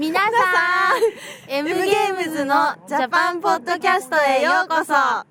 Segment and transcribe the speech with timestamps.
[0.00, 0.30] 皆さん。
[1.46, 5.29] M ゲームズのジャパンポッドキャストへようこそ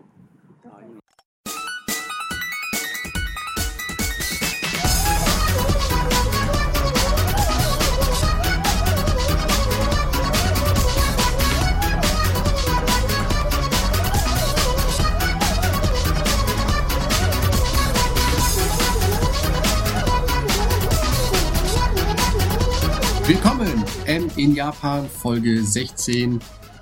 [24.40, 26.40] in Japan, Folge 16.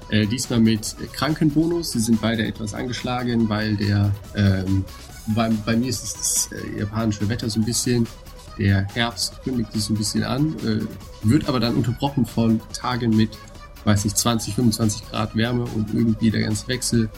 [0.10, 1.92] Äh, diesmal mit Krankenbonus.
[1.92, 4.86] Sie sind beide etwas angeschlagen, weil der ähm,
[5.28, 8.08] bei, bei mir ist das äh, japanische Wetter so ein bisschen.
[8.60, 13.16] Der Herbst kündigt sich so ein bisschen an, äh, wird aber dann unterbrochen von Tagen
[13.16, 13.32] mit,
[13.86, 17.10] weiß nicht, 20, 25 Grad Wärme und irgendwie der ganze Wechsel.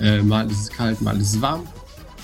[0.00, 1.66] Äh, mal ist es kalt, mal ist es warm.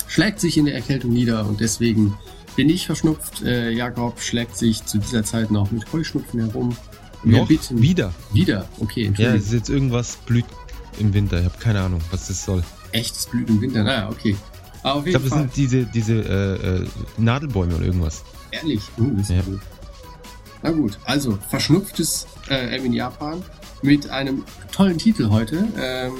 [0.08, 2.18] Schlägt sich in der Erkältung nieder und deswegen
[2.56, 3.42] bin ich verschnupft.
[3.42, 6.76] Äh, Jakob schlägt sich zu dieser Zeit noch mit Heuschnupfen herum.
[7.24, 7.48] Noch?
[7.48, 8.12] Wieder.
[8.32, 8.68] Wieder?
[8.78, 10.44] Okay, Ja, es ist jetzt irgendwas blüht
[10.98, 11.38] im Winter.
[11.38, 12.62] Ich habe keine Ahnung, was das soll.
[12.92, 14.36] Echtes Blüt im Winter, naja, okay.
[14.82, 18.22] Aber auf Ich jeden glaube, das sind diese, diese äh, äh, Nadelbäume oder irgendwas.
[18.50, 18.82] Ehrlich?
[18.98, 19.42] Uh, das ist Ja.
[19.42, 19.60] gut.
[20.62, 23.42] Na gut, also verschnupftes äh, in Japan
[23.82, 25.66] mit einem tollen Titel heute.
[25.80, 26.12] Ähm,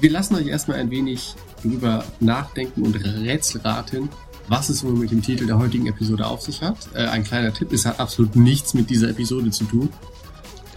[0.00, 4.08] wir lassen euch erstmal ein wenig drüber nachdenken und Rätselraten,
[4.48, 6.76] was es wohl mit dem Titel der heutigen Episode auf sich hat.
[6.94, 9.88] Äh, ein kleiner Tipp, es hat absolut nichts mit dieser Episode zu tun.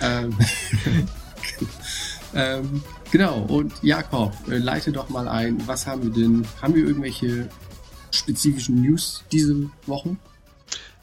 [0.01, 0.37] Ähm,
[2.33, 6.45] ähm, genau, und Jakob, äh, leite doch mal ein, was haben wir denn?
[6.61, 7.49] Haben wir irgendwelche
[8.11, 10.15] spezifischen News diese Woche?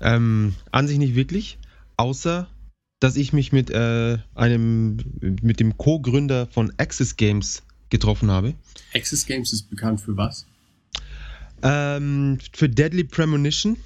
[0.00, 1.58] Ähm, an sich nicht wirklich,
[1.96, 2.48] außer
[3.02, 4.98] dass ich mich mit äh, einem,
[5.42, 8.54] mit dem Co-Gründer von Access Games getroffen habe.
[8.94, 10.46] Access Games ist bekannt für was?
[11.62, 13.76] Ähm, für Deadly Premonition.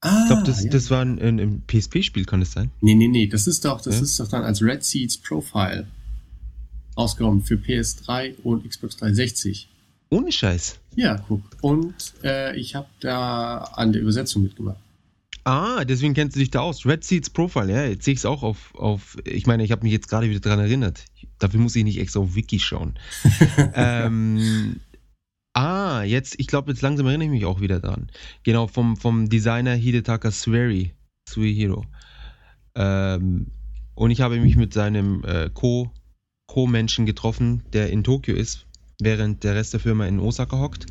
[0.00, 0.70] Ah, Ich glaube, das, ja.
[0.70, 2.70] das war ein, ein, ein PSP-Spiel, kann das sein?
[2.80, 4.02] Nee, nee, nee, das ist doch, das Ja?
[4.02, 5.86] ist doch dann als Red Seeds Profile
[6.94, 9.68] ausgekommen für PS3 und Xbox 360.
[10.10, 10.78] Ohne Scheiß.
[10.96, 11.42] Ja, guck.
[11.60, 14.78] Und äh, ich habe da an der Übersetzung mitgemacht.
[15.44, 16.84] Ah, deswegen kennst du dich da aus.
[16.86, 19.16] Red Seeds Profile, ja, jetzt sehe ich es auch auf, auf.
[19.24, 21.04] Ich meine, ich habe mich jetzt gerade wieder dran erinnert.
[21.38, 22.98] Dafür muss ich nicht extra auf Wiki schauen.
[23.74, 24.80] ähm,
[25.58, 28.08] ah, jetzt, ich glaube, jetzt langsam erinnere ich mich auch wieder dran.
[28.44, 30.92] Genau, vom, vom Designer Hidetaka Sueri,
[31.28, 31.84] Suihiro.
[32.74, 33.48] Ähm,
[33.94, 35.90] und ich habe mich mit seinem äh, Co-
[36.46, 38.66] Co-Menschen getroffen, der in Tokio ist,
[39.00, 40.86] während der Rest der Firma in Osaka hockt.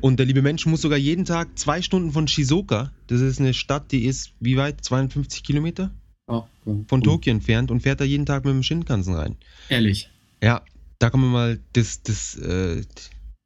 [0.00, 3.54] Und der liebe Mensch muss sogar jeden Tag zwei Stunden von Shizuoka, das ist eine
[3.54, 4.82] Stadt, die ist wie weit?
[4.84, 5.90] 52 Kilometer
[6.26, 7.02] Oh, von cool.
[7.02, 9.36] Tokio entfernt und fährt da jeden Tag mit dem Shinkansen rein.
[9.68, 10.08] Ehrlich.
[10.42, 10.62] Ja,
[10.98, 12.82] da kann man mal das, das, äh,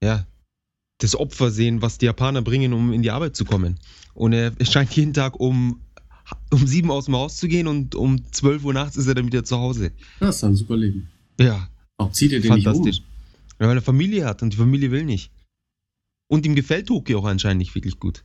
[0.02, 0.26] ja,
[0.98, 3.78] das Opfer sehen, was die Japaner bringen, um in die Arbeit zu kommen.
[4.14, 5.80] Und er scheint jeden Tag um,
[6.52, 9.26] um sieben aus dem Haus zu gehen und um 12 Uhr nachts ist er dann
[9.26, 9.92] wieder zu Hause.
[10.20, 11.08] Das ist ein super Leben.
[11.38, 12.72] Ja, Warum zieht ihr den nicht um?
[12.74, 13.02] fantastisch.
[13.60, 15.30] Ja, weil er Familie hat und die Familie will nicht.
[16.30, 18.24] Und ihm gefällt Tokio auch anscheinend nicht wirklich gut.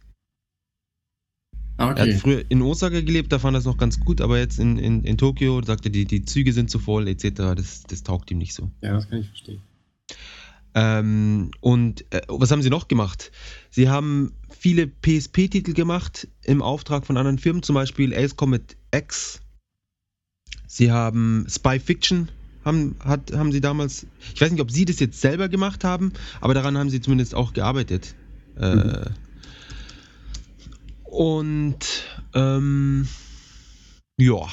[1.77, 2.13] Ah, Er okay.
[2.13, 4.77] hat früher in Osaka gelebt, da fand er es noch ganz gut, aber jetzt in,
[4.77, 7.31] in, in Tokio sagte die, die Züge sind zu voll, etc.
[7.55, 8.69] Das, das taugt ihm nicht so.
[8.81, 9.61] Ja, das kann ich verstehen.
[10.75, 13.31] Ähm, und äh, was haben sie noch gemacht?
[13.69, 19.41] Sie haben viele PSP-Titel gemacht im Auftrag von anderen Firmen, zum Beispiel Ace Combat X.
[20.67, 22.29] Sie haben Spy Fiction,
[22.65, 26.13] haben, hat, haben sie damals, ich weiß nicht, ob sie das jetzt selber gemacht haben,
[26.41, 28.15] aber daran haben sie zumindest auch gearbeitet.
[28.55, 29.05] Äh,
[31.03, 31.77] und
[32.33, 33.07] ähm,
[34.17, 34.47] ja.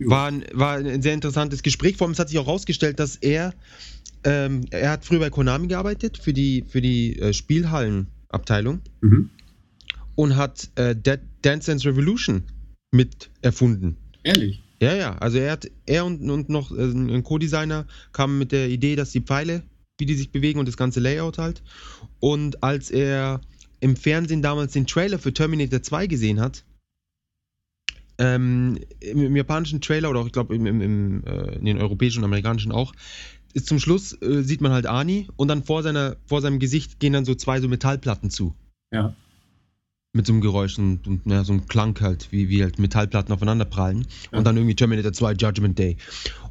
[0.00, 1.96] War ein, war ein sehr interessantes Gespräch.
[1.96, 3.54] Vor allem es hat sich auch herausgestellt, dass er,
[4.24, 9.30] ähm, er hat früher bei Konami gearbeitet für die, für die äh, Spielhallenabteilung Mhm.
[10.14, 12.42] und hat äh, Dead Dance Dance Revolution
[12.92, 13.96] mit erfunden.
[14.22, 14.62] Ehrlich.
[14.82, 18.68] Ja, ja, also er hat, er und, und noch äh, ein Co-Designer kamen mit der
[18.68, 19.62] Idee, dass die Pfeile,
[19.98, 21.62] wie die sich bewegen und das ganze Layout halt.
[22.18, 23.40] Und als er
[23.80, 26.64] im Fernsehen damals den Trailer für Terminator 2 gesehen hat,
[28.20, 31.78] ähm, im, im japanischen Trailer oder auch, ich glaube, im, im, im, äh, in den
[31.80, 32.92] europäischen und amerikanischen auch,
[33.54, 37.00] ist zum Schluss äh, sieht man halt Ani und dann vor, seiner, vor seinem Gesicht
[37.00, 38.54] gehen dann so zwei so Metallplatten zu.
[38.92, 39.14] Ja.
[40.12, 43.32] Mit so einem Geräusch und, und ja, so einem Klang halt, wie, wie halt Metallplatten
[43.32, 44.06] aufeinander prallen.
[44.30, 44.38] Ja.
[44.38, 45.96] Und dann irgendwie Terminator 2 Judgment Day.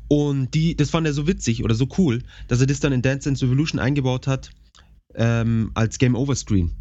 [0.07, 3.04] Und die, das fand er so witzig oder so cool, dass er das dann in
[3.04, 4.50] Dance Dance Revolution eingebaut hat
[5.13, 6.71] ähm, als Game Over Screen.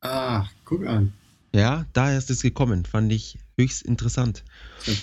[0.00, 1.12] Ah, guck an.
[1.54, 2.86] Ja, daher ist es gekommen.
[2.86, 4.44] Fand ich höchst interessant.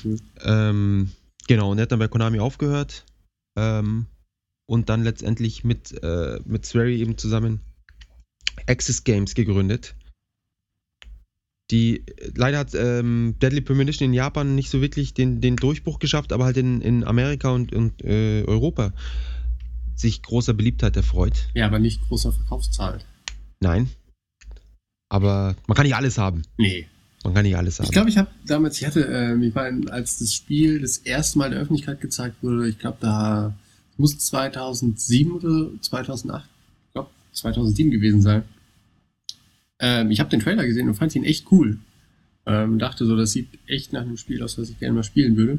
[0.04, 0.18] Cool.
[0.42, 1.12] Ähm,
[1.48, 3.06] genau, und er hat dann bei Konami aufgehört
[3.56, 4.08] ähm,
[4.66, 7.60] und dann letztendlich mit, äh, mit Swery eben zusammen
[8.68, 9.96] Access Games gegründet.
[11.72, 12.06] Die,
[12.36, 16.46] leider hat ähm, Deadly Premonition in Japan nicht so wirklich den, den Durchbruch geschafft, aber
[16.46, 18.94] halt in, in Amerika und, und äh, Europa
[19.96, 21.50] sich großer Beliebtheit erfreut.
[21.56, 23.00] Ja, aber nicht großer Verkaufszahl.
[23.62, 23.90] Nein.
[25.10, 26.44] Aber man kann nicht alles haben.
[26.58, 26.88] Nee.
[27.26, 27.86] Man kann nicht alles haben.
[27.86, 31.40] Ich glaube, ich habe damals, ich hatte, ähm, ich meine, als das Spiel das erste
[31.40, 33.56] Mal der Öffentlichkeit gezeigt wurde, ich glaube, da
[33.98, 36.48] muss 2007 oder 2008,
[36.88, 38.44] ich glaube 2007 gewesen sein.
[39.80, 41.80] Ähm, ich habe den Trailer gesehen und fand ihn echt cool.
[42.46, 45.36] Ähm, dachte so, das sieht echt nach einem Spiel aus, was ich gerne mal spielen
[45.36, 45.58] würde.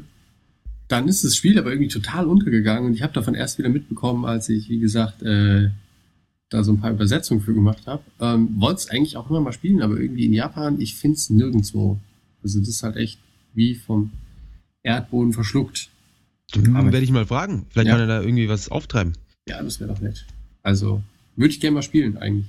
[0.87, 4.23] Dann ist das Spiel aber irgendwie total untergegangen und ich habe davon erst wieder mitbekommen,
[4.23, 5.69] als ich, wie gesagt, äh,
[6.49, 8.03] da so ein paar Übersetzungen für gemacht habe.
[8.19, 11.29] Ähm, Wollte es eigentlich auch immer mal spielen, aber irgendwie in Japan, ich finde es
[11.29, 11.99] nirgendwo.
[12.43, 13.19] Also das ist halt echt
[13.53, 14.11] wie vom
[14.83, 15.89] Erdboden verschluckt.
[16.53, 17.65] Hm, Aber- Werde ich mal fragen.
[17.69, 17.93] Vielleicht Ja.
[17.93, 19.13] kann er da irgendwie was auftreiben.
[19.49, 20.25] Ja, das wäre doch nett.
[20.63, 21.01] Also,
[21.35, 22.47] würde ich gerne mal spielen eigentlich.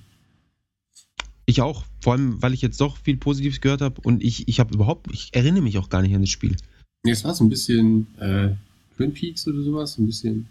[1.47, 1.85] Ich auch.
[2.01, 5.11] Vor allem, weil ich jetzt doch viel Positives gehört habe und ich, ich habe überhaupt,
[5.13, 6.57] ich erinnere mich auch gar nicht an das Spiel.
[7.05, 8.51] Nee, es war so ein bisschen äh,
[8.97, 10.47] Twin Peaks oder sowas, so ein bisschen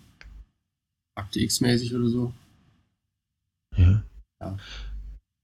[1.16, 2.34] Akte X-mäßig oder so.
[3.78, 4.04] Ja.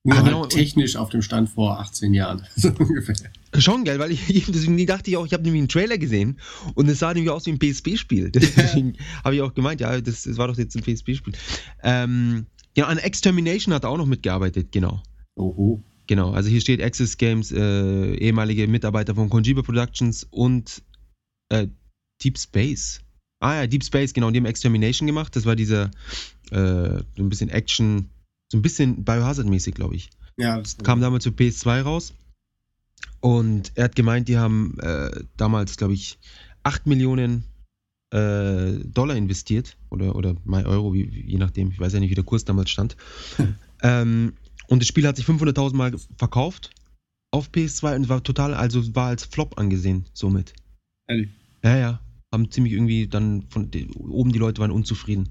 [0.06, 0.46] Nur Ah, halt genau.
[0.46, 2.46] technisch auf dem Stand vor 18 Jahren.
[2.56, 3.16] So ungefähr.
[3.58, 6.40] Schon, gell, weil ich, deswegen dachte ich auch, ich habe nämlich einen Trailer gesehen
[6.76, 8.32] und es sah nämlich aus wie ein PSP-Spiel.
[8.36, 11.34] Deswegen habe ich auch gemeint, ja, das, das war doch jetzt ein PSP-Spiel.
[11.84, 15.02] Ähm, ja, an Extermination hat er auch noch mitgearbeitet, genau.
[15.36, 15.84] Oho.
[16.08, 20.84] Genau, also hier steht Access Games, äh, ehemalige Mitarbeiter von Conjiba Productions und
[21.50, 21.68] äh,
[22.22, 23.00] Deep Space.
[23.40, 25.36] Ah ja, Deep Space, genau, die haben Extermination gemacht.
[25.36, 25.92] Das war dieser
[26.52, 28.10] äh, so ein bisschen Action,
[28.54, 30.12] so ein bisschen Biohazard-mäßig, glaube ich.
[30.38, 32.14] Ja, das Kam damals für PS2 raus.
[33.20, 36.20] Und er hat gemeint, die haben äh, damals, glaube ich,
[36.62, 37.46] 8 Millionen
[38.12, 39.76] äh, Dollar investiert.
[39.90, 41.72] Oder, oder mal Euro, wie, je nachdem.
[41.72, 42.96] Ich weiß ja nicht, wie der Kurs damals stand.
[43.82, 44.34] ähm,
[44.68, 46.70] und das Spiel hat sich 500.000 Mal verkauft
[47.32, 50.54] auf PS2 und war total, also war als Flop angesehen, somit.
[51.08, 51.30] Ehrlich.
[51.64, 52.00] Ja, ja.
[52.32, 55.30] Haben ziemlich irgendwie dann von oben die Leute waren unzufrieden.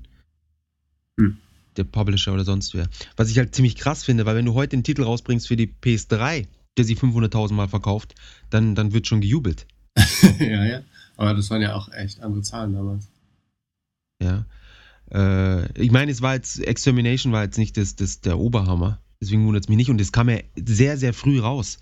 [1.20, 1.36] Hm.
[1.76, 2.86] Der Publisher oder sonst wer.
[3.16, 5.72] Was ich halt ziemlich krass finde, weil wenn du heute den Titel rausbringst für die
[5.82, 6.46] PS3,
[6.76, 8.14] der sich 500.000 Mal verkauft,
[8.50, 9.66] dann, dann wird schon gejubelt.
[10.38, 10.80] ja, ja.
[11.16, 13.08] Aber das waren ja auch echt andere Zahlen damals.
[14.22, 14.46] Ja.
[15.12, 18.98] Äh, ich meine, es war jetzt, Extermination war jetzt nicht das, das, der Oberhammer.
[19.20, 19.90] Deswegen wundert es mich nicht.
[19.90, 21.78] Und es kam ja sehr, sehr früh raus.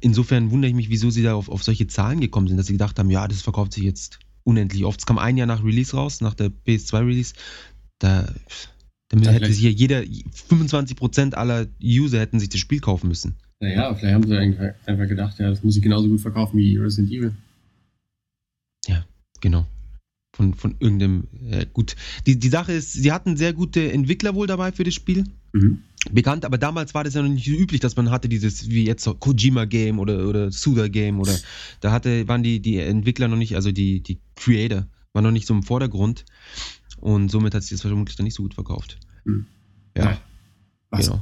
[0.00, 2.72] Insofern wundere ich mich, wieso sie da auf, auf solche Zahlen gekommen sind, dass sie
[2.72, 4.98] gedacht haben, ja, das verkauft sich jetzt unendlich oft.
[4.98, 7.34] Es kam ein Jahr nach Release raus, nach der PS2-Release.
[8.00, 8.32] Da,
[9.12, 13.36] damit Ja, hätte hier jeder, 25% aller User hätten sich das Spiel kaufen müssen.
[13.60, 14.36] Naja, vielleicht haben sie
[14.86, 17.32] einfach gedacht, ja, das muss ich genauso gut verkaufen wie Resident Evil.
[19.42, 19.66] Genau.
[20.34, 21.94] Von, von irgendeinem, äh, gut.
[22.26, 25.24] Die, die Sache ist, sie hatten sehr gute Entwickler wohl dabei für das Spiel.
[25.52, 25.80] Mhm.
[26.10, 28.86] bekannt, aber damals war das ja noch nicht so üblich, dass man hatte dieses, wie
[28.86, 31.38] jetzt so Kojima-Game oder, oder Suda-Game oder
[31.80, 35.46] da hatte, waren die, die Entwickler noch nicht, also die, die Creator, waren noch nicht
[35.46, 36.24] so im Vordergrund
[37.02, 38.96] und somit hat sich das vermutlich dann nicht so gut verkauft.
[39.24, 39.46] Hm.
[39.96, 40.18] Ja.
[40.90, 41.06] Was?
[41.06, 41.20] Genau.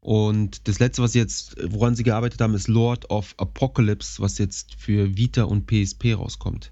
[0.00, 4.38] Und das letzte, was sie jetzt, woran sie gearbeitet haben, ist Lord of Apocalypse, was
[4.38, 6.70] jetzt für Vita und PSP rauskommt.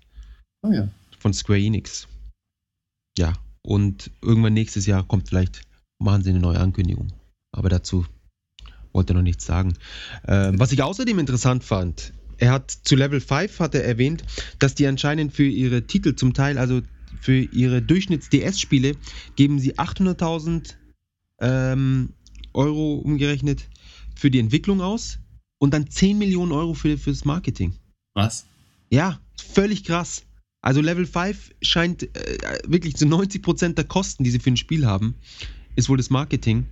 [0.63, 0.89] Oh ja.
[1.19, 2.07] Von Square Enix.
[3.17, 3.33] Ja.
[3.63, 5.63] Und irgendwann nächstes Jahr kommt vielleicht,
[5.99, 7.09] machen sie eine neue Ankündigung.
[7.53, 8.07] Aber dazu
[8.93, 9.75] wollte er noch nichts sagen.
[10.27, 14.23] Ähm, was ich außerdem interessant fand, er hat zu Level 5 hat er erwähnt,
[14.59, 16.83] dass die anscheinend für ihre Titel zum Teil, also
[17.21, 18.97] für ihre Durchschnitts-DS-Spiele,
[19.37, 20.75] geben sie 800.000
[21.41, 22.11] ähm,
[22.53, 23.69] Euro umgerechnet
[24.15, 25.19] für die Entwicklung aus
[25.59, 27.75] und dann 10 Millionen Euro für, fürs Marketing.
[28.15, 28.47] Was?
[28.91, 30.25] Ja, völlig krass.
[30.61, 34.87] Also Level 5 scheint äh, wirklich zu 90% der Kosten, die sie für ein Spiel
[34.87, 35.15] haben,
[35.77, 36.67] ist wohl das Marketing.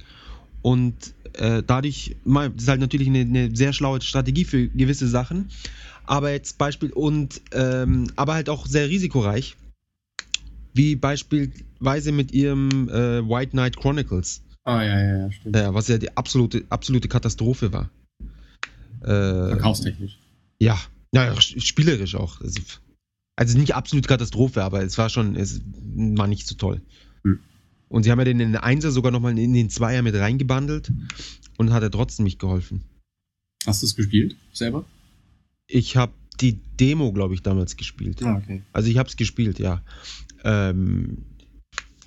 [0.63, 5.51] Und äh, dadurch, das ist halt natürlich eine, eine sehr schlaue Strategie für gewisse Sachen.
[6.05, 9.57] Aber jetzt Beispiel und ähm, aber halt auch sehr risikoreich.
[10.77, 14.43] Wie beispielsweise mit ihrem äh, White Knight Chronicles.
[14.65, 15.57] Ah, ja, ja, ja, stimmt.
[15.57, 17.91] Ja, was ja die absolute, absolute Katastrophe war.
[19.01, 20.19] Äh, Verkaufstechnisch.
[20.59, 20.79] ja,
[21.15, 22.41] ja, ja, spielerisch auch.
[22.41, 22.61] Also,
[23.37, 25.63] also nicht absolute Katastrophe, aber es war schon, es
[25.95, 26.83] war nicht so toll.
[27.25, 27.39] Hm.
[27.89, 30.93] Und sie haben ja den, den Einser sogar nochmal in den Zweier mit reingebundelt
[31.57, 32.83] und hat er trotzdem nicht geholfen.
[33.65, 34.37] Hast du es gespielt?
[34.53, 34.85] Selber?
[35.69, 38.23] Ich habe die Demo, glaube ich, damals gespielt.
[38.23, 38.63] Ah, okay.
[38.73, 39.83] Also ich habe es gespielt, ja.
[40.47, 41.27] Ähm,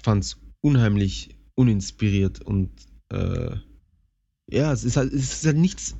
[0.01, 2.71] Fand es unheimlich uninspiriert und
[3.09, 3.57] äh,
[4.49, 5.95] ja, es ist halt, es ist halt nichts,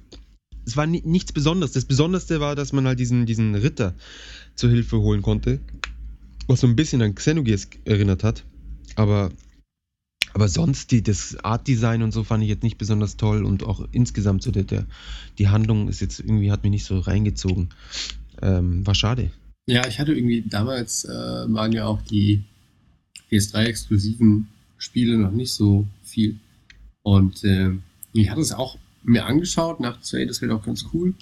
[0.65, 1.73] es war ni nichts Besonderes.
[1.73, 3.93] Das Besonderste war, dass man halt diesen, diesen Ritter
[4.55, 5.59] zur Hilfe holen konnte,
[6.47, 8.45] was so ein bisschen an Xenogears erinnert hat.
[8.95, 9.31] Aber
[10.33, 13.85] Aber sonst, die, das Art-Design und so fand ich jetzt nicht besonders toll und auch
[13.91, 14.85] insgesamt so der, der,
[15.39, 17.69] die Handlung ist jetzt irgendwie, hat mich nicht so reingezogen.
[18.41, 19.31] Ähm, war schade.
[19.69, 22.43] Ja, ich hatte irgendwie, damals äh, waren ja auch die
[23.29, 24.47] PS3-exklusiven
[24.79, 26.39] Spiele noch nicht so viel.
[27.03, 27.73] Und äh,
[28.13, 31.13] ich hatte es auch mir angeschaut, so, ey, das wäre doch ganz cool.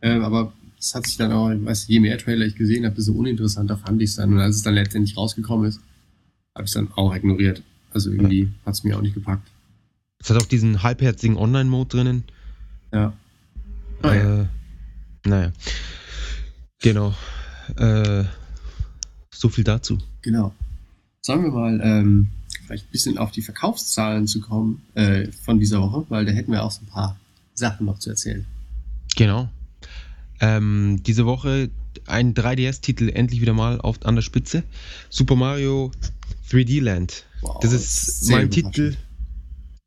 [0.00, 2.94] Äh, aber es hat sich dann auch, ich weiß, je mehr Trailer ich gesehen habe,
[2.94, 4.32] desto uninteressanter fand ich es dann.
[4.32, 5.80] Und als es dann letztendlich rausgekommen ist,
[6.54, 7.62] habe ich es dann auch ignoriert.
[7.92, 9.46] Also irgendwie hat es mir auch nicht gepackt.
[10.18, 12.24] Es hat auch diesen halbherzigen Online-Mode drinnen.
[12.94, 13.12] Ja.
[14.00, 14.40] Ah, ja.
[14.40, 14.46] Äh,
[15.26, 15.52] naja.
[16.80, 17.14] Genau.
[17.76, 18.24] Äh,
[19.30, 19.98] so viel dazu.
[20.22, 20.54] Genau.
[21.22, 22.28] Sollen wir mal ähm,
[22.66, 26.52] vielleicht ein bisschen auf die Verkaufszahlen zu kommen äh, von dieser Woche, weil da hätten
[26.52, 27.18] wir auch so ein paar
[27.54, 28.46] Sachen noch zu erzählen.
[29.16, 29.48] Genau.
[30.40, 31.70] Ähm, diese Woche
[32.06, 34.62] ein 3DS-Titel endlich wieder mal auf, an der Spitze.
[35.08, 35.90] Super Mario
[36.50, 37.24] 3D Land.
[37.42, 38.50] Wow, das ist mein.
[38.50, 38.96] Titel.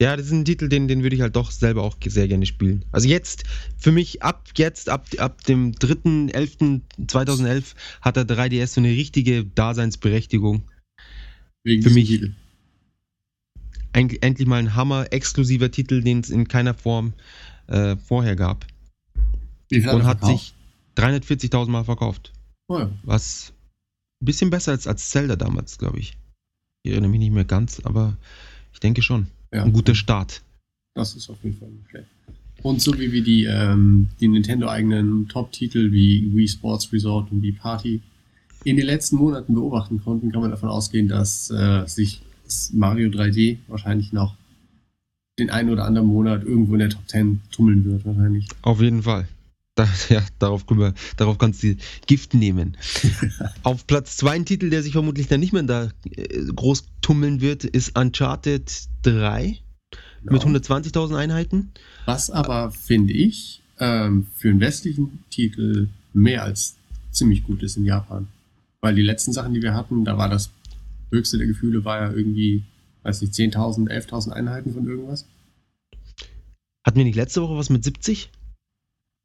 [0.04, 2.46] Ja, das ist ein Titel, den, den würde ich halt doch selber auch sehr gerne
[2.46, 2.84] spielen.
[2.92, 3.46] Also jetzt,
[3.78, 10.70] für mich ab jetzt, ab, ab dem 3.11.2011 hat der 3DS so eine richtige Daseinsberechtigung.
[11.64, 12.36] Wegen Für mich- Titel.
[13.94, 17.14] Ein, endlich mal ein Hammer-exklusiver Titel, den es in keiner Form
[17.68, 18.68] äh, vorher gab.
[19.72, 20.54] Und hat sich
[20.98, 22.34] 340.000 Mal verkauft.
[22.68, 22.92] Oh ja.
[23.04, 23.54] Was
[24.22, 26.18] ein bisschen besser als, als Zelda damals, glaube ich.
[26.84, 28.18] Ich erinnere mich nicht mehr ganz, aber
[28.74, 29.28] ich denke schon.
[29.54, 29.64] Ja.
[29.64, 30.42] Ein guter Start.
[30.96, 32.08] Das ist auf jeden Fall nicht schlecht.
[32.62, 37.54] Und so wie wir die, ähm, die Nintendo-eigenen Top-Titel wie Wii Sports Resort und Wii
[37.54, 38.02] Party
[38.64, 43.10] in den letzten Monaten beobachten konnten, kann man davon ausgehen, dass äh, sich das Mario
[43.10, 44.36] 3D wahrscheinlich noch
[45.40, 48.48] den einen oder anderen Monat irgendwo in der Top 10 tummeln wird, wahrscheinlich.
[48.62, 49.28] Auf jeden Fall.
[49.76, 51.76] Da, ja, darauf, wir, darauf kannst du
[52.06, 52.78] Gift nehmen.
[53.64, 57.42] Auf Platz 2 ein Titel, der sich vermutlich dann nicht mehr da äh, groß tummeln
[57.42, 59.64] wird, ist Uncharted 3
[60.24, 60.58] mit Genau.
[60.58, 61.72] 120.000 Einheiten.
[62.06, 66.76] Was aber, finde ich, ähm, für einen westlichen Titel mehr als
[67.12, 68.28] ziemlich gut ist in Japan.
[68.82, 70.52] Weil die letzten Sachen, die wir hatten, da war das
[71.12, 72.64] höchste der Gefühle, war ja irgendwie,
[73.04, 75.26] weiß nicht, 10.000, 11.000 Einheiten von irgendwas.
[76.86, 78.30] Hatten wir nicht letzte Woche was mit 70?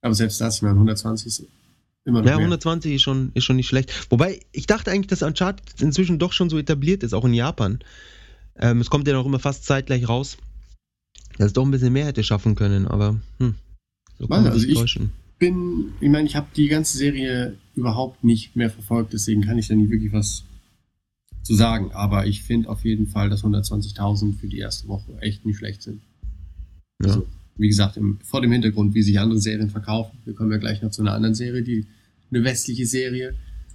[0.00, 1.44] Aber selbst das, ich meine, 120 ist
[2.04, 2.44] immer noch Ja, mehr.
[2.46, 4.10] 120 ist schon, ist schon nicht schlecht.
[4.10, 7.80] Wobei, ich dachte eigentlich, dass Uncharted inzwischen doch schon so etabliert ist, auch in Japan.
[8.56, 10.36] Ähm, es kommt ja noch immer fast zeitgleich raus.
[11.36, 13.54] Dass es doch ein bisschen mehr hätte schaffen können, aber hm,
[14.18, 15.12] so kann Warte, man also ich- täuschen.
[15.38, 19.68] bin, ich meine, ich habe die ganze Serie überhaupt nicht mehr verfolgt, deswegen kann ich
[19.68, 20.42] da nicht wirklich was
[21.44, 21.92] zu sagen.
[21.92, 25.82] Aber ich finde auf jeden Fall, dass 120.000 für die erste Woche echt nicht schlecht
[25.82, 26.00] sind.
[27.02, 27.10] Ja.
[27.10, 27.26] Also,
[27.58, 30.16] wie gesagt, im, vor dem Hintergrund, wie sich andere Serien verkaufen.
[30.24, 31.86] Wir kommen ja gleich noch zu einer anderen Serie, die
[32.30, 33.34] eine westliche Serie,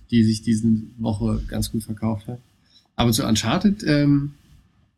[0.10, 2.40] die sich diese Woche ganz gut verkauft hat.
[2.96, 4.34] Aber zu Uncharted, ähm,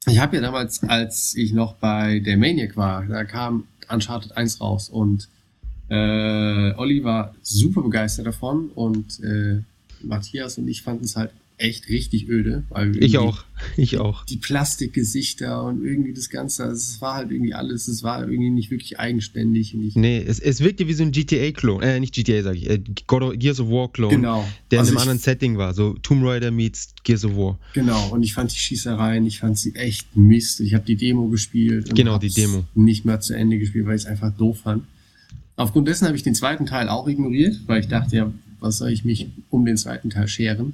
[0.07, 4.61] ich habe ja damals, als ich noch bei der Maniac war, da kam Uncharted 1
[4.61, 5.29] raus und
[5.89, 9.61] äh, Olli war super begeistert davon und äh,
[10.01, 12.63] Matthias und ich fanden es halt echt richtig öde.
[12.69, 13.43] Weil Ich auch,
[13.77, 14.25] ich auch.
[14.25, 18.49] Die Plastikgesichter und irgendwie das Ganze, also es war halt irgendwie alles, es war irgendwie
[18.49, 19.73] nicht wirklich eigenständig.
[19.73, 22.69] Und ich, Nee, es, es wirkte wie so ein GTA-Klon, äh, nicht GTA, sag ich,
[22.69, 24.45] äh, God of, Gears of War-Klon, genau.
[24.71, 27.57] der Also in einem ich- anderen Setting war, so Tomb Raider meets Gears of War.
[27.73, 30.59] Genau, und ich fand die Schießereien, ich fand sie echt Mist.
[30.59, 31.89] Ich habe die Demo gespielt.
[31.89, 32.65] Und Genau, die Demo.
[32.75, 34.83] Nicht mal zu Ende gespielt, weil ich es einfach doof fand.
[35.55, 38.89] Aufgrund dessen habe ich den zweiten Teil auch ignoriert, weil ich dachte, ja, was soll
[38.89, 40.73] ich mich um den zweiten Teil scheren?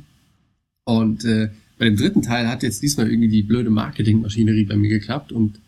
[0.85, 4.89] Und äh, bei dem dritten Teil hat jetzt diesmal irgendwie die blöde Marketingmaschinerie bei mir
[4.89, 5.59] geklappt und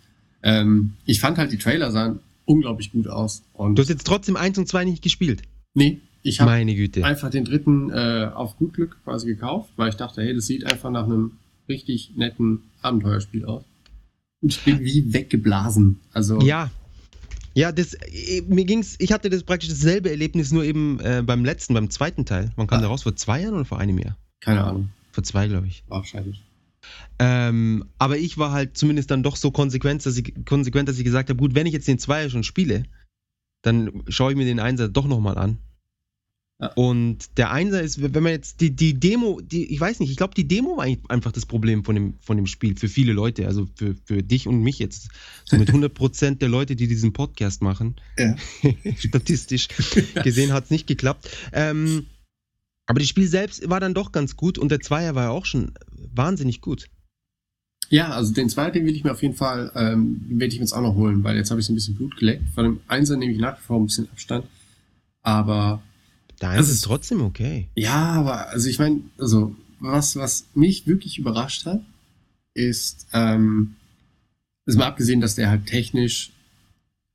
[0.43, 3.43] ähm, ich fand halt, die Trailer sahen unglaublich gut aus.
[3.53, 5.41] Und Du hast jetzt trotzdem 1 und 2 nicht gespielt.
[5.74, 7.03] nee, ich habe Meine Güte.
[7.05, 10.65] einfach den dritten äh, auf gut Glück quasi gekauft, weil ich dachte, hey, das sieht
[10.65, 11.32] einfach nach einem
[11.67, 13.63] richtig netten Abenteuerspiel aus.
[14.41, 16.00] Und ich bin wie weggeblasen.
[16.13, 16.70] Also Ja.
[17.55, 21.46] Ja, das, äh, mir ging's, ich hatte das praktisch dasselbe Erlebnis, nur eben äh, beim
[21.46, 22.51] letzten, beim zweiten Teil.
[22.55, 22.82] Wann kam Ah.
[22.82, 23.03] der raus?
[23.03, 24.17] Vor zwei Jahren oder vor einem Jahr?
[24.41, 24.89] keine Ahnung.
[25.13, 25.84] Vor zwei, glaube ich.
[25.88, 26.43] Wahrscheinlich.
[27.20, 31.05] Ähm, aber ich war halt zumindest dann doch so konsequent, dass ich, konsequent, dass ich
[31.05, 32.84] gesagt habe, gut, wenn ich jetzt den Zweier schon spiele,
[33.62, 35.60] dann schaue ich mir den Einser doch nochmal an.
[36.60, 36.72] Ja.
[36.74, 40.17] Und der Einser ist, wenn man jetzt die, die Demo, die, ich weiß nicht, ich
[40.17, 43.48] glaube, die Demo war einfach das Problem von dem, von dem Spiel für viele Leute,
[43.48, 45.10] also für, für dich und mich jetzt.
[45.46, 47.96] So mit 100% der Leute, die diesen Podcast machen.
[48.17, 48.36] Ja.
[48.98, 49.67] Statistisch
[50.24, 51.29] gesehen hat es nicht geklappt.
[51.53, 52.05] Ähm,
[52.86, 55.46] aber das Spiel selbst war dann doch ganz gut und der Zweier war ja auch
[55.46, 55.72] schon
[56.13, 56.90] wahnsinnig gut.
[57.90, 60.66] Ja, also den zweiten will ich mir auf jeden Fall, ähm, den werde ich mir
[60.66, 62.44] jetzt auch noch holen, weil jetzt habe ich so ein bisschen Blut geleckt.
[62.56, 64.46] Von dem Einser nehme ich nach wie vor ein bisschen Abstand.
[65.22, 65.82] Aber
[66.42, 67.68] Der Das Eins ist ist- trotzdem okay.
[67.75, 71.82] Ja, aber also ich meine, also was, was mich wirklich überrascht hat,
[72.54, 73.75] ist, ähm,
[74.66, 76.32] Also mal abgesehen, dass der halt technisch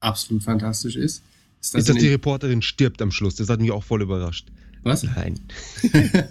[0.00, 1.22] absolut fantastisch ist.
[1.60, 3.34] Ist das, ist, dass die Reporterin stirbt am Schluss.
[3.36, 4.46] Das hat mich auch voll überrascht.
[4.82, 5.02] Was?
[5.04, 5.38] Nein.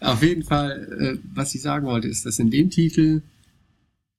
[0.00, 3.22] Auf jeden Fall, äh, was ich sagen wollte, ist, dass in dem Titel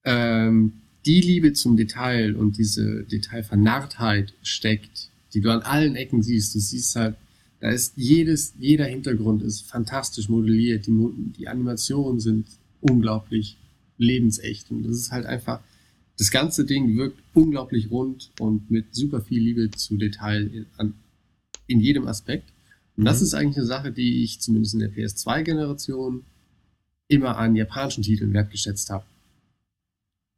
[0.05, 0.73] ähm,
[1.05, 6.55] die Liebe zum Detail und diese Detailvernarrtheit steckt, die du an allen Ecken siehst.
[6.55, 7.15] Du siehst halt,
[7.59, 10.93] da ist jedes, jeder Hintergrund ist fantastisch modelliert, die,
[11.37, 12.47] die Animationen sind
[12.81, 13.57] unglaublich
[13.97, 15.61] lebensecht und das ist halt einfach,
[16.17, 20.93] das ganze Ding wirkt unglaublich rund und mit super viel Liebe zu Detail in, an,
[21.67, 22.49] in jedem Aspekt.
[22.97, 23.23] Und das mhm.
[23.23, 26.23] ist eigentlich eine Sache, die ich zumindest in der PS2-Generation
[27.07, 29.05] immer an japanischen Titeln wertgeschätzt habe.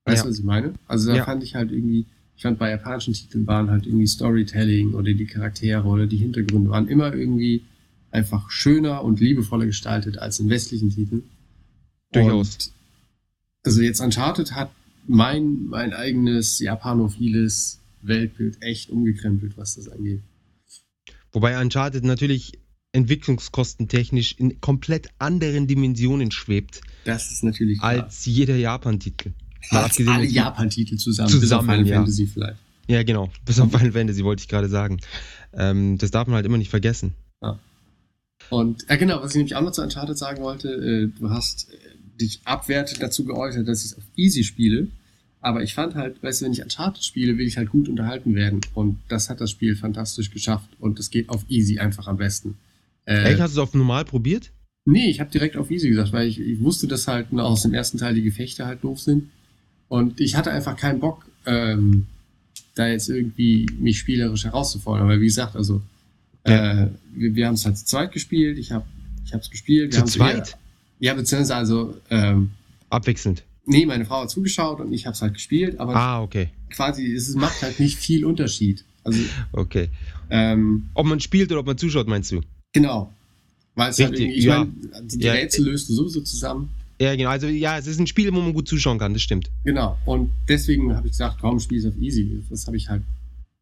[0.05, 0.31] Weißt du, ja.
[0.31, 0.73] was ich meine?
[0.87, 1.25] Also da ja.
[1.25, 5.25] fand ich halt irgendwie, ich fand bei japanischen Titeln waren halt irgendwie Storytelling oder die
[5.25, 7.63] Charaktere oder die Hintergründe waren immer irgendwie
[8.11, 11.23] einfach schöner und liebevoller gestaltet als in westlichen Titeln.
[12.11, 12.71] Durchaus.
[13.63, 14.71] Also jetzt Uncharted hat
[15.07, 20.21] mein, mein eigenes japanophiles Weltbild echt umgekrempelt, was das angeht.
[21.35, 22.53] Wobei Uncharted natürlich
[22.93, 26.79] entwicklungskostentechnisch in komplett anderen Dimensionen schwebt.
[27.03, 28.03] Das ist natürlich klar.
[28.03, 29.33] Als jeder Japan-Titel.
[29.69, 31.97] Als alle Japan-Titel zusammen, zusammen, bis auf Final ja.
[31.97, 32.57] Fantasy vielleicht.
[32.87, 33.31] Ja, genau.
[33.45, 35.01] Bis auf Final Fantasy wollte ich gerade sagen.
[35.51, 37.15] Ähm, das darf man halt immer nicht vergessen.
[37.41, 37.59] Ja.
[38.49, 41.69] Und, ja genau, was ich nämlich auch noch zu Uncharted sagen wollte, äh, du hast
[41.69, 41.77] äh,
[42.17, 44.87] dich abwertend dazu geäußert, dass ich es auf easy spiele.
[45.45, 48.33] Aber ich fand halt, weißt du, wenn ich Uncharted spiele, will ich halt gut unterhalten
[48.33, 48.61] werden.
[48.73, 50.67] Und das hat das Spiel fantastisch geschafft.
[50.79, 52.57] Und es geht auf easy einfach am besten.
[53.05, 53.39] Äh, Echt?
[53.39, 54.51] Hast du es auf normal probiert?
[54.85, 57.75] Nee, ich habe direkt auf easy gesagt, weil ich, ich wusste, dass halt aus dem
[57.75, 59.29] ersten Teil die Gefechte halt doof sind.
[59.87, 62.07] Und ich hatte einfach keinen Bock, ähm,
[62.73, 65.07] da jetzt irgendwie mich spielerisch herauszufordern.
[65.07, 65.83] Weil wie gesagt, also
[66.47, 66.85] ja.
[66.85, 68.57] äh, wir, wir haben es halt zu zweit gespielt.
[68.57, 68.85] Ich habe
[69.23, 69.93] ich hab's gespielt.
[69.93, 70.49] Wir zu zweit?
[70.49, 70.57] Eher,
[71.01, 72.49] ja, beziehungsweise also ähm,
[72.89, 73.43] abwechselnd.
[73.65, 76.49] Nee, meine Frau hat zugeschaut und ich habe es halt gespielt, aber ah, okay.
[76.69, 78.83] quasi es macht halt nicht viel Unterschied.
[79.03, 79.19] Also
[79.51, 79.89] okay.
[80.29, 82.41] Ähm, ob man spielt oder ob man zuschaut, meinst du?
[82.73, 83.11] Genau.
[83.75, 84.59] Weil es halt irgendwie, ich ja.
[84.59, 85.33] meine, die, die ja.
[85.33, 86.69] Rätsel löst du sowieso zusammen.
[86.99, 87.29] Ja, genau.
[87.29, 89.49] Also ja, es ist ein Spiel, wo man gut zuschauen kann, das stimmt.
[89.63, 89.97] Genau.
[90.05, 92.41] Und deswegen habe ich gesagt, komm, spiel es auf easy.
[92.49, 93.03] Das habe ich halt,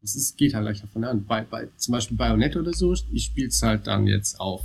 [0.02, 1.24] das ist, geht halt leichter von an.
[1.24, 4.62] Bei, bei zum Beispiel Bayonetta oder so, ich spiele es halt dann jetzt auf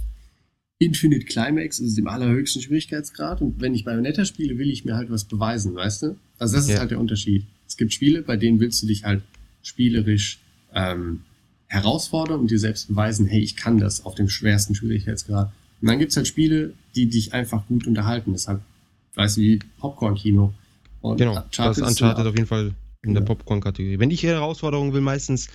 [0.79, 5.11] Infinite Climax ist dem allerhöchsten Schwierigkeitsgrad und wenn ich Bayonetta spiele, will ich mir halt
[5.11, 6.15] was beweisen, weißt du?
[6.37, 6.79] Also das ist ja.
[6.79, 7.45] halt der Unterschied.
[7.67, 9.21] Es gibt Spiele, bei denen willst du dich halt
[9.61, 10.39] spielerisch
[10.73, 11.21] ähm,
[11.67, 15.51] herausfordern und dir selbst beweisen, hey, ich kann das auf dem schwersten Schwierigkeitsgrad.
[15.81, 18.35] Und dann gibt's halt Spiele, die dich einfach gut unterhalten.
[18.47, 18.61] Halt,
[19.15, 20.53] weißt du, wie Popcorn-Kino.
[21.01, 23.99] Genau, Uncharted das Uncharted auf jeden Fall in der Popcorn-Kategorie.
[23.99, 25.47] Wenn ich Herausforderungen will, meistens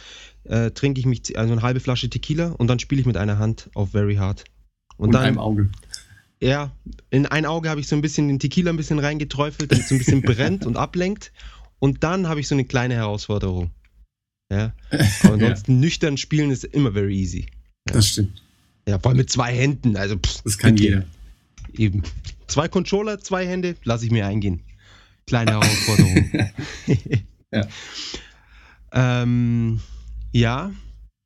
[0.45, 3.39] äh, trinke ich mich also eine halbe Flasche Tequila und dann spiele ich mit einer
[3.39, 4.45] Hand auf Very Hard.
[4.97, 5.71] Und, und dann, einem Auge.
[6.41, 6.73] Ja,
[7.11, 9.89] in ein Auge habe ich so ein bisschen den Tequila ein bisschen reingeträufelt, damit es
[9.89, 11.33] so ein bisschen brennt und ablenkt.
[11.79, 13.71] Und dann habe ich so eine kleine Herausforderung.
[14.51, 14.73] Ja.
[15.23, 15.79] Aber ansonsten ja.
[15.79, 17.47] nüchtern spielen ist immer very easy.
[17.89, 17.95] Ja.
[17.95, 18.43] Das stimmt.
[18.87, 19.97] Ja, vor allem mit zwei Händen.
[19.97, 21.05] Also, pff, das kann jeder.
[21.73, 22.03] Eben.
[22.47, 24.61] Zwei Controller, zwei Hände, lasse ich mir eingehen.
[25.27, 26.31] Kleine Herausforderung.
[27.53, 27.67] ja.
[28.93, 29.81] Ähm,
[30.33, 30.73] ja.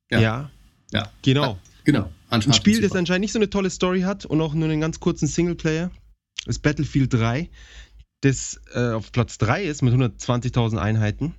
[0.09, 0.19] Ja.
[0.19, 0.51] Ja.
[0.91, 1.11] ja.
[1.21, 1.59] Genau.
[1.83, 2.09] Genau.
[2.29, 2.87] Ein Spiel, super.
[2.87, 5.91] das anscheinend nicht so eine tolle Story hat und auch nur einen ganz kurzen Singleplayer,
[6.45, 7.49] ist Battlefield 3,
[8.21, 11.33] das äh, auf Platz 3 ist mit 120.000 Einheiten.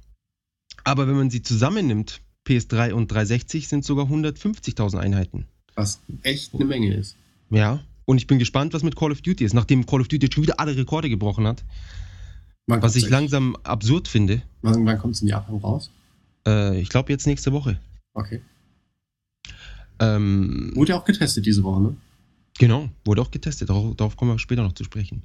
[0.85, 5.47] Aber wenn man sie zusammennimmt, PS3 und 360, sind sogar 150.000 Einheiten.
[5.75, 7.17] Was echt eine Menge ist.
[7.51, 10.27] Ja, und ich bin gespannt, was mit Call of Duty ist, nachdem Call of Duty
[10.27, 11.65] jetzt schon wieder alle Rekorde gebrochen hat.
[12.67, 13.13] Wann was ich echt?
[13.13, 14.43] langsam absurd finde.
[14.63, 15.91] Wann, wann kommt es in Japan raus?
[16.47, 17.79] Äh, ich glaube jetzt nächste Woche.
[18.15, 18.41] Okay.
[20.01, 21.97] Ähm, wurde ja auch getestet diese Woche, ne?
[22.59, 23.71] Genau, wurde auch getestet.
[23.71, 25.23] Darauf, darauf kommen wir später noch zu sprechen.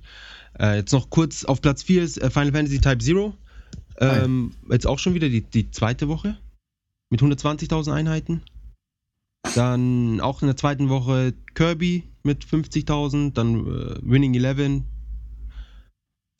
[0.59, 3.33] Äh, jetzt noch kurz auf Platz 4 ist äh, Final Fantasy Type Zero.
[3.97, 6.38] Ähm, jetzt auch schon wieder die, die zweite Woche
[7.09, 8.41] mit 120.000 Einheiten.
[9.53, 13.33] Dann auch in der zweiten Woche Kirby mit 50.000.
[13.33, 14.85] Dann äh, Winning Eleven.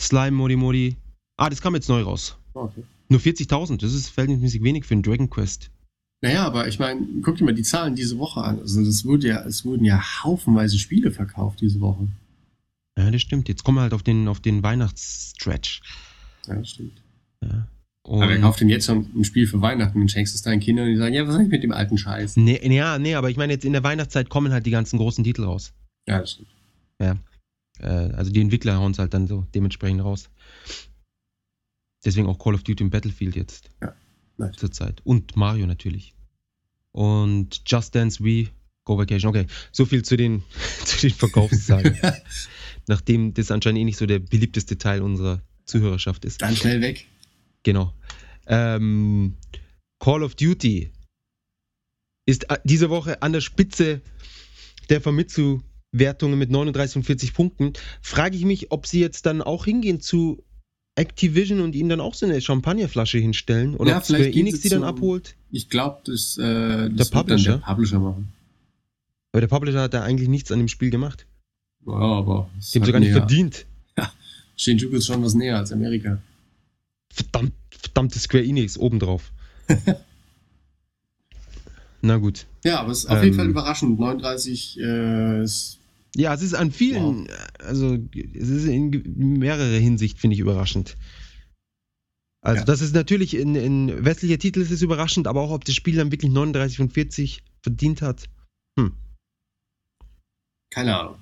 [0.02, 0.98] Slime Modi Modi.
[1.38, 2.38] Ah, das kam jetzt neu raus.
[2.54, 2.84] Okay.
[3.10, 3.82] Nur 40.000.
[3.82, 5.72] Das ist verhältnismäßig wenig für einen Dragon Quest.
[6.26, 8.60] Naja, aber ich meine, guck dir mal die Zahlen diese Woche an.
[8.60, 12.08] Also das wurde ja, es wurden ja haufenweise Spiele verkauft diese Woche.
[12.98, 13.48] Ja, das stimmt.
[13.48, 15.84] Jetzt kommen wir halt auf den, auf den Weihnachtsstretch.
[16.48, 17.00] Ja, das stimmt.
[17.44, 17.68] Ja.
[18.08, 20.62] Und aber wer kauft denn jetzt schon ein Spiel für Weihnachten und schenkst es deinen
[20.62, 22.38] Kindern und die sagen, ja, was soll ich mit dem alten Scheiß?
[22.38, 25.24] Nee, ja, nee, aber ich meine, jetzt in der Weihnachtszeit kommen halt die ganzen großen
[25.24, 25.74] Titel raus.
[26.08, 26.50] Ja, das stimmt.
[27.00, 27.18] Ja.
[27.82, 30.32] Äh, also die Entwickler hauen es halt dann so dementsprechend raus.
[32.04, 33.70] Deswegen auch Call of Duty und Battlefield jetzt.
[33.80, 33.94] Ja.
[34.54, 35.02] Zurzeit.
[35.04, 36.15] Und Mario natürlich.
[36.96, 38.48] Und Just Dance Wii,
[38.86, 39.30] Go Vacation.
[39.30, 40.44] Okay, so viel zu den,
[40.86, 42.00] zu den Verkaufszahlen.
[42.88, 46.42] Nachdem das anscheinend eh nicht so der beliebteste Teil unserer Zuhörerschaft ist.
[46.42, 47.06] Dann schnell weg.
[47.64, 47.94] genau.
[48.48, 49.36] Ähm,
[50.00, 50.90] Call of Duty
[52.26, 54.02] ist äh, diese Woche an der Spitze
[54.90, 57.74] der Famitsu-Wertungen mit 39 und 40 Punkten.
[58.02, 60.45] Frage ich mich, ob sie jetzt dann auch hingehen zu
[60.96, 64.62] Activision und ihnen dann auch so eine Champagnerflasche hinstellen oder Ja, Square vielleicht gehen Enix
[64.62, 65.36] sie die dann abholt.
[65.52, 67.58] Ich glaube, das, äh, das Der wird dann der Publisher?
[67.58, 68.34] Publisher machen.
[69.34, 71.26] Aber der Publisher hat da eigentlich nichts an dem Spiel gemacht.
[71.86, 73.66] Ja, aber es Die haben sogar nicht verdient.
[74.56, 76.18] Shinjuku ist schon was näher als Amerika.
[77.12, 79.32] Verdammt, verdammte Square Enix obendrauf.
[82.02, 82.46] Na gut.
[82.64, 83.40] Ja, aber es ist auf jeden Ähm.
[83.40, 84.00] Fall überraschend.
[84.00, 85.80] 39 äh, ist,
[86.16, 87.28] Ja, es ist an vielen,
[87.60, 88.90] also es ist in
[89.40, 90.96] mehrerer Hinsicht, finde ich, überraschend.
[92.42, 92.66] Also Ja.
[92.66, 95.96] das ist natürlich in, in westlicher Titel ist es überraschend, aber auch ob das Spiel
[95.96, 98.30] dann wirklich 39 von 40 verdient hat.
[100.72, 101.16] keine Ahnung.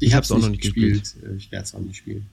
[0.00, 2.26] Ich hab's hab's auch noch nicht Äh, Ich werde es auch nicht spielen.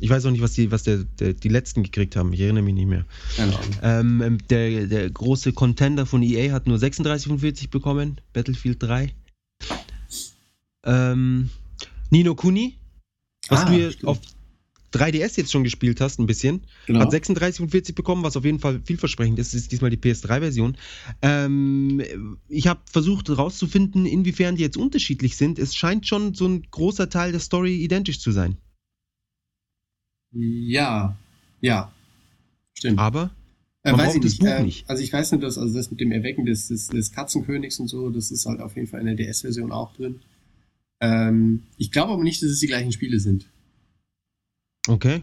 [0.00, 2.32] Ich weiß auch nicht, was die, was der, der, die letzten gekriegt haben.
[2.32, 3.04] Ich erinnere mich nicht mehr.
[3.36, 3.76] Keine Ahnung.
[3.82, 8.20] Ähm, ähm, der, der große Contender von EA hat nur 36 von 40 bekommen.
[8.32, 9.12] Battlefield 3.
[10.84, 11.50] Ähm,
[12.10, 12.78] Nino Kuni,
[13.48, 14.06] was Ah, du hier stimmt.
[14.08, 14.20] auf
[14.92, 17.00] 3DS jetzt schon gespielt hast, ein bisschen, Genau.
[17.00, 19.52] hat 36 von 40 bekommen, was auf jeden Fall vielversprechend ist.
[19.52, 20.78] Das ist diesmal die PS3-Version.
[21.20, 22.02] Ähm,
[22.48, 25.58] ich habe versucht herauszufinden, inwiefern die jetzt unterschiedlich sind.
[25.58, 28.56] Es scheint schon so ein großer Teil der Story identisch zu sein.
[30.32, 31.16] Ja,
[31.60, 31.92] ja.
[32.78, 32.98] Stimmt.
[32.98, 33.30] Aber
[33.82, 34.40] Äh, weiß ich das nicht.
[34.40, 34.88] Buch äh, nicht.
[34.90, 37.88] Also ich weiß nicht, dass also das mit dem Erwecken des, des, des Katzenkönigs und
[37.88, 40.20] so, das ist halt auf jeden Fall in der DS-Version auch drin.
[41.00, 43.46] Ähm, ich glaube aber nicht, dass es die gleichen Spiele sind.
[44.88, 45.22] okay.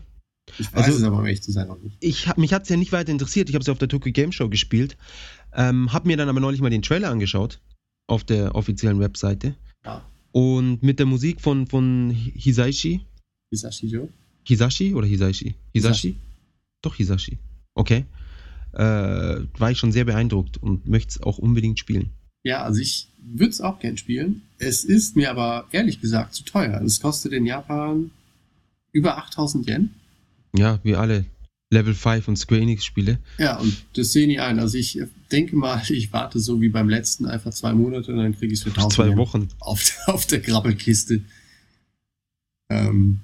[0.60, 1.98] Ich weiß Also- es aber, um ehrlich zu sein, noch nicht.
[2.02, 3.50] ich hab, mich hat es ja nicht weiter interessiert.
[3.50, 4.96] Ich habe es auf der Tokyo Game Show gespielt.
[5.54, 7.60] Ähm, habe mir dann aber neulich mal den Trailer angeschaut
[8.08, 9.56] auf der offiziellen Webseite.
[9.84, 10.06] Ja.
[10.32, 13.02] Und mit der Musik von, von Hisashi.
[13.52, 14.10] Hisashi Joe?
[14.48, 15.56] Hisashi oder Hisashi?
[15.74, 16.10] Hisashi?
[16.10, 16.16] Hisashi.
[16.84, 17.40] Doch, Hisashi.
[17.74, 18.06] Okay.
[18.74, 18.78] Äh,
[19.58, 22.12] war ich schon sehr beeindruckt und möchte es auch unbedingt spielen.
[22.46, 24.44] Ja, also ich würde es auch gern spielen.
[24.60, 26.80] Es ist mir aber ehrlich gesagt zu teuer.
[26.82, 28.12] Es kostet in Japan
[28.92, 29.90] über 8000 Yen.
[30.56, 31.26] Ja, wie alle
[31.72, 33.18] Level 5 und Square Enix Spiele.
[33.40, 34.60] Ja, und das sehe ich nicht ein.
[34.60, 38.38] Also ich denke mal, ich warte so wie beim letzten einfach zwei Monate und dann
[38.38, 39.48] kriege ich es für 1000 Zwei Yen Wochen.
[39.60, 41.22] auf, auf der Grabbelkiste.
[42.70, 43.22] Ähm,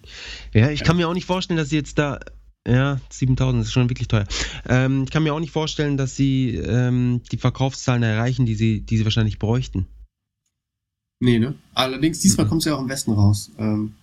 [0.54, 0.86] Ja, ich Ja.
[0.86, 2.20] kann mir auch nicht vorstellen, dass sie jetzt da.
[2.68, 4.26] Ja, 7000 ist schon wirklich teuer.
[4.70, 8.82] Ähm, ich kann mir auch nicht vorstellen, dass sie ähm, die Verkaufszahlen erreichen, die sie,
[8.82, 9.88] die sie wahrscheinlich bräuchten.
[11.20, 11.56] nee, ne?
[11.74, 12.50] Allerdings, diesmal Mhm.
[12.50, 13.52] kommt es ja auch im Westen raus.
[13.58, 13.94] Ähm,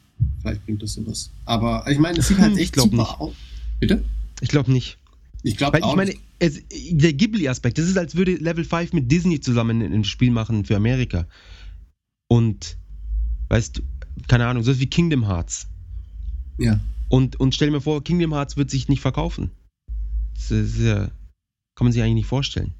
[0.42, 1.30] vielleicht bringt das sowas.
[1.44, 3.20] Aber ich meine, es sieht halt echt super nicht.
[3.20, 3.34] aus.
[3.80, 4.04] Bitte?
[4.40, 4.98] Ich glaube nicht.
[5.44, 9.10] Ich glaube auch ich meine, es, der Ghibli-Aspekt, das ist, als würde Level 5 mit
[9.10, 11.26] Disney zusammen ein ein Spiel machen für Amerika.
[12.28, 12.76] Und,
[13.48, 13.82] weißt du,
[14.26, 15.68] keine Ahnung, so wie Kingdom Hearts.
[16.58, 16.80] Ja.
[17.08, 19.50] Und, und stell mal vor, Kingdom Hearts wird sich nicht verkaufen.
[20.34, 21.10] Das ist ja,
[21.74, 22.74] kann man sich eigentlich nicht vorstellen.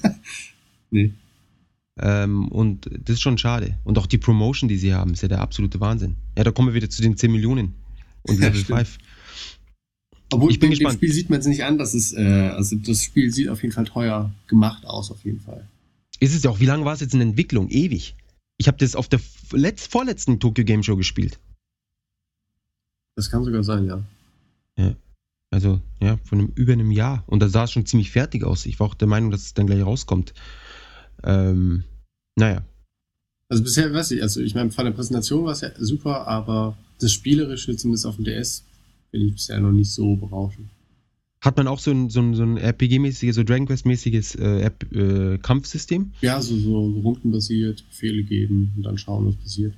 [0.90, 1.12] nee.
[2.00, 3.78] Ähm, und das ist schon schade.
[3.84, 6.16] Und auch die Promotion, die sie haben, ist ja der absolute Wahnsinn.
[6.36, 7.74] Ja, da kommen wir wieder zu den 10 Millionen
[8.22, 8.78] und Ja, Level stimmt.
[8.80, 8.98] 5.
[10.32, 10.96] Obwohl, Ich bin dem, dem gespannt.
[10.96, 13.72] Spiel sieht man es nicht an, dass es, äh, also das Spiel sieht auf jeden
[13.72, 15.68] Fall teuer gemacht aus, auf jeden Fall.
[16.18, 17.68] Ist es ja auch, wie lange war es jetzt in Entwicklung?
[17.68, 18.16] Ewig.
[18.56, 19.20] Ich habe das auf der
[19.52, 21.38] letzt, vorletzten Tokyo Game Show gespielt.
[23.16, 24.02] Das kann sogar sein, ja.
[25.54, 27.22] Also, ja, von einem, über einem Jahr.
[27.28, 28.66] Und da sah es schon ziemlich fertig aus.
[28.66, 30.34] Ich war auch der Meinung, dass es dann gleich rauskommt.
[31.22, 31.84] Ähm,
[32.34, 32.64] naja.
[33.48, 36.76] Also bisher weiß ich, also ich meine, von der Präsentation war es ja super, aber
[36.98, 38.64] das Spielerische, zumindest auf dem DS,
[39.12, 40.66] finde ich bisher noch nicht so berauschend.
[41.40, 45.38] Hat man auch so ein, so ein, so ein RPG-mäßiges, so Dragon Quest-mäßiges äh, äh,
[45.38, 46.10] Kampfsystem?
[46.20, 49.74] Ja, so, so rundenbasiert, Befehle geben und dann schauen, was passiert.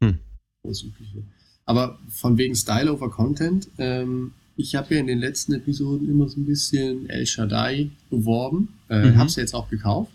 [0.00, 0.18] Hm.
[0.62, 1.24] Das Übliche.
[1.64, 6.28] Aber von wegen Style over Content, ähm, ich habe ja in den letzten Episoden immer
[6.28, 8.68] so ein bisschen El Shaddai beworben.
[8.88, 9.18] Äh, Mhm.
[9.18, 10.10] Hab's jetzt auch gekauft.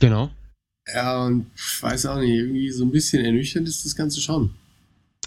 [0.00, 0.30] Genau.
[0.92, 4.50] Ja, und ich weiß auch nicht, irgendwie so ein bisschen ernüchternd ist das Ganze schon.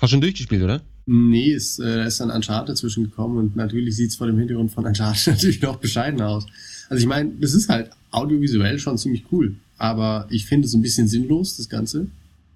[0.02, 0.82] Hast schon durchgespielt, oder?
[1.06, 4.86] Nee, es, äh, da ist dann Uncharted zwischengekommen und natürlich sieht's vor dem Hintergrund von
[4.86, 6.46] Uncharted natürlich noch bescheiden aus.
[6.90, 10.78] Also ich meine, das ist halt audiovisuell schon ziemlich cool, aber ich finde es so
[10.78, 12.08] ein bisschen sinnlos, das Ganze.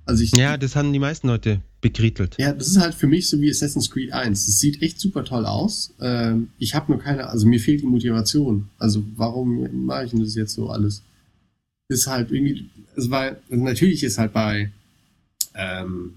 [0.06, 2.36] Also ich, Ja, das haben die meisten Leute bekrittelt.
[2.40, 4.46] ja, das ist halt für mich so wie Assassin's Creed 1.
[4.46, 5.94] Das sieht echt super toll aus.
[6.02, 8.68] Ähm, ich habe nur keine, also mir fehlt die Motivation.
[8.80, 11.04] Also warum mache ich denn das jetzt so alles?
[11.88, 14.72] Ist halt irgendwie, es war, also natürlich ist halt bei,
[15.54, 16.16] ähm,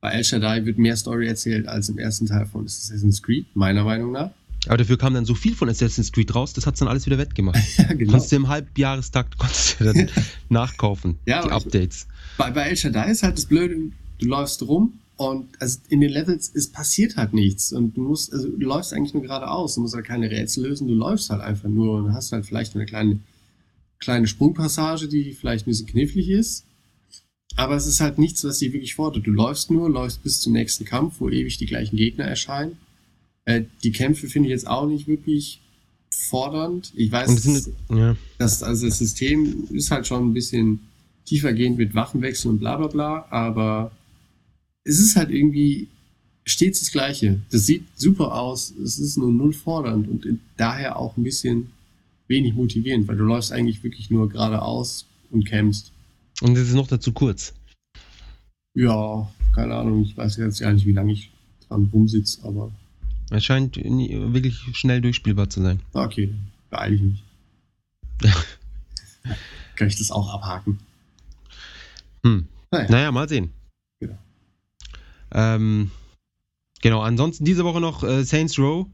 [0.00, 3.84] bei El Shaddai wird mehr Story erzählt als im ersten Teil von Assassin's Creed, meiner
[3.84, 4.30] Meinung nach.
[4.66, 7.18] Aber dafür kam dann so viel von Assassin's Creed raus, das hat's dann alles wieder
[7.18, 7.58] wettgemacht.
[7.78, 8.10] Ja, genau.
[8.12, 10.08] Konntest du im Halbjahrestakt konntest du dann
[10.48, 12.06] nachkaufen, Ja, die aber ich- Updates.
[12.36, 13.76] Bei, bei El Shaddai ist halt das Blöde,
[14.18, 17.72] du läufst rum Und also in den Levels, es passiert halt nichts.
[17.72, 19.76] Und du musst, also du läufst eigentlich nur geradeaus.
[19.76, 22.74] Du musst halt keine Rätsel lösen, du läufst halt einfach nur und hast halt vielleicht
[22.74, 23.20] eine kleine,
[24.00, 26.64] kleine Sprungpassage, die vielleicht ein bisschen knifflig ist.
[27.56, 29.26] Aber es ist halt nichts, was sie wirklich fordert.
[29.26, 32.76] Du läufst nur, läufst bis zum nächsten Kampf, wo ewig die gleichen Gegner erscheinen.
[33.44, 35.60] Äh, die Kämpfe finde ich jetzt auch nicht wirklich
[36.10, 36.92] fordernd.
[36.96, 38.16] Ich weiß, sind, ja.
[38.38, 40.80] dass also das System ist halt schon ein bisschen
[41.26, 43.92] tiefergehend mit Waffenwechsel und bla bla bla, aber
[44.84, 45.88] es ist halt irgendwie
[46.46, 47.40] stets das Gleiche.
[47.50, 51.70] Das sieht super aus, es ist nur null fordernd und daher auch ein bisschen
[52.28, 55.90] wenig motivierend, weil du läufst eigentlich wirklich nur geradeaus und kämpfst.
[56.42, 57.54] Und es ist noch dazu kurz.
[58.74, 61.30] Ja, keine Ahnung, ich weiß jetzt gar nicht, wie lange ich
[61.68, 62.72] dran rumsitze, aber
[63.30, 65.80] Es scheint wirklich schnell durchspielbar zu sein.
[65.92, 66.34] okay,
[66.70, 67.22] beeile ich mich.
[69.76, 70.78] Kann ich das auch abhaken?
[72.22, 72.46] Hm.
[72.70, 73.50] Naja, Naja, mal sehen.
[75.34, 75.54] Genau.
[75.54, 75.90] Ähm,
[76.80, 78.86] genau, ansonsten diese Woche noch äh, Saints Row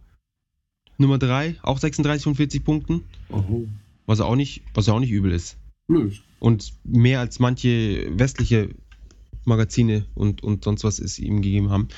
[0.98, 3.66] Nummer 3, auch 36 von 40 Punkten, Oho.
[4.07, 5.57] was auch nicht, was auch nicht übel ist.
[5.88, 8.74] Nö, Und mehr als manche westliche
[9.44, 11.88] Magazine und, und sonst was es ihm gegeben haben.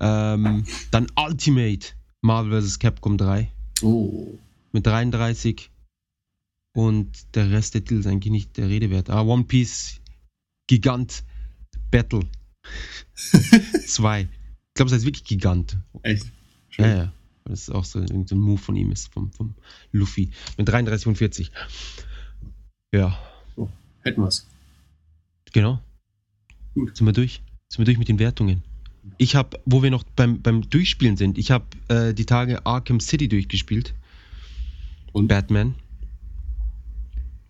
[0.00, 1.88] Ähm, dann Ultimate
[2.22, 2.78] Marvel vs.
[2.78, 4.38] Capcom 3 oh.
[4.72, 5.70] mit 33
[6.74, 9.10] und der Rest der Titel ist eigentlich nicht der Rede wert.
[9.10, 10.00] Ah, One Piece
[10.66, 11.24] Gigant
[11.90, 12.26] Battle
[13.86, 14.20] 2.
[14.22, 14.28] Ich
[14.74, 15.78] glaube, es heißt wirklich Gigant.
[16.02, 16.26] Echt?
[16.76, 17.12] Ja, ja.
[17.44, 19.54] Das ist auch so so ein Move von ihm ist, vom, vom
[19.92, 20.30] Luffy.
[20.58, 21.52] Mit 33 und 40.
[22.92, 23.18] Ja,
[24.06, 24.46] Hätten wir's.
[25.52, 25.80] genau.
[26.74, 26.96] Gut.
[26.96, 27.42] Sind wir durch?
[27.68, 28.62] Sind wir durch mit den Wertungen?
[29.18, 33.00] Ich habe, wo wir noch beim, beim Durchspielen sind, ich habe äh, die Tage Arkham
[33.00, 33.94] City durchgespielt.
[35.12, 35.26] Und?
[35.28, 35.74] Batman.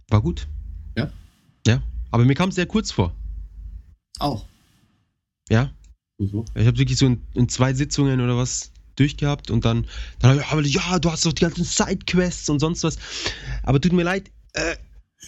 [0.09, 0.47] War gut.
[0.97, 1.13] Ja?
[1.67, 1.83] Ja.
[2.11, 3.15] Aber mir kam es sehr kurz vor.
[4.19, 4.47] Auch.
[5.49, 5.73] Ja.
[6.19, 6.45] Wieso?
[6.55, 9.87] Ich habe wirklich so in, in zwei Sitzungen oder was durchgehabt und dann,
[10.19, 12.99] dann hab ich, ja, du hast doch die ganzen Sidequests und sonst was.
[13.63, 14.77] Aber tut mir leid, äh,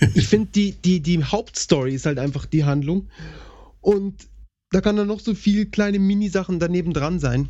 [0.15, 3.09] ich finde, die, die, die Hauptstory ist halt einfach die Handlung.
[3.81, 4.29] Und
[4.71, 7.49] da kann dann noch so viel kleine Minisachen daneben dran sein.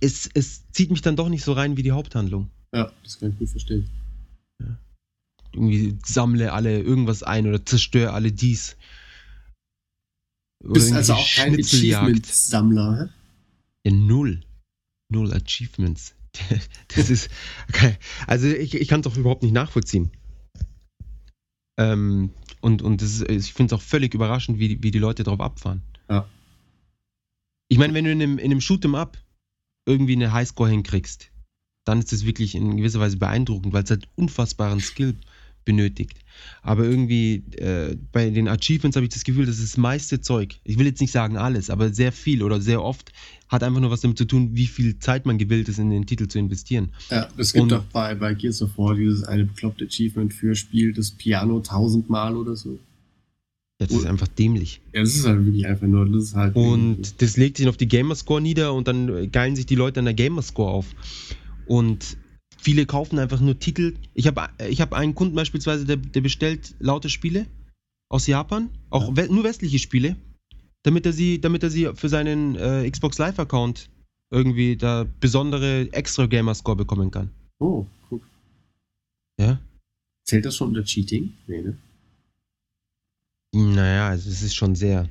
[0.00, 2.50] Es, es zieht mich dann doch nicht so rein wie die Haupthandlung.
[2.74, 3.88] Ja, das kann ich gut verstehen.
[5.52, 8.76] Irgendwie sammle alle irgendwas ein oder zerstöre alle dies.
[10.64, 11.54] Oder Bist also auch kein
[12.98, 13.08] hä?
[13.84, 14.40] Ja, null.
[15.08, 16.14] Null Achievements.
[16.94, 17.28] Das ist.
[17.68, 17.96] Okay.
[18.26, 20.10] Also ich, ich kann es auch überhaupt nicht nachvollziehen.
[21.78, 24.98] Ähm, und und das ist, ich finde es auch völlig überraschend, wie, die- wie die
[24.98, 25.82] Leute drauf abfahren.
[26.08, 26.28] Ja.
[27.68, 29.18] Ich meine, wenn du in einem, in einem Shoot'em Up
[29.86, 31.30] irgendwie eine Highscore hinkriegst,
[31.84, 35.16] dann ist das wirklich in gewisser Weise beeindruckend, weil es halt unfassbaren Skill
[35.64, 36.18] benötigt.
[36.62, 40.78] Aber irgendwie äh, bei den Achievements habe ich das Gefühl, dass das meiste Zeug, ich
[40.78, 43.12] will jetzt nicht sagen alles, aber sehr viel oder sehr oft
[43.48, 46.06] hat einfach nur was damit zu tun, wie viel Zeit man gewillt ist, in den
[46.06, 46.90] Titel zu investieren.
[47.10, 50.92] Ja, es gibt doch bei, bei Gears of War dieses eine bekloppte Achievement für Spiel
[50.92, 52.78] das Piano tausendmal oder so.
[53.78, 54.82] Das ist einfach dämlich.
[54.92, 56.54] Ja, das ist halt wirklich einfach nur, das ist halt.
[56.54, 60.04] Und das legt sich auf die Gamerscore nieder und dann geilen sich die Leute an
[60.04, 60.86] der Gamerscore auf.
[61.66, 62.18] Und
[62.60, 63.94] viele kaufen einfach nur Titel.
[64.14, 67.46] Ich habe ich hab einen Kunden beispielsweise, der, der bestellt laute Spiele
[68.08, 69.26] aus Japan, auch Ja.
[69.28, 70.16] nur westliche Spiele,
[70.82, 73.88] damit er sie, damit er sie für seinen äh, Xbox Live Account
[74.30, 77.30] irgendwie da besondere extra Gamerscore bekommen kann.
[77.58, 78.22] Oh, guck.
[79.38, 79.58] Ja?
[80.24, 81.32] Zählt das schon unter Cheating?
[81.46, 81.76] Nee, ne?
[83.52, 85.08] Naja, es ist schon sehr.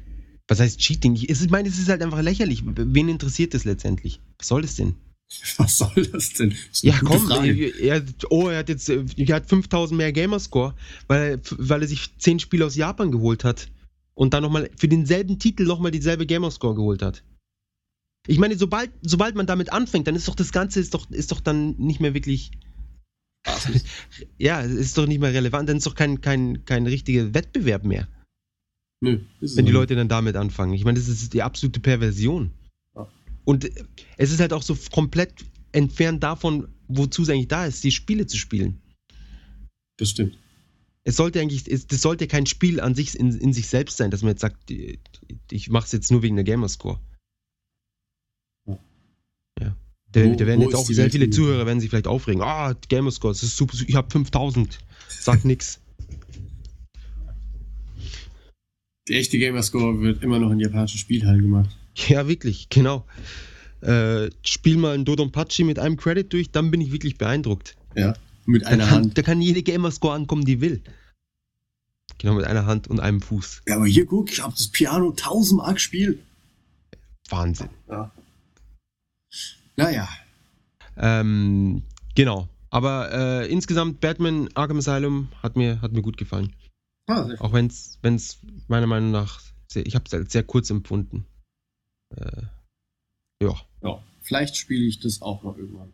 [0.47, 1.15] Was heißt Cheating?
[1.15, 2.63] Ich meine, es ist halt einfach lächerlich.
[2.65, 4.19] Wen interessiert das letztendlich?
[4.37, 4.95] Was soll das denn?
[5.57, 6.55] Was soll das denn?
[6.69, 10.75] Das Ja, komm, er, oh, er hat jetzt äh, er hat 5000 mehr Gamerscore,
[11.07, 13.69] weil er, weil er sich 10 Spiele aus Japan geholt hat
[14.15, 17.23] und dann nochmal für denselben Titel nochmal dieselbe Gamerscore geholt hat.
[18.27, 21.31] Ich meine, sobald, sobald man damit anfängt, dann ist doch das Ganze ist doch, ist
[21.31, 22.51] doch dann nicht mehr wirklich,
[24.37, 28.07] ja, ist doch nicht mehr relevant, dann ist doch kein, kein, kein richtiger Wettbewerb mehr,
[29.01, 30.73] Nö, ist wenn die Leute dann damit anfangen.
[30.73, 32.51] Ich meine, das ist die absolute Perversion.
[33.45, 33.69] Und
[34.17, 35.33] es ist halt auch so komplett
[35.71, 38.81] entfernt davon, wozu es eigentlich da ist, die Spiele zu spielen.
[39.97, 40.37] Das stimmt.
[41.03, 44.11] Es sollte eigentlich, es, das sollte kein Spiel an sich in, in sich selbst sein,
[44.11, 44.99] dass man jetzt sagt, die-
[45.49, 46.99] ich mache es jetzt nur wegen der Gamerscore.
[48.67, 49.75] Ja.
[50.11, 51.29] Da, Wo- da werden jetzt auch die sehr Welt viele?
[51.29, 52.41] Zuhörer werden sich vielleicht aufregen.
[52.41, 54.79] Ah, Gamerscore, das ist super, ich habe 5000.
[55.07, 55.79] Sag nix.
[59.07, 61.75] Der echte Gamerscore wird immer noch in japanischen Spielhallen gemacht.
[62.07, 63.05] Ja, wirklich, genau.
[63.81, 67.75] Äh, spiel mal ein Dodonpachi mit einem Credit durch, dann bin ich wirklich beeindruckt.
[67.95, 68.13] Ja.
[68.45, 69.17] Mit Da einer kann, Hand.
[69.17, 70.81] da kann jede Gamerscore ankommen, die will.
[72.17, 73.61] Genau, mit einer Hand und einem Fuß.
[73.67, 76.19] Ja, aber hier guck, ich hab das Piano tausendmal gespielt.
[77.29, 77.69] Wahnsinn.
[77.89, 78.11] Ja.
[79.77, 80.09] Naja.
[80.97, 81.83] Ähm,
[82.15, 82.49] genau.
[82.71, 86.53] Aber äh, insgesamt Batman Arkham Asylum hat mir, hat mir gut gefallen.
[87.07, 87.27] Ah.
[87.39, 91.25] Auch wenn es meiner Meinung nach, sehr, ich habe es sehr kurz empfunden.
[92.15, 92.43] Äh,
[93.41, 94.03] ja, ja.
[94.21, 95.91] Vielleicht spiele ich das auch noch irgendwann.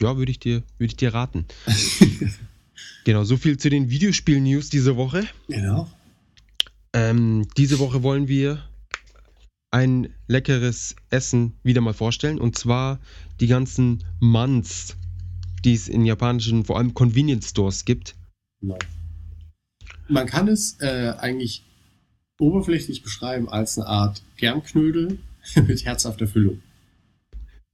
[0.00, 1.46] ja würde ich, dir, würd ich dir raten.
[3.04, 5.26] Genau, so viel zu den Videospiel-News diese Woche.
[5.48, 5.88] genau.
[6.92, 8.68] Ähm, diese Woche wollen wir
[9.70, 12.40] ein leckeres Essen wieder mal vorstellen.
[12.40, 12.98] Und zwar
[13.38, 14.96] die ganzen Mans,
[15.64, 18.16] die es in japanischen, vor allem Convenience Stores gibt.
[18.60, 18.78] genau.
[20.08, 21.64] Man kann es äh, eigentlich
[22.40, 25.18] oberflächlich beschreiben als eine Art Germknödel
[25.66, 26.62] mit herzhafter Füllung.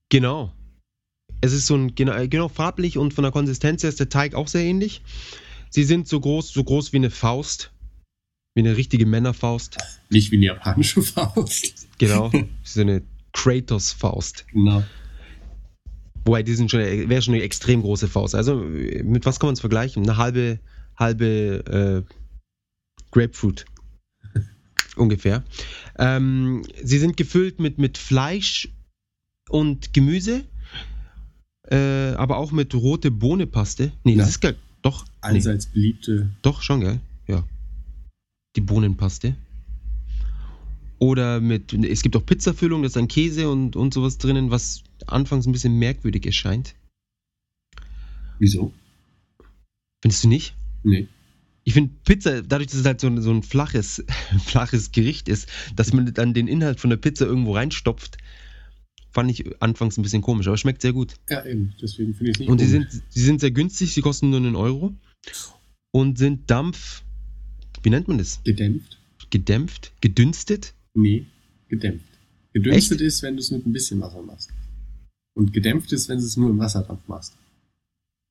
[0.09, 0.53] Genau.
[1.41, 4.35] Es ist so ein, genau, genau farblich und von der Konsistenz her ist der Teig
[4.35, 5.03] auch sehr ähnlich.
[5.71, 7.73] Sie sind so groß, so groß wie eine Faust.
[8.55, 9.79] Wie eine richtige Männerfaust.
[10.11, 11.89] Nicht wie eine japanische Faust.
[11.99, 12.31] Genau.
[12.63, 14.47] so eine Kratos-Faust.
[14.53, 14.85] Genau.
[16.25, 18.35] Wobei, die sind schon, wäre schon eine extrem große Faust.
[18.35, 20.03] Also, mit was kann man es vergleichen?
[20.03, 20.61] Eine halbe,
[20.97, 22.15] halbe äh,
[23.11, 23.65] Grapefruit.
[24.97, 25.43] Ungefähr.
[25.99, 28.69] Ähm, sie sind gefüllt mit, mit Fleisch
[29.49, 30.45] und Gemüse,
[31.71, 33.93] äh, aber auch mit rote Bohnenpaste.
[34.05, 34.29] Nee, das Ja.
[34.31, 34.53] ist gar,
[34.83, 36.31] doch, nee, Allseits beliebte.
[36.43, 37.01] doch schon, gell?
[37.27, 37.45] Ja.
[38.57, 39.35] Die Bohnenpaste.
[40.99, 44.85] Oder mit, es gibt auch Pizzafüllung, da ist dann Käse und, und sowas drinnen, was
[45.07, 46.75] anfangs ein bisschen merkwürdig erscheint.
[48.39, 48.73] Wieso?
[50.01, 50.55] Findest du nicht?
[50.85, 51.09] Nee.
[51.65, 54.05] Ich finde Pizza, dadurch, dass es halt so ein, so ein flaches,
[54.45, 58.19] flaches Gericht ist, dass man dann den Inhalt von der Pizza irgendwo reinstopft,
[59.13, 61.15] fand ich anfangs ein bisschen komisch, aber schmeckt sehr gut.
[61.29, 61.75] Ja, eben.
[61.81, 62.91] Deswegen finde ich es nicht Und die komisch.
[62.91, 64.95] sind, die sind sehr günstig, sie kosten nur einen Euro
[65.93, 67.03] und sind Dampf,
[67.83, 68.41] wie nennt man das?
[68.45, 68.99] gedämpft.
[69.31, 69.93] Gedämpft?
[70.01, 70.75] Gedünstet?
[70.95, 71.27] Nee,
[71.69, 72.05] gedämpft.
[72.53, 74.51] Gedünstet ist, wenn du es mit ein bisschen Wasser machst.
[75.35, 77.35] Und gedämpft ist, wenn du es nur im Wasserdampf machst.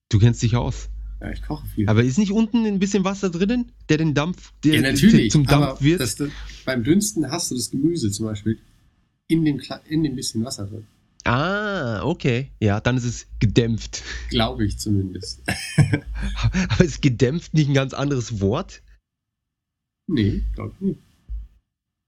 [0.09, 0.89] Du kennst dich aus.
[1.21, 1.87] Ja, ich koche viel.
[1.87, 5.31] Aber ist nicht unten ein bisschen Wasser drinnen, der den Dampf, der ja, natürlich.
[5.31, 6.01] zum Dampf aber wird?
[6.01, 6.29] Das, das,
[6.65, 8.57] beim Dünsten hast du das Gemüse zum Beispiel
[9.27, 10.85] in dem, in dem bisschen Wasser drin.
[11.25, 12.49] ah, okay.
[12.59, 14.01] Ja, dann ist es gedämpft.
[14.29, 15.41] Glaube ich zumindest.
[16.69, 18.81] Aber ist gedämpft nicht ein ganz anderes Wort?
[20.07, 20.99] nee, glaube ich nicht.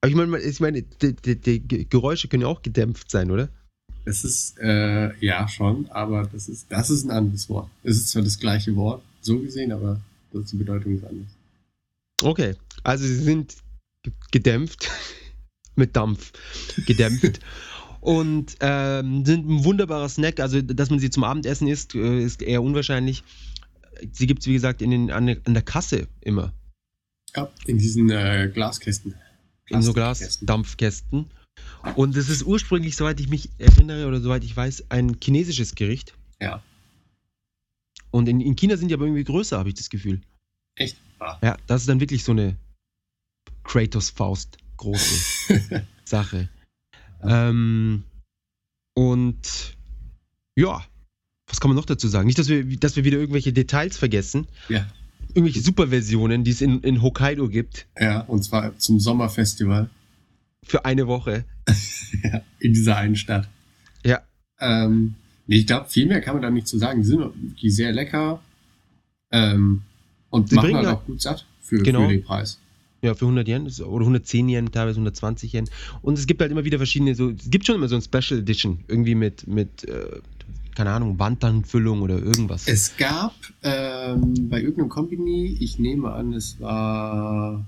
[0.01, 3.49] Aber ich meine, ich meine, die, die, die Geräusche können ja auch gedämpft sein, oder?
[4.05, 7.69] Das ist, äh, ja, schon, aber das ist, das ist ein anderes Wort.
[7.83, 9.99] Es ist zwar das gleiche Wort, so gesehen, aber
[10.31, 11.27] das, die Bedeutung ist anders.
[12.21, 13.55] Okay, also sie sind
[14.03, 14.89] ge- gedämpft
[15.75, 16.33] mit Dampf
[16.85, 17.39] gedämpft
[18.01, 20.39] und ähm, sind ein wunderbarer Snack.
[20.39, 23.23] Also, dass man sie zum Abendessen isst, äh, ist eher unwahrscheinlich.
[24.11, 26.53] Sie gibt es, wie gesagt, in den, an, der, Kasse immer.
[27.35, 29.15] Ja, in diesen äh, Glaskästen.
[29.69, 29.93] In so.
[29.93, 31.31] Glasdampfkästen.
[31.95, 36.13] Und es ist ursprünglich, soweit ich mich erinnere oder soweit ich weiß, ein chinesisches Gericht.
[36.41, 36.61] Ja,
[38.11, 40.21] Und in, in China sind die aber irgendwie größer, habe ich das Gefühl.
[40.75, 40.97] echt.
[41.19, 41.37] Ah.
[41.41, 42.55] Ja, das ist dann wirklich so eine
[43.63, 46.49] Kratos-Faust große Sache.
[47.21, 48.03] Ähm,
[48.95, 49.77] und
[50.55, 50.83] ja,
[51.47, 52.27] was kann man noch dazu sagen?
[52.27, 54.47] Nicht, dass wir, dass wir wieder irgendwelche Details vergessen.
[54.69, 54.85] Ja.
[55.29, 59.89] Irgendwelche Superversionen, die es in, in Hokkaido gibt, Ja, und zwar zum Sommerfestival.
[60.65, 61.45] Für eine Woche.
[62.23, 63.49] Ja, in dieser einen Stadt.
[64.05, 64.21] Ja.
[64.59, 65.15] Ähm,
[65.47, 67.01] ich glaube, viel mehr kann man da nicht zu sagen.
[67.01, 68.39] Die sind wirklich sehr lecker.
[69.31, 69.81] Ähm,
[70.29, 72.03] und Sie machen halt auch gut satt für, Genau.
[72.07, 72.59] für den Preis.
[73.01, 75.69] Ja, für 100 Yen oder 110 Yen, teilweise 120 Yen.
[76.01, 78.39] Und es gibt halt immer wieder verschiedene, so, es gibt schon immer so ein Special
[78.39, 80.21] Edition, irgendwie mit, mit äh,
[80.75, 82.67] keine Ahnung, Wandtanfüllung oder irgendwas.
[82.67, 87.65] Es gab ähm, bei irgendeinem Company, ich nehme an, es war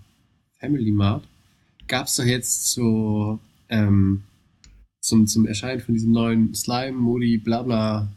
[0.60, 1.24] Family Mart,
[1.88, 4.24] gab es doch jetzt so ähm,
[5.02, 8.12] zum, zum Erscheinen von diesem neuen Slime, Modi, Blabla,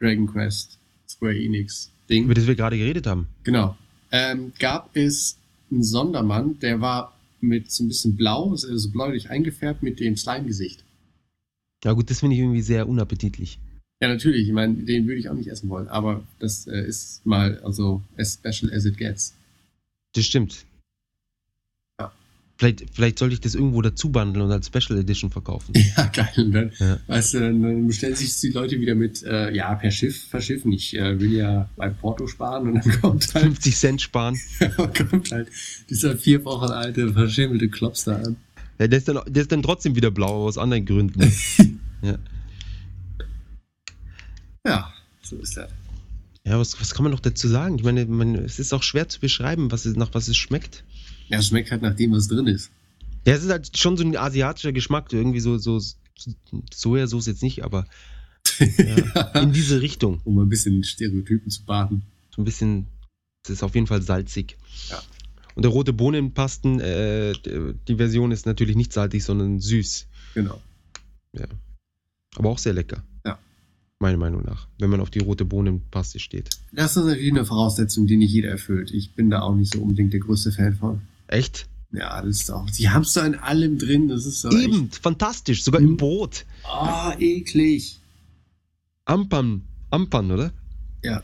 [0.00, 2.24] Dragon Quest, Square Enix Ding.
[2.24, 3.28] über das wir gerade geredet haben.
[3.44, 3.76] Genau.
[4.10, 5.38] Ähm, gab es
[5.70, 10.16] einen Sondermann, der war mit so ein bisschen blau, also so bläulich eingefärbt mit dem
[10.16, 10.84] Slime-Gesicht.
[11.84, 13.58] Ja gut, das finde ich irgendwie sehr unappetitlich.
[14.00, 17.24] Ja, natürlich, ich meine, den würde ich auch nicht essen wollen, aber das äh, ist
[17.24, 19.34] mal, also, as special as it gets.
[20.14, 20.64] Das stimmt.
[22.56, 25.72] Vielleicht, vielleicht sollte ich das irgendwo dazu bundeln und als Special Edition verkaufen.
[25.96, 26.30] Ja, geil.
[26.36, 26.98] Dann, Ja.
[27.08, 30.70] weißt du, dann, bestellen sich die Leute wieder mit, äh, ja, per Schiff verschiffen.
[30.72, 34.38] Ich äh, will ja beim Porto sparen und dann kommt halt, 50 Cent sparen.
[35.10, 35.48] kommt halt
[35.90, 38.36] dieser vier Wochen alte, verschimmelte Klops da an.
[38.78, 41.32] Ja, der, ist dann, der ist dann trotzdem wieder blau, aber aus anderen Gründen.
[42.02, 42.18] ja.
[44.66, 44.92] Ja,
[45.22, 45.70] so ist das.
[46.46, 47.76] Ja, was, was kann man noch dazu sagen?
[47.78, 50.84] Ich meine, man, es ist auch schwer zu beschreiben, was es, nach was es schmeckt.
[51.28, 52.70] Ja, es schmeckt halt nach dem, was drin ist.
[53.26, 55.80] Ja, es ist halt schon so ein asiatischer Geschmack, irgendwie so, so
[56.72, 57.86] Sojasauce jetzt nicht, aber
[58.58, 60.20] ja, in diese Richtung.
[60.24, 62.02] Um ein bisschen Stereotypen zu baden.
[62.34, 62.86] So ein bisschen,
[63.44, 64.56] es ist auf jeden Fall salzig.
[64.90, 65.02] Ja.
[65.54, 67.32] Und der rote Bohnenpasten, äh,
[67.88, 70.06] die Version ist natürlich nicht salzig, sondern süß.
[70.34, 70.60] Genau.
[71.32, 71.46] Ja.
[72.36, 73.04] Aber auch sehr lecker.
[73.24, 73.38] Ja.
[74.00, 76.50] Meiner Meinung nach, wenn man auf die rote Bohnenpaste steht.
[76.72, 78.90] Das ist natürlich eine Voraussetzung, die nicht jeder erfüllt.
[78.90, 81.02] Ich bin da auch nicht so unbedingt der größte Fan von.
[81.26, 81.66] Echt?
[81.92, 82.68] Ja, das ist auch.
[82.70, 84.08] Die haben es da in allem drin.
[84.08, 84.96] Das ist so Eben, echt.
[84.96, 85.62] fantastisch.
[85.62, 86.44] Sogar im Brot.
[86.64, 88.00] Ah, oh, eklig.
[89.04, 89.62] Ampan.
[89.90, 90.52] Ampan, oder?
[91.02, 91.22] Ja.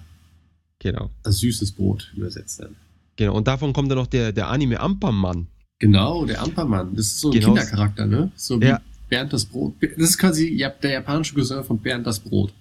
[0.78, 1.11] Genau.
[1.24, 2.76] Das süßes Brot übersetzt dann.
[3.16, 5.48] Genau, und davon kommt dann noch der, der Anime Ampermann.
[5.78, 6.94] Genau, der Ampermann.
[6.94, 7.46] Das ist so ein genau.
[7.48, 8.30] Kindercharakter, ne?
[8.36, 8.80] So wie ja.
[9.09, 9.74] Bernd das Brot.
[9.80, 12.55] Das ist quasi der japanische Cousin von Bernd das Brot.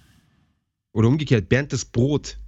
[0.92, 2.38] Oder umgekehrt, Bernd das Brot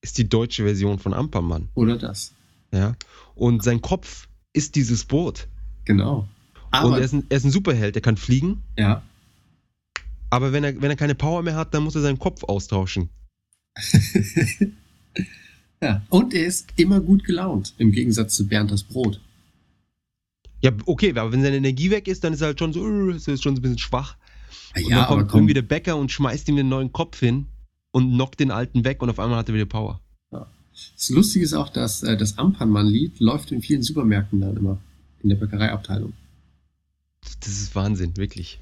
[0.00, 1.68] ist die deutsche Version von Ampermann.
[1.74, 2.32] Oder das.
[2.72, 2.96] Ja.
[3.34, 5.48] Und sein Kopf ist dieses Brot.
[5.84, 6.28] Genau.
[6.70, 8.62] Aber und er ist, ein, er ist ein Superheld, er kann fliegen.
[8.78, 9.02] Ja.
[10.30, 13.10] Aber wenn er, wenn er keine Power mehr hat, dann muss er seinen Kopf austauschen.
[15.82, 19.20] ja, und er ist immer gut gelaunt, im Gegensatz zu Bernd das Brot.
[20.62, 23.10] Ja, okay, aber wenn seine Energie weg ist, dann ist er halt schon so, uh,
[23.10, 24.16] ist schon so ein bisschen schwach.
[24.76, 27.46] Ja, und dann kommt irgendwie der Bäcker und schmeißt ihm den neuen Kopf hin
[27.90, 30.00] und knockt den alten weg und auf einmal hat er wieder Power.
[30.96, 34.78] Das Lustige ist auch, dass äh, das Ampanmann-Lied läuft in vielen Supermärkten dann immer,
[35.22, 36.12] in der Bäckereiabteilung.
[37.40, 38.60] Das ist Wahnsinn, wirklich.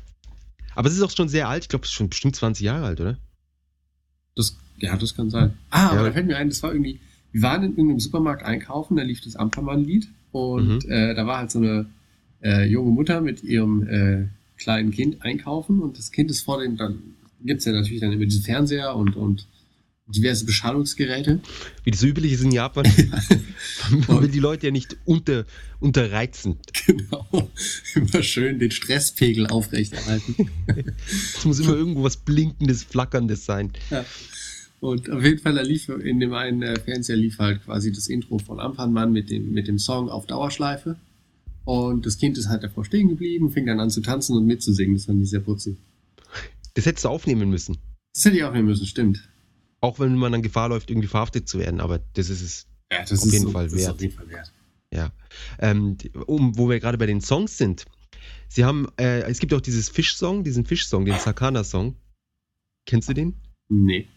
[0.74, 2.86] Aber es ist auch schon sehr alt, ich glaube, es ist schon bestimmt 20 Jahre
[2.86, 3.18] alt, oder?
[4.36, 5.54] Das, ja, das kann sein.
[5.70, 5.90] Ah, ja.
[5.90, 7.00] aber da fällt mir ein, das war irgendwie,
[7.32, 10.90] wir waren in irgendeinem Supermarkt einkaufen, da lief das Ampermann-Lied und mhm.
[10.90, 11.86] äh, da war halt so eine
[12.42, 16.76] äh, junge Mutter mit ihrem äh, kleinen Kind einkaufen und das Kind ist vor dem,
[16.76, 16.98] dann
[17.44, 19.46] gibt's ja natürlich dann immer diesen Fernseher und, und
[20.08, 21.40] diverse Beschallungsgeräte.
[21.84, 22.84] Wie das so üblich ist in Japan.
[24.08, 25.44] Man will die Leute ja nicht unter,
[25.80, 26.56] unterreizen.
[26.86, 27.26] Genau.
[27.94, 30.50] Immer schön den Stresspegel aufrechterhalten.
[31.36, 33.72] es muss immer irgendwo was Blinkendes, Flackerndes sein.
[33.90, 34.04] Ja.
[34.80, 38.08] Und auf jeden Fall, da lief in dem einen äh, Fernseher lief halt quasi das
[38.08, 40.96] Intro von Ampanmann mit dem, mit dem Song auf Dauerschleife.
[41.64, 44.96] Und das Kind ist halt davor stehen geblieben, fing dann an zu tanzen und mitzusingen.
[44.96, 45.76] Das fand ich sehr putzig.
[46.74, 47.76] Das hättest du aufnehmen müssen.
[48.14, 49.28] Das hätte ich aufnehmen müssen, stimmt.
[49.80, 53.04] Auch wenn man dann Gefahr läuft, irgendwie verhaftet zu werden, aber das ist es ja,
[53.04, 53.90] das auf, jeden so, Fall wert.
[53.90, 54.52] auf jeden Fall wert.
[54.92, 55.12] Ja.
[55.58, 57.84] Ähm, um, wo wir gerade bei den Songs sind.
[58.48, 61.96] Sie haben, äh, es gibt auch dieses Fisch-Song, diesen Fisch-Song, den Sakana-Song.
[62.86, 63.36] Kennst du den?
[63.68, 64.08] Nee.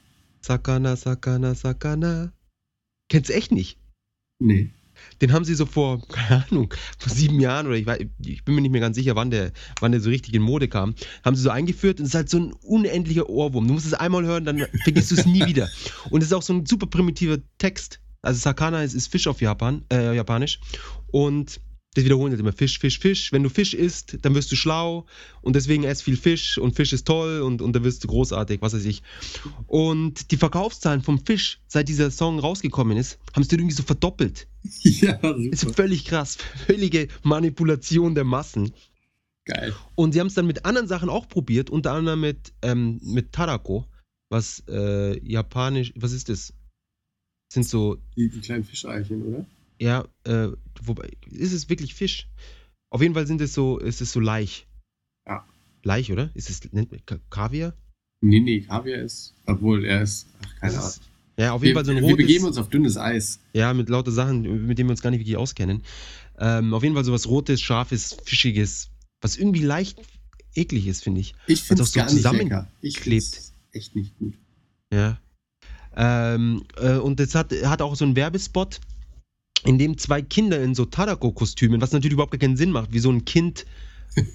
[0.41, 2.31] Sakana, Sakana, Sakana.
[3.09, 3.77] Kennst du echt nicht?
[4.39, 4.71] Nee.
[5.21, 8.55] Den haben sie so vor, keine Ahnung, vor sieben Jahren oder ich, weiß, ich bin
[8.55, 11.35] mir nicht mehr ganz sicher, wann der, wann der so richtig in Mode kam, haben
[11.35, 13.67] sie so eingeführt und es ist halt so ein unendlicher Ohrwurm.
[13.67, 15.69] Du musst es einmal hören, dann vergisst du es nie wieder.
[16.09, 17.99] Und es ist auch so ein super primitiver Text.
[18.21, 20.59] Also Sakana ist, ist Fisch auf Japan, äh, Japanisch.
[21.11, 21.59] Und
[21.93, 23.33] das wiederholen jetzt immer Fisch, Fisch, Fisch.
[23.33, 25.05] Wenn du Fisch isst, dann wirst du schlau
[25.41, 28.61] und deswegen ess viel Fisch und Fisch ist toll und, und dann wirst du großartig,
[28.61, 29.03] was weiß ich.
[29.67, 34.47] Und die Verkaufszahlen vom Fisch, seit dieser Song rausgekommen ist, haben sich irgendwie so verdoppelt.
[34.83, 35.37] Ja, super.
[35.37, 36.37] Ist völlig krass.
[36.67, 38.71] Völlige Manipulation der Massen.
[39.45, 39.73] Geil.
[39.95, 43.31] Und sie haben es dann mit anderen Sachen auch probiert, unter anderem mit, ähm, mit
[43.31, 43.85] Tarako,
[44.29, 46.53] was äh, japanisch, was ist das?
[47.51, 47.97] Sind so.
[48.15, 49.45] Die, die kleinen Fischeichen, oder?
[49.81, 50.49] Ja, äh,
[50.83, 52.27] wobei, ist es wirklich Fisch?
[52.91, 54.67] Auf jeden Fall sind es so, ist es so Laich.
[55.27, 55.43] Ja.
[55.81, 56.29] Laich, oder?
[56.35, 57.01] Ist es, nennt man
[57.31, 57.73] Kaviar?
[58.21, 60.91] Nee, nee, Kaviar ist, obwohl er ist, ach, keine Ahnung.
[61.37, 62.09] Ja, auf jeden wir, Fall so ein rotes.
[62.09, 63.39] Wir begeben uns auf dünnes Eis.
[63.53, 65.81] Ja, mit lauter Sachen, mit denen wir uns gar nicht wirklich auskennen.
[66.37, 69.99] Ähm, auf jeden Fall so was rotes, scharfes, fischiges, was irgendwie leicht
[70.53, 71.33] eklig ist, finde ich.
[71.47, 72.71] Ich finde es so gar nicht lecker.
[72.81, 73.41] Ich klebt.
[73.71, 74.35] echt nicht gut.
[74.93, 75.19] Ja.
[75.95, 78.79] Ähm, äh, und es hat, hat auch so einen Werbespot,
[79.63, 83.11] in dem zwei Kinder in so Tadako-Kostümen, was natürlich überhaupt keinen Sinn macht, wie so
[83.11, 83.65] ein Kind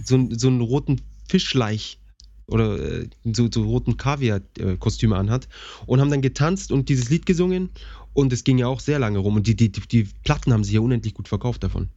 [0.05, 1.99] so, so einen roten Fischleich
[2.47, 5.49] oder äh, so, so roten Kaviar-Kostüme anhat
[5.87, 7.71] und haben dann getanzt und dieses Lied gesungen
[8.13, 10.65] und es ging ja auch sehr lange rum und die, die, die, die Platten haben
[10.65, 11.89] sich ja unendlich gut verkauft davon,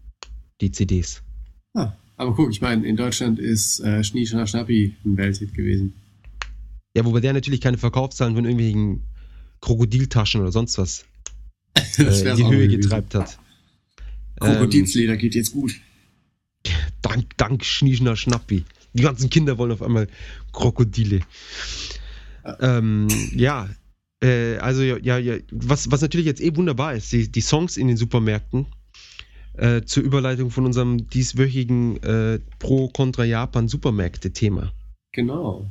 [0.59, 1.21] die CDs.
[1.75, 5.93] Ah, aber guck, ich meine, in Deutschland ist äh, Schnie Schnappi ein Welthit gewesen.
[6.95, 9.03] Ja, wobei der natürlich keine Verkaufszahlen von irgendwelchen
[9.61, 11.05] Krokodiltaschen oder sonst was
[11.97, 13.37] äh, in die Höhe getreibt hat.
[14.39, 15.73] Krokodilsleder ähm, geht jetzt gut.
[17.01, 18.65] Dank, dank Schnieschner Schnappi.
[18.93, 20.07] Die ganzen Kinder wollen auf einmal
[20.51, 21.21] Krokodile.
[22.43, 23.69] Ja, ähm, ja
[24.21, 27.87] äh, also ja, ja, was, was natürlich jetzt eh wunderbar ist, die, die Songs in
[27.87, 28.65] den Supermärkten
[29.53, 34.71] äh, zur Überleitung von unserem dieswöchigen äh, Pro-Kontra-Japan-Supermärkte-Thema.
[35.11, 35.65] Genau.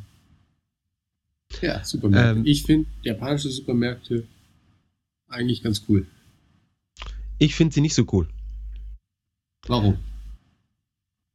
[1.61, 2.40] Ja, Supermärkte.
[2.40, 4.24] Ähm, ich finde japanische Supermärkte
[5.29, 6.07] eigentlich ganz cool.
[7.39, 8.29] Ich finde sie nicht so cool.
[9.66, 9.99] Warum?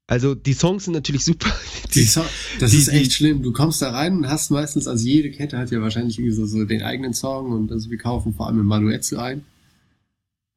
[0.08, 1.52] Also die Songs sind natürlich super.
[1.96, 2.24] Die so
[2.60, 3.42] das die- ist echt die- schlimm.
[3.42, 6.46] Du kommst da rein und hast meistens, also jede Kette hat ja wahrscheinlich irgendwie so,
[6.46, 9.46] so den eigenen Song und also wir kaufen vor allem im Manuetzel ein.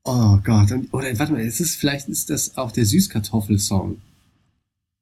[0.05, 0.73] Oh Gott.
[0.73, 4.01] Und, oder warte mal, ist es, vielleicht ist das auch der Süßkartoffelsong.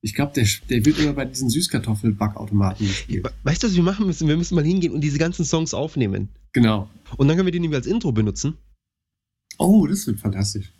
[0.04, 3.26] Ich glaube, der, der wird immer bei diesen Süßkartoffel-Backautomaten gespielt.
[3.42, 4.28] Weißt du, was wir machen müssen?
[4.28, 6.28] Wir müssen mal hingehen und diese ganzen Songs aufnehmen.
[6.52, 6.90] Genau.
[7.16, 8.58] Und dann können wir die nämlich als Intro benutzen.
[9.56, 10.70] Oh, das wird fantastisch.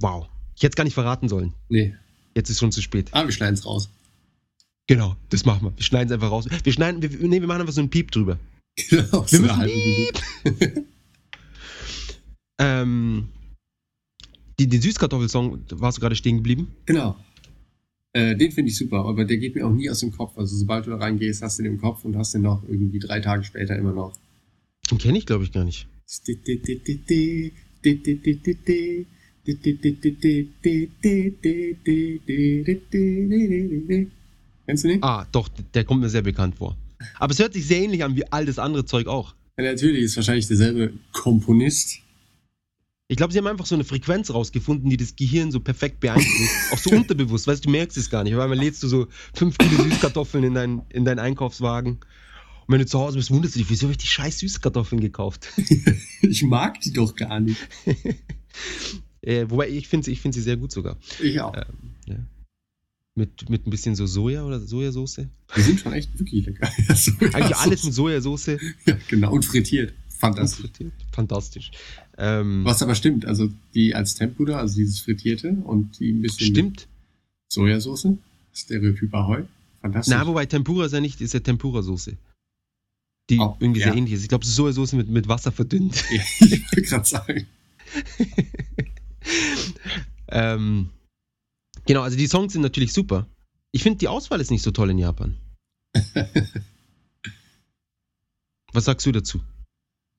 [0.00, 0.28] Wow.
[0.54, 1.54] Ich hätte es gar nicht verraten sollen.
[1.68, 1.96] Nee.
[2.36, 3.08] Jetzt ist schon zu spät.
[3.10, 3.90] Ah, wir schneiden es raus.
[4.86, 5.76] Genau, das machen wir.
[5.76, 6.46] Wir schneiden es einfach raus.
[6.62, 8.38] Wir schneiden, wir, nee, wir machen einfach so einen Piep drüber.
[8.90, 9.26] Genau.
[9.28, 10.86] Wir müssen Minute.
[12.62, 13.30] Ähm,
[14.60, 16.76] die, den Süßkartoffelsong, warst du gerade stehen geblieben?
[16.84, 17.16] Genau.
[18.12, 20.36] Äh, den finde ich super, aber der geht mir auch nie aus dem Kopf.
[20.36, 22.98] Also sobald du da reingehst, hast du den im Kopf und hast den noch irgendwie
[22.98, 24.12] drei Tage später immer noch.
[24.90, 25.86] Den kenne ich, glaube ich, gar nicht.
[34.66, 35.02] Kennst du den?
[35.02, 36.76] Ah, doch, der kommt mir sehr bekannt vor.
[37.18, 39.34] Aber es hört sich sehr ähnlich an wie all das andere Zeug auch.
[39.56, 42.00] Ja, natürlich ist wahrscheinlich derselbe Komponist.
[43.10, 46.54] Ich glaube, sie haben einfach so eine Frequenz rausgefunden, die das Gehirn so perfekt beeinflusst.
[46.72, 48.36] auch so unterbewusst, weißt du, du merkst es gar nicht.
[48.36, 51.94] Weil man lädst du so fünf Kilo Süßkartoffeln in, dein, in deinen Einkaufswagen.
[51.94, 52.02] Und
[52.68, 55.48] wenn du zu Hause bist, wunderst du dich, wieso habe ich die scheiß Süßkartoffeln gekauft?
[56.22, 57.58] Ich mag die doch gar nicht.
[59.22, 60.96] äh, wobei, ich finde sie, ich find sie sehr gut sogar.
[61.20, 61.56] Ich auch.
[61.56, 62.16] Ähm, ja.
[63.16, 65.22] Mit, mit ein bisschen so Soja oder Sojasauce.
[65.56, 66.70] Die sind schon echt wirklich lecker.
[67.32, 68.58] Eigentlich alles mit Sojasauce.
[68.86, 69.32] Ja, genau.
[69.32, 69.94] Und frittiert.
[70.20, 70.60] Fantastisch.
[70.60, 70.92] Frittiert.
[71.12, 71.70] Fantastisch.
[72.22, 76.48] Ähm, Was aber stimmt, also die als Tempura, also dieses Frittierte und die ein bisschen
[76.48, 76.86] stimmt.
[77.50, 78.08] Sojasauce,
[78.54, 79.44] Stereotyp Ahoi.
[79.80, 80.14] Fantastisch.
[80.14, 82.18] Na, wobei Tempura ist ja nicht, ist ja Tempura-Soße.
[83.30, 83.86] Die Oh, irgendwie ja.
[83.86, 84.22] sehr ähnlich ist.
[84.22, 86.04] Ich glaube, Sojasauce mit, mit Wasser verdünnt.
[86.10, 87.46] Ja, ich wollte gerade sagen.
[90.28, 90.90] ähm,
[91.86, 93.26] genau, also die Songs sind natürlich super.
[93.72, 95.36] Ich finde, die Auswahl ist nicht so toll in Japan.
[98.72, 99.40] Was sagst du dazu?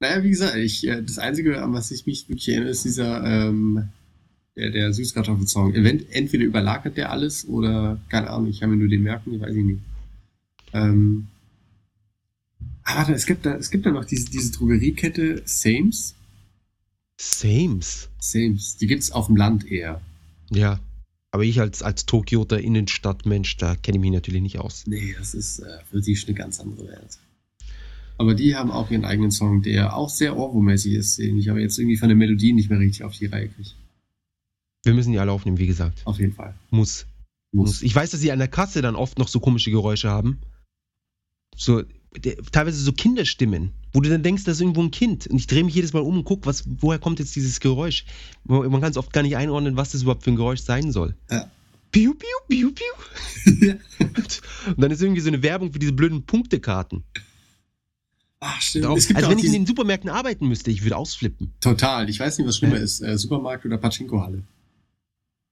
[0.02, 3.24] Naja, wie gesagt, ich, äh, das Einzige, an was ich mich wirklich erinnere, ist dieser,
[3.24, 3.89] ähm,
[4.56, 5.76] der, der Süßkartoffelsong.
[5.76, 9.56] Entweder überlagert der alles oder, keine Ahnung, ich kann mir nur den merken, ich weiß
[9.56, 9.80] ich nicht.
[10.74, 11.28] Ähm,
[12.84, 16.16] ah, warte, es gibt da, es gibt da noch diese, diese Drogeriekette Sames.
[17.20, 18.10] Sames.
[18.20, 20.02] Sames, die gibt's auf dem Land eher.
[20.49, 20.80] Ja.
[21.30, 24.84] Aber ich als, als Tokioter Innenstadtmensch, da kenne ich mich natürlich nicht aus.
[24.88, 27.20] Nee, das ist äh, für sie eine ganz andere Welt.
[28.22, 31.59] Aber die haben auch ihren eigenen Song, der auch sehr Orwo-mäßig ist, den ich aber
[31.59, 33.72] jetzt irgendwie von der Melodie nicht mehr richtig auf die Reihe kriege.
[34.84, 36.03] Wir müssen die alle aufnehmen, wie gesagt.
[36.05, 36.53] Auf jeden Fall.
[36.69, 37.07] Muss.
[37.51, 37.67] Muss.
[37.67, 37.82] Muss.
[37.82, 40.38] Ich weiß, dass sie an der Kasse dann oft noch so komische Geräusche haben.
[41.55, 41.82] So,
[42.51, 45.26] teilweise so Kinderstimmen, wo du dann denkst, da ist irgendwo ein Kind.
[45.26, 48.05] Und ich drehe mich jedes Mal um und gucke, was, woher kommt jetzt dieses Geräusch?
[48.43, 50.91] Man man kann es oft gar nicht einordnen, was das überhaupt für ein Geräusch sein
[50.91, 51.15] soll.
[51.32, 51.49] Ja.
[51.91, 53.65] Piu, piu, piu, piu.
[53.67, 53.74] Ja.
[54.67, 57.03] Und dann ist irgendwie so eine Werbung für diese blöden Punktekarten.
[58.44, 58.86] Ach, stimmt.
[58.96, 61.54] Gibt also wenn ich in den Supermärkten arbeiten müsste, ich würde ausflippen.
[61.62, 62.10] Total.
[62.10, 62.82] Ich weiß nicht, was schlimmer Ja.
[62.82, 63.00] ist.
[63.02, 64.44] Äh, Supermarkt oder Pachinko-Halle.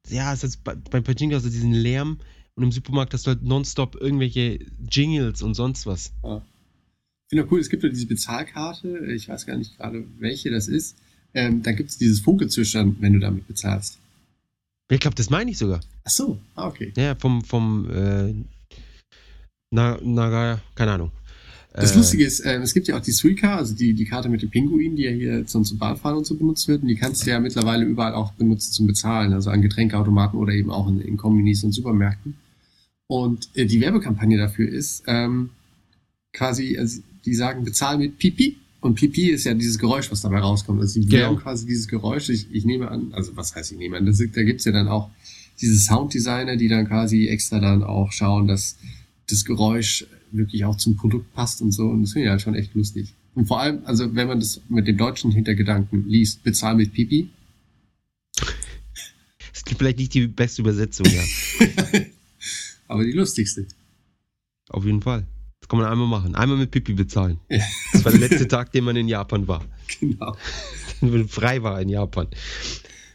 [0.10, 2.20] Ja, es ist bei, beim Pachinko hast du diesen Lärm
[2.56, 4.60] und im Supermarkt hast du halt nonstop irgendwelche
[4.90, 6.12] Jingles und sonst was.
[6.24, 9.06] Ich finde auch cool, es gibt ja diese Bezahlkarte.
[9.14, 10.98] Ich weiß gar nicht gerade, welche das ist.
[11.36, 14.00] Ähm, da gibt es dieses Funkezwitschern, wenn du damit bezahlst.
[14.92, 15.82] Ich glaube, das meine ich sogar.
[16.06, 16.40] Ach so.
[16.56, 16.92] Ah, okay.
[16.98, 18.34] Ja, vom, vom, äh,
[19.70, 21.12] na, Naga, keine Ahnung.
[21.74, 24.28] Das Äh, Lustige ist, äh, es gibt ja auch die Suica, also die, die Karte
[24.30, 26.82] mit dem Pinguin, die ja hier zum, zum Bahnfahren und so benutzt wird.
[26.82, 30.54] Und die kannst du ja mittlerweile überall auch benutzen zum Bezahlen, also an Getränkeautomaten oder
[30.54, 32.36] eben auch in, in Kombinis und Supermärkten.
[33.08, 35.52] Und äh, die Werbekampagne dafür ist ähm,
[36.34, 38.58] quasi, also die sagen, bezahl mit Pipi.
[38.82, 40.80] Und Pipi ist ja dieses Geräusch, was dabei rauskommt.
[40.82, 41.22] Also die Genau.
[41.24, 42.30] werben quasi dieses Geräusch.
[42.30, 44.88] Ich, ich nehme an, also was heißt ich nehme an, das, da gibt's ja dann
[44.88, 45.10] auch
[45.62, 48.78] diese Sounddesigner, die dann quasi extra dann auch schauen, dass
[49.30, 51.88] das Geräusch wirklich auch zum Produkt passt und so.
[51.88, 53.14] Und das finde ich halt schon echt lustig.
[53.36, 57.30] Und vor allem, also wenn man das mit dem deutschen Hintergedanken liest, bezahl mit Pipi.
[58.36, 61.24] Das ist vielleicht nicht die beste Übersetzung, ja.
[62.88, 63.68] Aber die lustigste.
[64.70, 65.26] Auf jeden Fall.
[65.60, 66.36] Das kann man einmal machen.
[66.36, 67.40] Einmal mit Pipi bezahlen.
[67.50, 67.64] Ja.
[67.94, 69.66] Das war der letzte Tag, den man in Japan war.
[70.00, 70.38] Genau.
[71.02, 72.28] Den man frei war in Japan.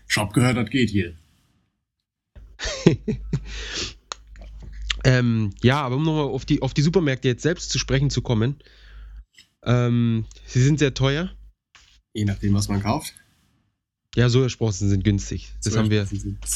[0.08, 1.14] Shop gehört, das geht hier.
[5.05, 8.22] Ähm, ja, aber um nochmal auf die, auf die Supermärkte jetzt selbst zu sprechen zu
[8.22, 8.57] kommen.
[9.62, 11.30] Ähm, sie sind sehr teuer.
[12.14, 13.14] Je nachdem, was man kauft.
[14.16, 15.52] Ja, Sojasprossen sind günstig.
[15.62, 16.07] Das haben wir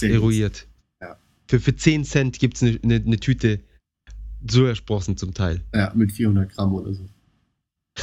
[0.03, 0.67] eruiert.
[1.01, 1.19] Ja.
[1.49, 3.61] Für, für 10 Cent gibt es eine ne, ne Tüte
[4.49, 5.63] Sojasprossen zum Teil.
[5.75, 7.09] Ja, mit 400 Gramm oder so.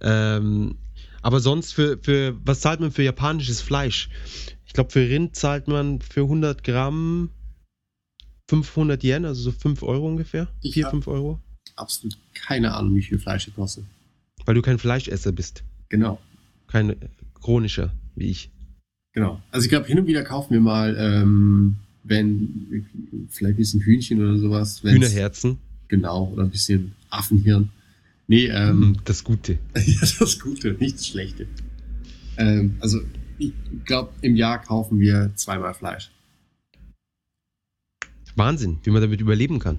[0.00, 0.76] Ähm,
[1.22, 4.10] aber sonst für, für, was zahlt man für japanisches Fleisch?
[4.64, 7.30] Ich glaube, für Rind zahlt man für 100 Gramm
[8.48, 10.48] 500 Yen, also so 5 Euro ungefähr.
[10.62, 11.40] Ich 4, hab- 5 Euro.
[11.76, 13.84] Absolut keine Ahnung, wie viel Fleisch die kostet.
[14.46, 15.62] Weil du kein Fleischesser bist.
[15.90, 16.18] Genau.
[16.66, 16.96] Kein
[17.40, 18.50] chronischer, wie ich.
[19.12, 19.40] Genau.
[19.50, 22.86] Also ich glaube, hin und wieder kaufen wir mal, ähm, wenn,
[23.30, 24.82] vielleicht ein bisschen Hühnchen oder sowas.
[24.82, 25.58] Hühnerherzen.
[25.88, 27.70] Genau, oder ein bisschen Affenhirn.
[28.26, 29.58] Nee, ähm, Mm, das Gute.
[29.76, 31.46] ja, das Gute, nicht das Schlechte.
[32.36, 33.00] Ähm, also
[33.38, 33.52] ich
[33.84, 36.10] glaube, im Jahr kaufen wir zweimal Fleisch.
[38.38, 39.78] Wahnsinn, wie man damit überleben kann.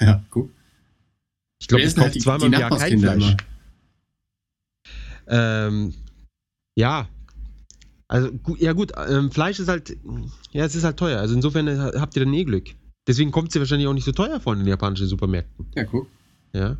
[0.00, 0.50] Ja, guck.
[1.60, 3.36] Ich glaube, ich kaufe halt zweimal im Jahr kein Fleisch.
[5.28, 5.94] Ähm,
[6.76, 7.08] ja.
[8.08, 9.96] Also, ja gut, ähm, Fleisch ist halt,
[10.52, 11.20] ja, es ist halt teuer.
[11.20, 12.74] Also insofern äh, habt ihr dann eh Glück.
[13.08, 15.66] Deswegen kommt sie wahrscheinlich auch nicht so teuer vor in den japanischen Supermärkten.
[15.74, 16.06] Ja, guck.
[16.52, 16.76] Ja.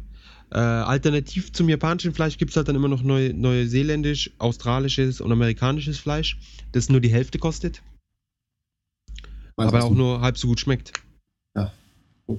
[0.51, 5.33] Äh, alternativ zum japanischen Fleisch gibt es halt dann immer noch neu, neuseeländisch, australisches und
[5.33, 6.39] amerikanisches Fleisch,
[6.71, 7.83] das nur die Hälfte kostet,
[9.57, 10.93] Weiß aber auch du- nur halb so gut schmeckt.
[11.57, 11.73] Ja.
[12.27, 12.39] Oh.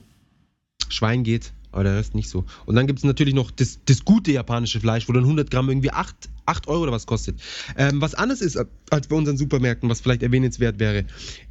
[0.89, 2.45] Schwein geht, aber der Rest nicht so.
[2.65, 5.69] Und dann gibt es natürlich noch das, das gute japanische Fleisch, wo dann 100 Gramm
[5.69, 6.15] irgendwie 8,
[6.45, 7.39] 8 Euro oder was kostet.
[7.75, 8.57] Ähm, was anders ist
[8.89, 11.05] als bei unseren Supermärkten, was vielleicht erwähnenswert wäre,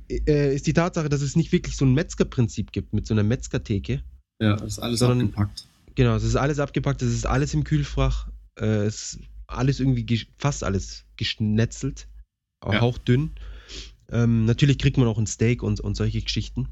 [0.09, 3.25] äh, ist die Tatsache, dass es nicht wirklich so ein Metzgerprinzip gibt mit so einer
[3.25, 4.03] Metzgertheke.
[4.41, 5.67] Ja, das ist alles Sondern- abgepackt.
[5.97, 8.29] Genau, es ist alles abgepackt, es ist alles im Kühlfach,
[8.61, 12.07] äh, es ist alles irgendwie, fast alles geschnetzelt,
[12.61, 12.81] auch Ja.
[12.83, 13.31] hauchdünn.
[14.11, 16.69] Ähm, natürlich kriegt man auch ein Steak und, und solche Geschichten.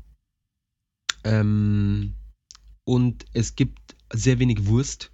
[1.25, 2.15] Ähm,
[2.85, 5.11] und es gibt sehr wenig Wurst.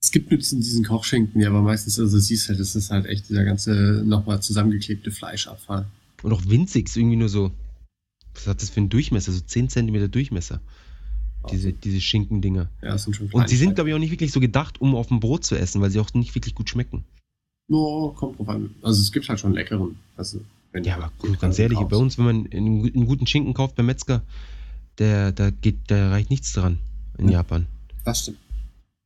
[0.00, 3.28] Es gibt nur diesen, Kochschinken, ja, aber meistens, also siehst halt, das ist halt echt
[3.28, 5.86] dieser ganze nochmal zusammengeklebte Fleischabfall.
[6.22, 7.52] Und auch winzig, ist irgendwie nur so,
[8.34, 9.32] was hat das für einen Durchmesser?
[9.32, 10.60] So 10 cm Durchmesser,
[11.50, 12.70] diese, diese Schinkendinger.
[12.82, 14.94] Ja, das sind schon Und sie sind, glaube ich, auch nicht wirklich so gedacht, um
[14.94, 17.04] auf dem Brot zu essen, weil sie auch nicht wirklich gut schmecken.
[17.68, 18.74] Oh, kommt drauf an.
[18.82, 19.96] Also es gibt halt schon leckeren.
[20.16, 20.42] Also,
[20.82, 21.60] Ja, aber gut ganz kaufst.
[21.60, 24.22] ehrlich, bei uns, wenn man einen, einen guten Schinken kauft beim Metzger,
[24.98, 26.78] der, da geht, da reicht nichts dran
[27.18, 27.38] in Ja.
[27.38, 27.66] Japan.
[28.04, 28.38] Das stimmt.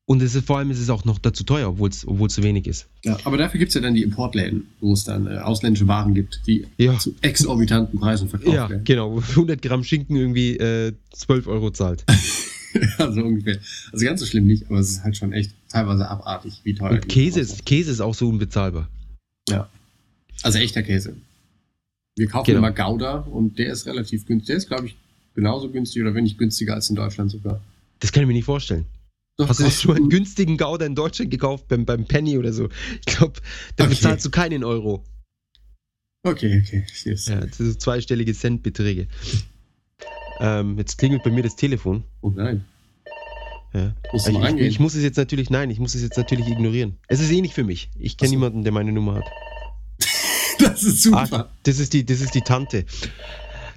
[0.07, 2.35] Und es ist, vor allem ist es auch noch dazu teuer, obwohl es obwohl es
[2.35, 2.87] zu wenig ist.
[3.05, 6.41] Ja, aber dafür gibt's ja dann die Importläden, wo es dann äh, ausländische Waren gibt,
[6.47, 6.99] die Ja.
[6.99, 8.85] zu exorbitanten Preisen verkauft Ja, werden.
[8.85, 9.19] genau.
[9.19, 12.07] 100 Gramm Schinken irgendwie äh, 12 Euro zahlt.
[12.99, 13.59] also ungefähr.
[13.93, 16.93] Also ganz so schlimm nicht, aber es ist halt schon echt teilweise abartig, wie teuer
[16.93, 18.89] Und Käse ist, Käse ist auch so unbezahlbar.
[20.43, 21.17] Also echter Käse.
[22.19, 22.59] Wir kaufen Genau.
[22.59, 24.47] immer Gouda und der ist relativ günstig.
[24.49, 24.97] Der ist, glaube ich,
[25.35, 27.61] genauso günstig oder wenn nicht günstiger als in Deutschland sogar.
[28.01, 28.87] Das kann ich mir nicht vorstellen.
[29.37, 32.69] Doch, Hast du schon einen günstigen Gouda in Deutschland gekauft beim, beim Penny oder so?
[33.07, 33.35] Ich glaube,
[33.77, 33.95] da Okay.
[33.95, 35.05] bezahlst du keinen Euro.
[36.25, 36.85] Okay, okay.
[37.05, 37.27] Yes.
[37.29, 39.07] Ja, das sind so zweistellige Centbeträge.
[40.41, 42.03] Ähm, jetzt klingelt bei mir das Telefon.
[42.21, 42.65] Oh nein.
[43.75, 43.95] Ja.
[44.13, 46.97] Ich, ich, ich muss es jetzt natürlich, nein, ich muss es jetzt natürlich ignorieren.
[47.07, 47.91] Es ist eh nicht für mich.
[47.99, 49.25] Ich kenne niemanden, der meine Nummer hat.
[50.79, 51.29] Das ist super.
[51.33, 52.85] Ah, das ist die, das ist die Tante.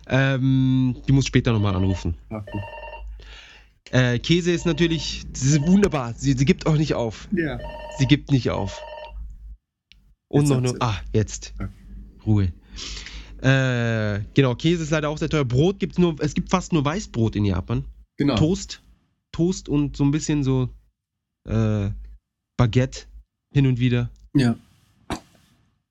[0.08, 2.16] Ähm, die muss später nochmal anrufen.
[2.30, 2.62] Okay.
[3.92, 6.14] Äh, Käse ist natürlich, das ist wunderbar.
[6.16, 7.28] Sie, sie gibt auch nicht auf.
[7.32, 7.60] Ja.
[7.98, 8.82] Sie gibt nicht auf.
[10.28, 11.54] Und Jetzt noch nur, ah, jetzt.
[11.60, 11.70] Okay.
[12.26, 12.54] Ruhe.
[13.42, 15.44] Äh, genau, Käse ist leider auch sehr teuer.
[15.44, 17.84] Brot gibt's nur, es gibt fast nur Weißbrot in Japan.
[18.18, 18.36] Genau.
[18.36, 18.82] Toast,
[19.32, 20.70] Toast und so ein bisschen so
[21.50, 21.90] äh,
[22.58, 23.08] Baguette
[23.52, 24.10] hin und wieder.
[24.36, 24.56] Ja.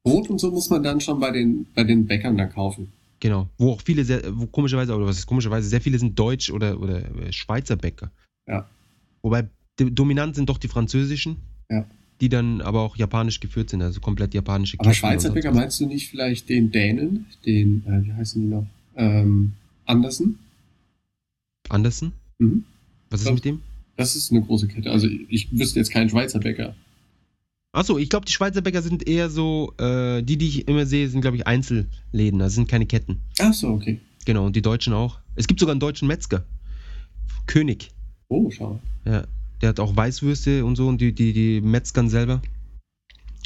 [0.02, 2.92] Brot und so muss man dann schon bei den, bei den Bäckern dann kaufen.
[3.20, 3.48] Genau.
[3.58, 6.80] Wo auch viele sehr, wo komischerweise, oder was ist komischerweise, sehr viele sind Deutsch oder,
[6.80, 8.10] oder äh, Schweizer Bäcker.
[8.46, 8.66] Ja.
[9.22, 11.36] Wobei dominant sind doch die französischen.
[11.70, 11.84] Ja.
[12.20, 15.80] Die dann aber auch japanisch geführt sind, also komplett japanische Aber Ketten Schweizer Bäcker meinst
[15.80, 18.66] du nicht vielleicht den Dänen, den, äh, wie heißen die noch?
[18.96, 19.52] Ähm,
[19.86, 20.38] Andersen?
[21.68, 22.12] Andersen?
[22.38, 22.64] Mhm.
[23.10, 23.32] Was ist Ja.
[23.34, 23.62] mit dem?
[23.96, 24.90] Das ist eine große Kette.
[24.90, 26.74] Also ich wüsste jetzt keinen Schweizer Bäcker.
[27.72, 31.08] Achso, ich glaube, die Schweizer Bäcker sind eher so, äh, die, die ich immer sehe,
[31.08, 33.20] sind, glaube ich, Einzelläden, also sind keine Ketten.
[33.38, 34.00] Ach so, okay.
[34.24, 35.20] Genau, und die Deutschen auch.
[35.36, 36.44] Es gibt sogar einen deutschen Metzger.
[37.46, 37.90] König.
[38.28, 38.80] Oh, schau.
[39.04, 39.24] Ja,
[39.60, 42.42] der hat auch Weißwürste und so und die, die, die Metzgern selber.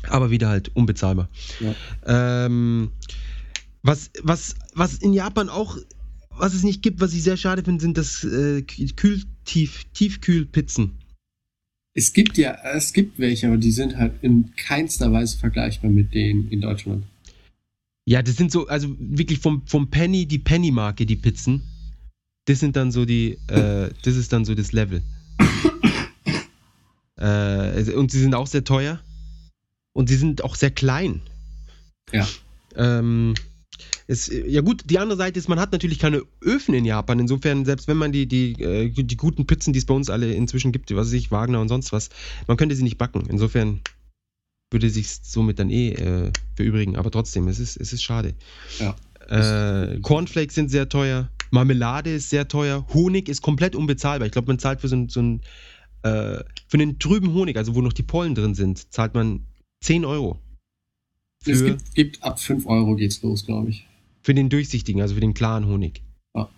[0.09, 1.29] Aber wieder halt unbezahlbar.
[1.61, 2.47] Ja.
[2.47, 2.91] Ähm,
[3.83, 5.77] was, was, was in Japan auch,
[6.31, 10.93] was es nicht gibt, was ich sehr schade finde, sind das äh, Kühl, Tief, Tiefkühlpizzen.
[11.97, 16.13] Es gibt ja, es gibt welche, aber die sind halt in keinster Weise vergleichbar mit
[16.13, 17.05] denen in Deutschland.
[18.05, 21.63] Ja, das sind so, also wirklich vom, vom Penny, die Penny-Marke, die Pizzen.
[22.47, 25.03] Das sind dann so die, äh, das ist dann so das Level.
[27.17, 29.01] äh, und sie sind auch sehr teuer.
[29.93, 31.23] Und sie sind auch sehr klein.
[32.13, 32.29] Ja.
[32.75, 33.35] Ähm,
[34.07, 37.19] es, ja gut, die andere Seite ist, man hat natürlich keine Öfen in Japan.
[37.19, 40.33] Insofern, selbst wenn man die, die, äh, die guten Pizzen, die es bei uns alle
[40.35, 42.11] inzwischen gibt, was weiß ich, Wagner und sonst was,
[42.47, 43.27] man könnte sie nicht backen.
[43.29, 43.81] Insofern
[44.73, 46.97] würde sich somit dann eh äh, verübrigen.
[46.97, 48.35] Aber trotzdem, es ist, es ist schade.
[48.79, 48.97] Ja.
[49.29, 51.31] Äh, Cornflakes sind sehr teuer.
[51.51, 52.87] Marmelade ist sehr teuer.
[52.93, 54.27] Honig ist komplett unbezahlbar.
[54.27, 55.41] Ich glaube, man zahlt für so, ein- so ein,
[56.03, 59.47] äh, für den trüben Honig, also wo noch die Pollen drin sind, zahlt man
[59.83, 60.41] 10 Euro.
[61.47, 63.87] Es gibt, gibt ab 5 Euro geht's los, glaube ich.
[64.23, 66.03] für den durchsichtigen, also für den klaren Honig.
[66.35, 66.49] Ja.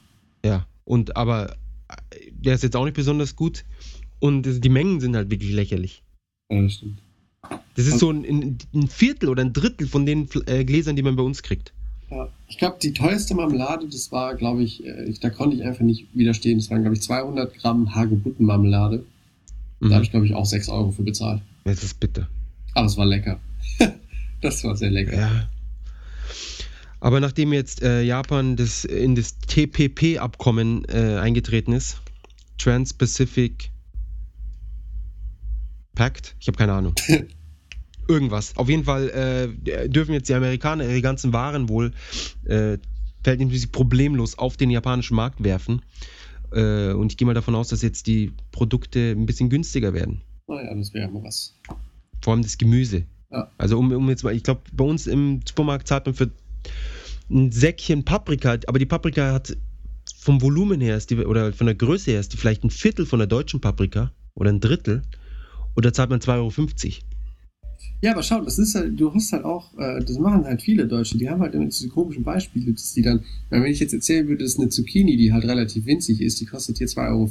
[0.45, 0.67] Ja.
[0.85, 1.51] Und aber
[1.89, 3.65] äh, der ist jetzt auch nicht besonders gut.
[4.21, 6.03] Und die Mengen sind halt wirklich lächerlich.
[6.51, 6.99] Ja, das stimmt.
[7.77, 11.17] Das ist so ein, ein Viertel oder ein Drittel von den äh, Gläsern, die man
[11.17, 11.73] bei uns kriegt.
[12.11, 12.29] Ja.
[12.49, 16.07] Ich glaube, die teuerste Marmelade, das war, glaube ich, äh, da konnte ich einfach nicht
[16.15, 16.59] widerstehen.
[16.59, 19.05] Das waren, glaube ich, 200 Gramm Hagebuttenmarmelade.
[19.81, 20.03] Da habe Mhm.
[20.03, 21.43] ich, glaube ich, auch 6 Euro für bezahlt.
[21.65, 22.29] Das ist bitter.
[22.75, 23.39] Aber es war lecker.
[24.41, 25.17] das war sehr lecker.
[25.17, 25.49] Ja.
[27.01, 32.01] Aber nachdem jetzt äh, Japan das, in das TPP-Abkommen äh, eingetreten ist,
[32.59, 33.71] Trans-Pacific
[35.95, 36.95] Pact, ich habe keine Ahnung.
[38.09, 38.57] Irgendwas.
[38.57, 41.93] Auf jeden Fall äh, dürfen jetzt die Amerikaner ihre ganzen Waren wohl
[42.45, 42.79] äh,
[43.23, 45.83] verhältnismäßig problemlos auf den japanischen Markt werfen.
[46.53, 50.23] Äh, und ich gehe mal davon aus, dass jetzt die Produkte ein bisschen günstiger werden.
[50.47, 51.59] Naja, das wäre mal was.
[52.23, 53.05] Vor allem das Gemüse.
[53.31, 53.51] Ja.
[53.59, 56.31] Also um, um jetzt mal, ich glaube, bei uns im Supermarkt zahlt man für
[57.31, 59.57] ein Säckchen Paprika, aber die Paprika hat
[60.19, 63.07] vom Volumen her ist die, oder von der Größe her ist die vielleicht ein Viertel
[63.07, 65.03] von der deutschen Paprika oder ein Drittel.
[65.75, 67.07] Und da zahlt man 2,50 Euro.
[68.03, 70.87] Ja, aber schau, das ist halt, du hast halt auch, äh, das machen halt viele
[70.87, 74.29] Deutsche, die haben halt immer diese komischen Beispiele, dass die dann, wenn ich jetzt erzählen
[74.29, 77.31] würde, dass eine Zucchini, die halt relativ winzig ist, die kostet hier 2,50 Euro.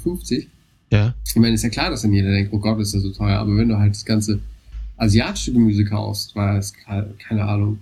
[0.92, 1.16] Ja.
[1.26, 3.40] Ich meine, ist ja klar, dass dann jeder denkt, oh Gott, ist das so teuer,
[3.40, 4.40] aber wenn du halt das ganze
[4.98, 7.80] asiatische Gemüse kaufst, war es keine Ahnung.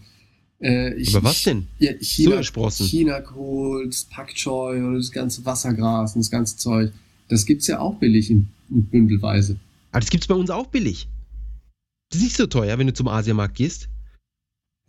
[0.61, 1.67] Äh, ich, Aber was denn?
[1.79, 2.87] Ja, China, Sojasprossen.
[2.87, 6.93] China-Kohl, das Pak Choi oder das ganze Wassergras und das ganze Zeug,
[7.27, 9.57] das gibt's ja auch billig in, in Bündelweise.
[9.91, 11.07] Aber das gibt es bei uns auch billig.
[12.09, 13.89] Das ist nicht so teuer, wenn du zum Asiamarkt gehst.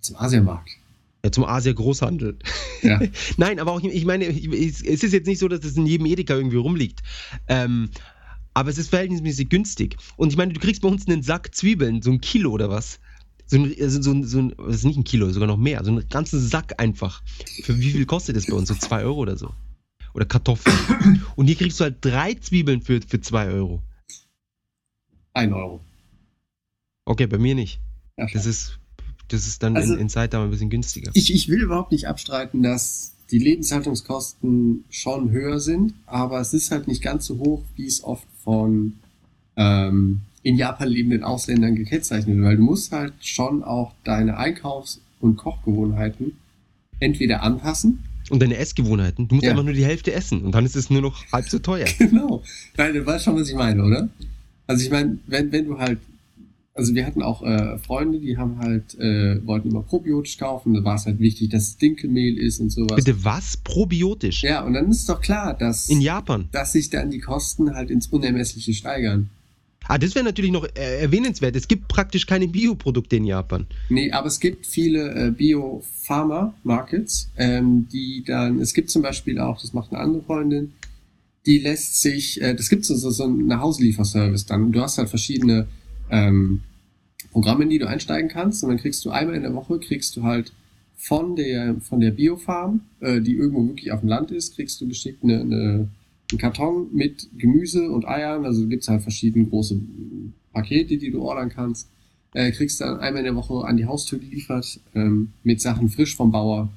[0.01, 0.71] Zum Asiamarkt.
[1.25, 2.37] Ja, zum Asia-Großhandel.
[2.83, 3.01] Ja.
[3.39, 6.05] Nein, aber auch, ich meine, es es ist jetzt nicht so, dass es in jedem
[6.07, 7.01] Edeka irgendwie rumliegt.
[7.49, 7.89] Ähm,
[8.55, 9.97] aber es ist verhältnismäßig günstig.
[10.17, 13.01] Und ich meine, du kriegst bei uns einen Sack Zwiebeln, so ein Kilo oder was.
[13.47, 15.85] So ein, also so ein, so ein das ist nicht ein Kilo, sogar noch mehr.
[15.85, 17.23] So einen ganzen Sack einfach.
[17.63, 18.69] Für wie viel kostet das bei uns?
[18.69, 19.53] So zwei Euro oder so.
[20.15, 21.23] Oder Kartoffeln.
[21.37, 23.83] Und hier kriegst du halt drei Zwiebeln für, für zwei Euro.
[25.35, 25.85] Ein Euro.
[27.05, 27.81] Okay, bei mir nicht.
[28.17, 28.79] Ja, Das ist,
[29.29, 31.11] das ist dann Also- in, in Zeit ein bisschen günstiger.
[31.15, 36.71] Ich, ich will überhaupt nicht abstreiten, dass die Lebenshaltungskosten schon höher sind, aber es ist
[36.71, 38.95] halt nicht ganz so hoch, wie es oft von
[39.57, 45.01] ähm, in Japan lebenden Ausländern gekennzeichnet wird, weil du musst halt schon auch deine Einkaufs-
[45.21, 46.33] und Kochgewohnheiten
[47.01, 49.29] entweder anpassen, Und deine Essgewohnheiten.
[49.29, 49.53] Du musst Ja.
[49.53, 51.87] einfach nur die Hälfte essen und dann ist es nur noch halb so teuer.
[51.99, 52.43] genau,
[52.77, 54.09] weil du weißt schon, was ich meine, oder?
[54.67, 55.99] Also ich meine, wenn, wenn du halt,
[56.75, 60.83] also wir hatten auch äh, Freunde, die haben halt, äh, wollten immer probiotisch kaufen, da
[60.83, 62.97] war es halt wichtig, dass es Dinkelmehl ist und sowas.
[62.97, 63.57] Bitte was?
[63.59, 64.43] Probiotisch?
[64.43, 66.49] Ja, und dann ist doch klar, dass, In Japan.
[66.51, 69.31] dass sich dann die Kosten halt ins Unermessliche steigern.
[69.87, 71.55] Ah, das wäre natürlich noch äh, erwähnenswert.
[71.57, 73.67] Es gibt praktisch keine Bioprodukte in Japan.
[73.91, 79.61] Nee, aber es gibt viele äh, Bio-Pharma-Markets, ähm, die dann, es gibt zum Beispiel auch,
[79.61, 80.73] das macht eine andere Freundin,
[81.47, 84.73] die lässt sich, äh, das gibt so, so, so eine Hauslieferservice dann.
[84.73, 85.69] Du hast halt verschiedene
[86.15, 86.63] ähm,
[87.33, 90.17] Programme, in die du einsteigen kannst und dann kriegst du einmal in der Woche, kriegst
[90.17, 90.53] du halt
[90.97, 94.89] von der, von der Biofarm, äh, die irgendwo wirklich auf dem Land ist, kriegst du
[94.89, 95.89] geschickt eine, eine,
[96.31, 99.79] einen Karton mit Gemüse und Eiern, also gibt's halt verschiedene große
[100.53, 101.89] Pakete, die du ordern kannst
[102.35, 106.15] äh, kriegst dann einmal in der Woche an die Haustür geliefert ähm, mit Sachen frisch
[106.15, 106.69] vom Bauer.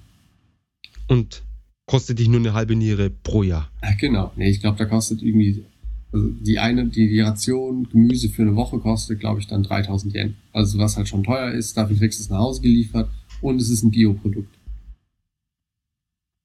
[1.08, 1.44] Und
[1.86, 3.70] kostet dich nur eine halbe Niere pro Jahr.
[3.82, 4.32] Ach, genau.
[4.36, 5.66] Nee, ich glaube, da kostet irgendwie,
[6.12, 10.14] also die eine, die, die Ration Gemüse für eine Woche kostet, glaube ich, dann 3000
[10.16, 10.36] Yen.
[10.54, 13.10] Also was halt schon teuer ist, dafür kriegst du es nach Hause geliefert
[13.42, 14.54] und es ist ein Bioprodukt.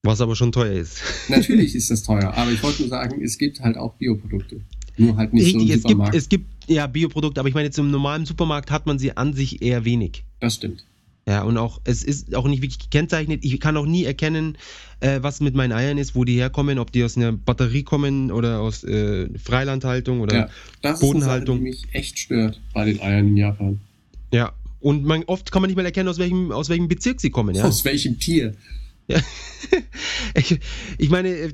[0.05, 1.01] Was aber schon teuer ist.
[1.29, 4.61] Natürlich ist das teuer, aber ich wollte nur sagen, es gibt halt auch Bioprodukte.
[4.99, 6.15] Nur halt nicht so Richtig, im es gibt, Supermarkt.
[6.17, 9.33] es gibt ja Bioprodukte, aber ich meine, jetzt im normalen Supermarkt hat man sie an
[9.33, 10.25] sich eher wenig.
[10.41, 10.85] das stimmt.
[11.27, 13.45] Ja, und auch, es ist auch nicht wirklich gekennzeichnet.
[13.45, 14.59] Ich kann auch nie erkennen,
[14.99, 18.33] äh, was mit meinen Eiern ist, wo die herkommen, ob die aus einer Batterie kommen
[18.33, 20.49] oder aus äh, Freilandhaltung oder Ja,
[20.81, 21.59] das Bodenhaltung.
[21.59, 23.81] die mich echt stört bei den Eiern in Japan.
[24.33, 24.53] Ja.
[24.81, 27.55] Und man, oft kann man nicht mal erkennen, aus welchem, aus welchem Bezirk sie kommen,
[27.55, 27.63] ja.
[27.65, 28.57] Aus welchem Tier?
[30.35, 30.59] ich,
[30.99, 31.53] ich meine, äh,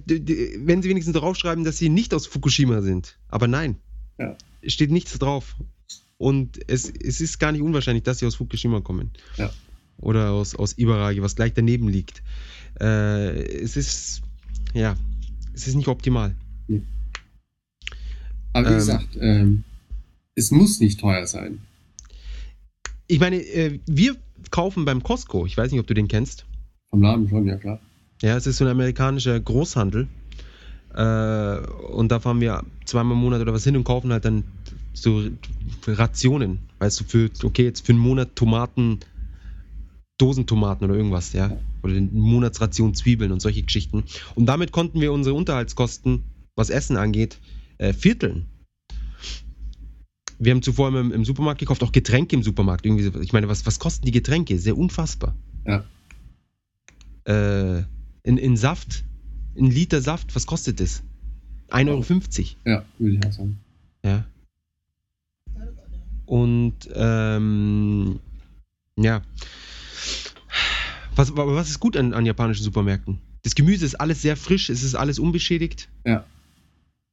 [0.61, 3.19] wenn sie wenigstens draufschreiben, dass sie nicht aus Fukushima sind.
[3.29, 3.77] Aber nein.
[4.19, 4.35] Ja.
[4.67, 5.57] Steht nichts drauf.
[6.19, 9.11] Und es, es ist gar nicht unwahrscheinlich, dass sie aus Fukushima kommen.
[9.37, 9.51] Ja.
[9.99, 12.23] Oder aus, aus Ibaraki, was gleich daneben liegt.
[12.81, 14.23] Äh, es ist,
[14.75, 14.97] ja,
[15.55, 16.35] es ist nicht optimal.
[18.53, 18.79] Aber wie Ähm.
[18.79, 19.65] gesagt, ähm,
[20.35, 21.61] es muss nicht teuer sein.
[23.07, 24.17] Ich meine, äh, wir
[24.51, 26.47] kaufen beim Costco, ich weiß nicht, ob du den kennst.
[26.91, 27.81] Vom Namen schon, ja klar.
[28.23, 30.09] Ja, es ist so ein amerikanischer Großhandel.
[30.95, 31.59] Äh,
[31.93, 34.45] und da fahren wir zweimal im Monat oder was hin und kaufen halt dann
[34.93, 35.23] so
[35.87, 36.61] Rationen.
[36.79, 39.01] Weißt du, für, okay, jetzt für einen Monat Tomaten,
[40.19, 41.57] Dosentomaten oder irgendwas, ja.
[41.83, 44.05] Oder eine Monatsration Zwiebeln und solche Geschichten.
[44.35, 46.25] Und damit konnten wir unsere Unterhaltskosten,
[46.57, 47.39] was Essen angeht,
[47.79, 48.47] äh, vierteln.
[50.41, 52.87] Wir haben zuvor im, im Supermarkt gekauft, auch Getränke im Supermarkt.
[52.87, 54.59] Irgendwie, ich meine, was, was kosten die Getränke?
[54.59, 55.35] Sehr unfassbar.
[55.67, 55.85] Ja.
[57.25, 57.85] Äh,
[58.23, 59.05] in, in Saft,
[59.57, 61.03] ein Liter Saft, was kostet das?
[61.71, 62.05] 1,50 Euro.
[62.65, 63.61] Ja, würde ich auch sagen.
[64.05, 64.25] Ja.
[66.29, 68.21] Und ähm,
[68.97, 69.23] ja.
[71.17, 73.19] Was, was ist gut an, an japanischen Supermärkten?
[73.43, 75.89] Das Gemüse ist alles sehr frisch, es ist alles unbeschädigt.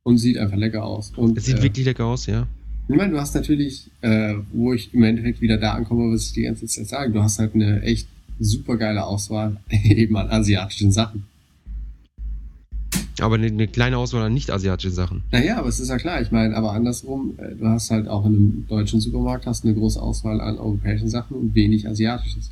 [0.04, 1.14] Und sieht einfach lecker aus.
[1.16, 2.46] Und, Es sieht äh, wirklich lecker aus, ja.
[2.90, 6.34] Ich meine, du hast natürlich, äh, wo ich im Endeffekt wieder da ankomme, was ich
[6.34, 8.08] die ganze Zeit sage, du hast halt eine echt
[8.40, 11.24] super geile Auswahl eben an asiatischen Sachen.
[13.22, 15.24] Aber eine, eine kleine Auswahl an nicht-asiatischen Sachen.
[15.32, 18.26] Naja, aber es ist ja klar, ich meine, aber andersrum, äh, du hast halt auch
[18.26, 22.52] in einem deutschen Supermarkt hast eine große Auswahl an europäischen Sachen und wenig asiatisches.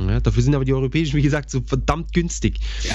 [0.00, 2.58] Ja, dafür sind aber die europäischen, wie gesagt, so verdammt günstig.
[2.82, 2.94] Ja.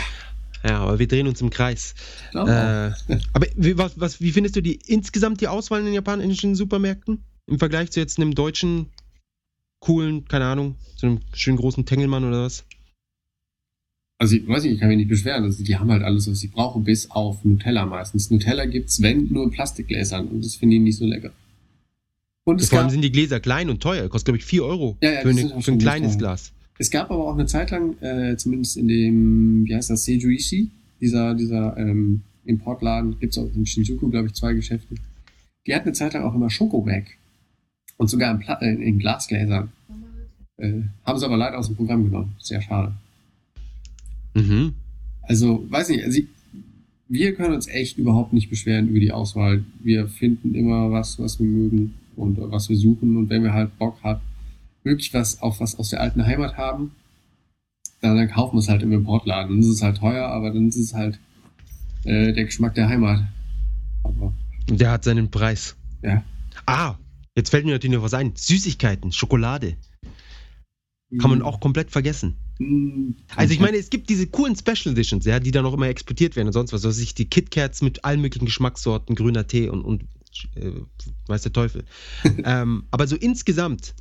[0.63, 1.95] Ja, aber wir drehen uns im Kreis.
[2.33, 2.37] Äh,
[3.33, 7.23] aber wie, was, was, wie findest du die insgesamt die Auswahl in den japanischen Supermärkten?
[7.47, 8.87] Im Vergleich zu jetzt einem deutschen,
[9.79, 12.65] coolen, keine Ahnung, so einem schönen großen Tengelmann oder was?
[14.21, 15.45] Also ich weiß nicht, ich kann mich nicht beschweren.
[15.45, 18.29] Also die haben halt alles, was sie brauchen, bis auf Nutella meistens.
[18.29, 21.31] Nutella gibt's, wenn, nur in Plastikgläsern und das finde ich nicht so lecker.
[22.43, 24.09] Und es Vor allem sind die Gläser klein und teuer.
[24.09, 26.19] Kostet, glaube ich, 4 Euro Ja, ja, für, eine, für ein kleines teuer.
[26.19, 26.51] Glas.
[26.77, 30.69] es gab aber auch eine Zeit lang, äh, zumindest in dem, wie heißt das, Seijuishi,
[30.99, 34.95] dieser, dieser ähm, Importladen, gibt's auch in Shinjuku, glaube ich, zwei Geschäfte.
[35.65, 37.03] Die hatten eine Zeit lang auch immer Schokobag.
[37.95, 39.71] Und sogar in, Pla äh, in Glasgläsern.
[40.57, 42.35] Äh, haben sie aber leider aus dem Programm genommen.
[42.39, 42.93] Sehr schade.
[45.29, 45.33] Mhm.
[45.33, 46.21] Also, weiß nicht, also,
[47.07, 49.63] wir können uns echt überhaupt nicht beschweren über die Auswahl.
[49.83, 53.17] Wir finden immer was, was wir mögen und was wir suchen.
[53.17, 54.21] Und wenn wir halt Bock haben,
[54.83, 56.91] wirklich was auf was aus der alten Heimat haben,
[58.01, 59.51] dann, dann kaufen wir es halt im Importladen.
[59.51, 61.19] Dann ist es halt teuer, aber dann ist es halt
[62.03, 63.25] äh, der Geschmack der Heimat.
[64.03, 64.33] Aber
[64.69, 65.75] der hat seinen Preis.
[66.03, 66.23] ja.
[66.65, 66.95] Ah,
[67.35, 68.33] jetzt fällt mir natürlich noch was ein.
[68.35, 69.77] Süßigkeiten, Schokolade.
[71.19, 72.35] Kann man auch komplett vergessen.
[72.59, 75.87] Mm, Also ich meine, es gibt diese coolen Special Editions, ja, die dann auch immer
[75.87, 76.85] exportiert werden und sonst was.
[76.85, 80.03] Also sich die KitKats mit allen möglichen Geschmackssorten, grüner Tee und, und
[80.55, 80.71] äh,
[81.27, 81.85] weiß der Teufel.
[82.43, 83.95] ähm, aber so insgesamt,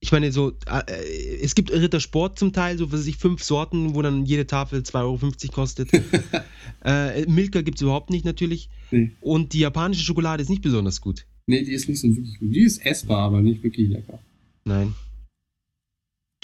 [0.00, 3.94] ich meine, so, äh, es gibt Rittersport zum Teil, so was weiß ich, fünf Sorten,
[3.94, 5.88] wo dann jede Tafel 2,50 Euro kostet.
[6.84, 8.68] äh, Milka gibt es überhaupt nicht natürlich.
[8.90, 9.12] Nee.
[9.20, 11.26] Und die japanische Schokolade ist nicht besonders gut.
[11.46, 12.54] Nee, die ist nicht so wirklich gut.
[12.54, 14.18] Die ist essbar, aber nicht wirklich lecker.
[14.64, 14.94] Nein.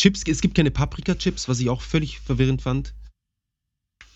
[0.01, 2.94] Chips, es gibt keine Paprika-Chips, was ich auch völlig verwirrend fand.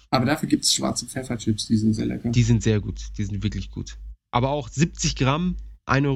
[0.08, 2.30] Aber dafür gibt's schwarze Pfefferchips, die sind sehr lecker.
[2.30, 3.02] Die sind sehr gut.
[3.18, 3.98] Die sind wirklich gut.
[4.30, 5.56] Aber auch 70 Gramm,
[5.86, 6.06] 1,50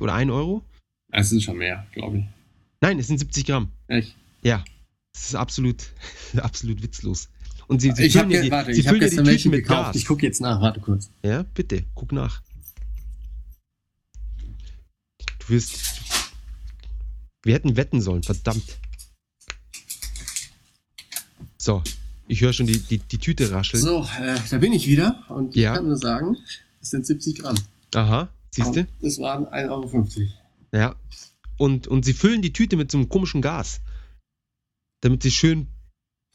[0.00, 0.64] Euro oder 1 Euro?
[1.12, 2.24] Es sind schon mehr, glaube ich.
[2.80, 3.70] Nein, es sind 70 Gramm.
[3.86, 4.16] Echt?
[4.42, 4.64] Ja.
[5.12, 5.92] Das ist absolut,
[6.38, 7.28] absolut witzlos.
[7.68, 9.92] Und sie, sie ich habe ja die, warte, ich hab gestern welche mit gekauft.
[9.92, 9.96] Gas.
[9.96, 11.08] Ich gucke jetzt nach, warte kurz.
[11.22, 12.42] Ja, bitte, guck nach.
[15.38, 16.00] Du wirst.
[17.44, 18.80] Wir hätten wetten sollen, verdammt.
[21.64, 21.82] So,
[22.28, 23.82] ich höre schon die, die, die Tüte rascheln.
[23.82, 25.70] So, äh, da bin ich wieder und Ja.
[25.72, 26.36] ich kann nur sagen,
[26.82, 27.54] es sind 70 Gramm.
[27.94, 28.86] Aha, siehst du?
[29.00, 30.28] Das waren 1,50 Euro.
[30.72, 30.94] Ja.
[31.56, 33.80] Und, und sie füllen die Tüte mit so einem komischen Gas.
[35.00, 35.68] Damit sie schön,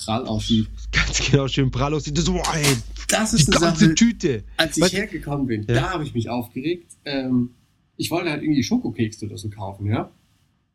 [0.04, 0.68] Prall aussieht.
[0.92, 2.18] ganz genau schön prall aussieht.
[2.18, 2.66] Das, boah, ey,
[3.08, 4.44] Das die ist eine ganze Sache, Tüte.
[4.58, 5.76] als ich Was- hergekommen bin, Ja.
[5.76, 6.94] da habe ich mich aufgeregt.
[7.06, 7.52] Ähm,
[7.98, 10.06] ich wollte halt irgendwie Schokokekse oder so kaufen, ja.
[10.06, 10.12] Und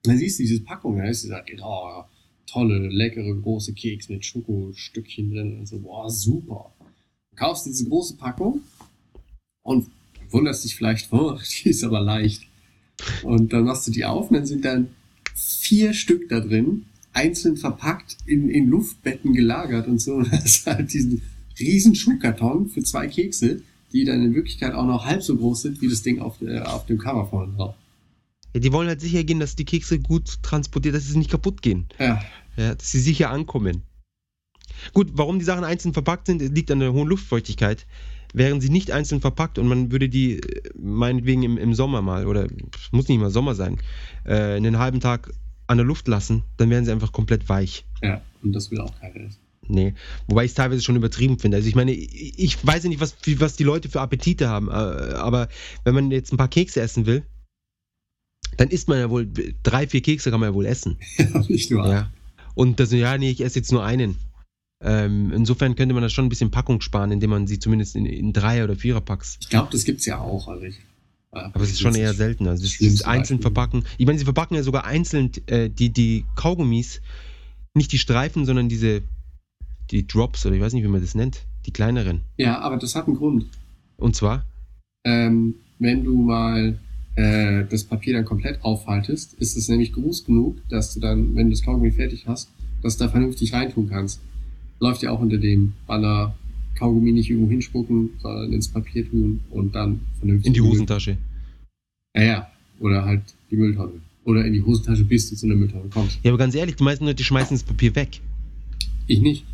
[0.04, 2.04] dann siehst du diese Packung, da ist dieser, oh,
[2.46, 6.72] tolle, leckere, große Keks mit Schokostückchen drin und so, boah, super.
[7.30, 8.60] Du kaufst diese große Packung
[9.62, 9.88] und
[10.30, 12.42] wunderst dich vielleicht, oh, die ist aber leicht.
[13.22, 14.88] Und dann machst du die auf und dann sind dann
[15.34, 20.14] vier Stück da drin, einzeln verpackt, in, in Luftbetten gelagert und so.
[20.14, 21.22] Und das ist halt diesen
[21.58, 25.80] riesen Schuhkarton für zwei Kekse, die dann in Wirklichkeit auch noch halb so groß sind
[25.80, 27.74] wie das Ding auf, äh, auf dem Cover vorne drauf.
[28.54, 31.60] Ja, die wollen halt sicher gehen, dass die Kekse gut transportiert, dass sie nicht kaputt
[31.60, 31.86] gehen.
[31.98, 32.22] Ja,
[32.56, 33.82] Ja, dass sie sicher ankommen.
[34.92, 37.86] Gut, warum die Sachen einzeln verpackt sind, liegt an der hohen Luftfeuchtigkeit.
[38.32, 42.26] Wären sie nicht einzeln verpackt und man würde die äh, meinetwegen im, im Sommer mal,
[42.26, 42.48] oder
[42.90, 43.78] muss nicht mal Sommer sein,
[44.24, 45.32] äh, einen halben Tag
[45.66, 47.84] an der Luft lassen, dann wären sie einfach komplett weich.
[48.02, 49.30] ja, und das will auch keiner.
[49.66, 49.94] Nee,
[50.26, 51.56] wobei ich es teilweise schon übertrieben finde.
[51.56, 54.72] Also ich meine, ich weiß ja nicht, was, was die Leute für Appetite haben, äh,
[54.72, 55.48] aber
[55.84, 57.22] wenn man jetzt ein paar Kekse essen will,
[58.56, 59.28] dann isst man ja wohl,
[59.62, 60.98] drei, vier Kekse kann man ja wohl essen.
[61.18, 61.88] Ja, nicht nur.
[61.88, 62.10] Ja.
[62.54, 64.16] Und das, ja, nee, ich esse jetzt nur einen.
[64.82, 68.06] Ähm, insofern könnte man da schon ein bisschen Packung sparen, indem man sie zumindest in,
[68.06, 69.38] in Dreier- oder Viererpacks.
[69.40, 70.48] Ich glaube, das gibt's ja auch.
[70.48, 70.76] Also ich,
[71.30, 72.46] Aber es ist schon eher selten.
[72.46, 73.84] Also das, dieses einzeln verpacken.
[73.98, 77.00] Ich meine, sie verpacken ja sogar einzeln äh, die, die Kaugummis,
[77.72, 79.02] nicht die Streifen, sondern diese
[79.90, 82.22] die Drops oder ich weiß nicht, wie man das nennt, die kleineren.
[82.36, 83.46] Ja, aber das hat einen Grund.
[83.96, 84.44] Und zwar,
[85.04, 86.78] Ähm, wenn du mal
[87.16, 91.46] äh, das Papier dann komplett aufhaltest, ist es nämlich groß genug, dass du dann, wenn
[91.46, 92.50] du das Kaugummi fertig hast,
[92.82, 94.20] das da vernünftig reintun kannst.
[94.80, 96.34] Läuft ja auch unter dem Banner
[96.74, 100.48] Kaugummi nicht irgendwo hinspucken, sondern ins Papier tun und dann vernünftig.
[100.48, 101.16] in die Hosentasche.
[102.16, 102.50] Ja, ja.
[102.80, 103.92] Oder halt die Mülltonne.
[104.24, 106.18] Oder in die Hosentasche, bis du zu einer Mülltonne kommst.
[106.22, 108.20] Ja, aber ganz ehrlich, die meisten Leute schmeißen das Papier weg.
[109.06, 109.44] Ich nicht.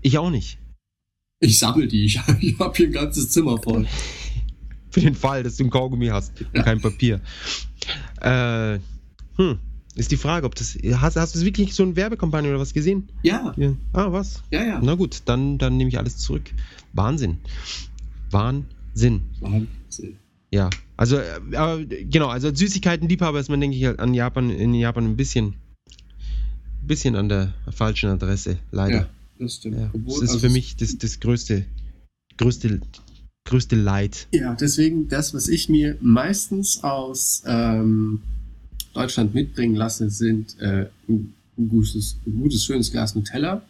[0.00, 0.58] Ich auch nicht.
[1.40, 2.04] Ich sammle die.
[2.04, 3.86] Ich, ich habe hier ein ganzes Zimmer voll.
[4.98, 7.20] Für den Fall, dass du ein Kaugummi hast und kein Papier.
[8.20, 8.78] Äh,
[9.36, 9.58] hm,
[9.94, 10.76] ist die Frage, ob das.
[11.00, 13.08] Hast, hast du wirklich so eine Werbekampagne oder was gesehen?
[13.22, 13.74] Ja, Ja.
[13.92, 14.42] Ah, was?
[14.50, 14.80] ja, ja.
[14.82, 16.50] Na gut, dann, dann nehme ich alles zurück.
[16.92, 17.38] Wahnsinn.
[18.30, 19.22] Wahnsinn.
[19.40, 20.16] Wahnsinn.
[20.50, 20.70] Ja.
[20.96, 25.04] Also, äh, genau, also als Süßigkeiten-Liebhaber ist man, denke ich, halt an Japan, in Japan
[25.04, 25.54] ein bisschen,
[26.82, 28.96] bisschen an der falschen Adresse, leider.
[28.96, 29.78] Ja, das stimmt.
[29.78, 29.90] Ja.
[29.92, 31.64] Das ist also für mich das, das größte,
[32.36, 32.80] größte,
[33.48, 34.26] größte Leid.
[34.32, 38.20] Ja, deswegen das, was ich mir meistens aus ähm,
[38.94, 43.62] Deutschland mitbringen lasse, sind äh, ein, ein gutes, ein gutes, schönes Glas Nutella,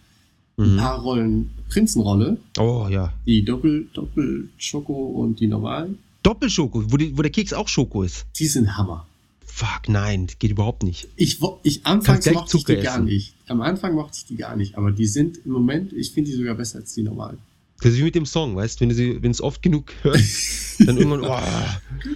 [0.57, 0.77] ein Mhm.
[0.79, 3.13] paar Rollen Prinzenrolle, Oh ja.
[3.27, 5.99] die Doppel, Doppel-Schoko und die normalen.
[6.23, 8.27] Doppelschoko, wo, die, wo der Keks auch Schoko ist.
[8.39, 9.07] Die sind Hammer.
[9.47, 11.09] Fuck, nein, das geht überhaupt nicht.
[11.17, 13.05] Ich, ich anfangs mochte ich die Zucker gar essen.
[13.07, 13.35] nicht.
[13.49, 16.37] Am Anfang mochte ich die gar nicht, aber die sind im Moment, ich finde die
[16.37, 17.39] sogar besser als die normalen.
[17.81, 19.93] Das ist wie mit dem Song, weißt du, wenn du sie, wenn es oft genug
[20.03, 21.39] hörst, dann irgendwann, oh,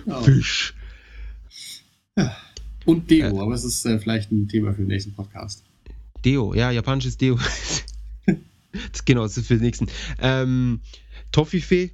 [0.04, 0.22] Genau.
[0.22, 0.74] Fisch.
[2.84, 5.64] Und Deo, aber es ist äh, vielleicht ein Thema für den nächsten Podcast.
[6.24, 7.38] Deo, ja, japanisches Deo.
[8.26, 9.86] das, genau, das ist für den nächsten.
[10.20, 10.80] Ähm,
[11.30, 11.92] Toffifee,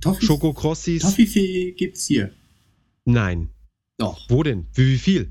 [0.00, 1.02] Toffee, Schokokrossis.
[1.02, 2.32] Toffifee gibt's hier.
[3.04, 3.50] Nein.
[3.98, 4.28] Doch.
[4.28, 4.66] Wo denn?
[4.72, 5.30] Für wie viel?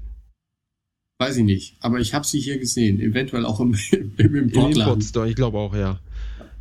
[1.20, 3.00] Weiß ich nicht, aber ich habe sie hier gesehen.
[3.00, 4.82] Eventuell auch im, im, im Im Importladen.
[4.82, 6.00] Import-Store, ich glaube auch, ja.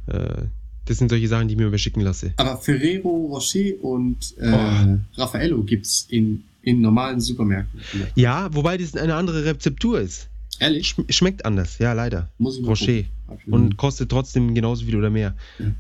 [0.06, 0.46] Äh,
[0.90, 2.34] das sind solche Sachen, die ich mir überschicken lasse.
[2.36, 4.98] Aber Ferrero Rocher und äh, Oh.
[5.20, 7.80] Raffaello gibt's in, in normalen Supermärkten.
[8.16, 10.28] Ja, wobei das eine andere Rezeptur ist.
[10.58, 10.88] Ehrlich?
[10.88, 12.28] Schm schmeckt anders, ja, leider.
[12.38, 13.04] Muss ich Rocher.
[13.46, 15.36] Und kostet trotzdem genauso viel oder mehr.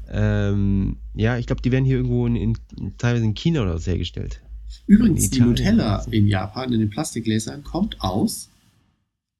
[0.08, 2.56] Ähm, ja, ich glaube, die werden hier irgendwo in, in,
[2.96, 4.40] teilweise in China oder was hergestellt.
[4.86, 5.40] Übrigens, die.
[5.40, 8.48] Nutella in Japan in den Plastikgläsern kommt aus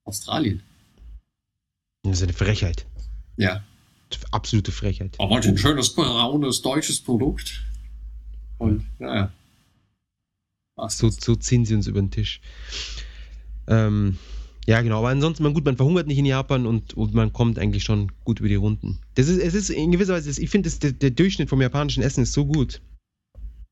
[0.03, 0.61] Australien.
[2.03, 2.85] Das ist eine Frechheit.
[3.37, 3.63] Ja.
[4.31, 5.15] Absolute Frechheit.
[5.19, 7.63] Aber ein schönes braunes deutsches Produkt.
[8.57, 9.31] Und naja.
[10.87, 12.41] So, so ziehen sie uns über den Tisch.
[13.67, 14.17] Ähm,
[14.67, 14.99] ja, genau.
[14.99, 18.11] Aber ansonsten, man, gut, man verhungert nicht in Japan und, und man kommt eigentlich schon
[18.23, 18.99] gut über die Runden.
[19.15, 22.23] Das ist, es ist in gewisser Weise, ich finde, der, der Durchschnitt vom japanischen Essen
[22.23, 22.81] ist so gut,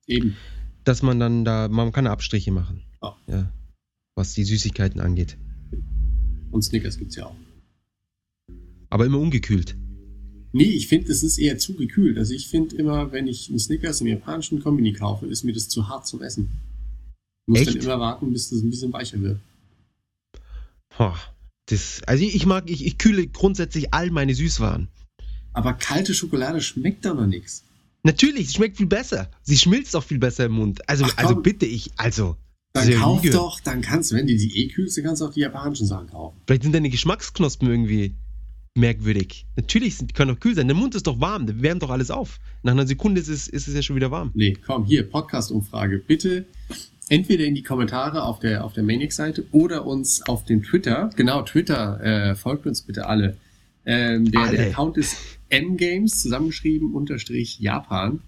[0.07, 0.35] Eben.
[0.83, 2.83] dass man dann da, man kann Abstriche machen.
[3.01, 3.17] Ja.
[3.27, 3.51] Ja.
[4.15, 5.37] Was die Süßigkeiten angeht.
[6.51, 7.35] Und Snickers gibt's ja auch.
[8.89, 9.77] Aber immer ungekühlt.
[10.51, 12.17] Nee, ich finde, es ist eher zu gekühlt.
[12.17, 15.69] Also ich finde immer, wenn ich einen Snickers im japanischen Kombini kaufe, ist mir das
[15.69, 16.49] zu hart zum Essen.
[17.45, 17.75] Ich muss Echt?
[17.75, 19.39] dann immer warten, bis das ein bisschen weicher wird.
[20.97, 21.17] Boah,
[21.67, 24.87] das, also ich, mag, ich, ich kühle grundsätzlich all meine Süßwaren.
[25.53, 27.63] Aber kalte Schokolade schmeckt da noch nichts.
[28.03, 29.29] Natürlich, sie schmeckt viel besser.
[29.43, 30.87] Sie schmilzt auch viel besser im Mund.
[30.89, 32.37] Also, Ach, also bitte ich, also.
[32.73, 35.25] Dann nie kauf doch, dann kannst du, wenn du die eh kühlst, dann kannst du
[35.25, 36.39] auch die japanischen Sachen kaufen.
[36.45, 38.15] Vielleicht sind deine Geschmacksknospen irgendwie
[38.79, 39.45] merkwürdig.
[39.55, 40.67] Natürlich sind, die können auch kühl sein.
[40.67, 42.39] Der Mund ist doch warm, der wärmt doch alles auf.
[42.63, 44.31] Nach einer Sekunde ist es, ist es ja schon wieder warm.
[44.33, 45.99] Nee, komm, hier, Podcast-Umfrage.
[45.99, 46.45] Bitte
[47.09, 51.09] entweder in die Kommentare auf der, auf der Maniac-Seite oder uns auf dem Twitter.
[51.15, 53.37] Genau, Twitter, äh, folgt uns bitte alle.
[53.85, 54.69] Ähm, der, der Alle.
[54.69, 55.17] Account ist
[55.51, 58.21] mgames, zusammengeschrieben, unterstrich Japan.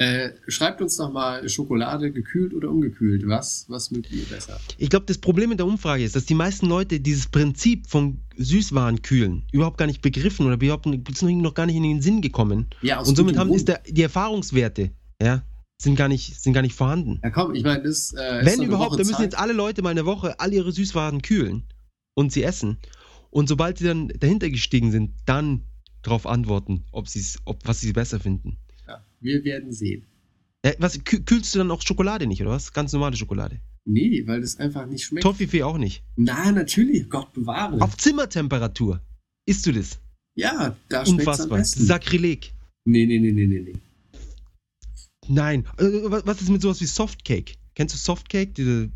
[0.00, 3.26] Äh, schreibt uns doch mal Schokolade gekühlt oder ungekühlt.
[3.26, 4.60] Was, was mögt ihr besser?
[4.78, 8.20] Ich glaube, das Problem mit der Umfrage ist, dass die meisten Leute dieses Prinzip von
[8.36, 12.68] Süßwaren kühlen überhaupt gar nicht begriffen oder überhaupt noch gar nicht in den Sinn gekommen.
[12.80, 15.42] Ja, aus Und somit haben, ist der, die Erfahrungswerte, ja,
[15.82, 17.18] sind gar nicht, sind gar nicht vorhanden.
[17.24, 19.32] Ja, komm, ich meine, das äh, Wenn überhaupt, dann müssen Zeit.
[19.32, 21.64] jetzt alle Leute mal eine Woche all ihre Süßwaren kühlen
[22.14, 22.78] und sie essen.
[23.30, 25.64] Und sobald sie dann dahinter gestiegen sind, dann
[26.02, 28.58] darauf antworten, ob sie's, ob, was sie besser finden.
[29.20, 30.06] Wir werden sehen.
[30.62, 32.72] Äh, was, kü- kühlst du dann auch Schokolade nicht, oder was?
[32.72, 33.60] Ganz normale Schokolade.
[33.84, 35.22] Nee, weil das einfach nicht schmeckt.
[35.22, 36.02] Toffifee auch nicht.
[36.16, 37.80] Na, natürlich, Gott bewahre.
[37.80, 39.00] Auf Zimmertemperatur
[39.46, 39.98] isst du das.
[40.36, 41.58] ja, da schmeckt's am Unfassbar.
[41.58, 41.84] besten.
[41.84, 42.52] Sakrileg.
[42.84, 43.74] Nee, nee, nee, nee, nee, nee.
[45.28, 45.64] Nein.
[45.78, 47.54] Äh, was was ist mit sowas wie Softcake?
[47.74, 48.52] Kennst du Softcake?
[48.54, 48.90] Diese,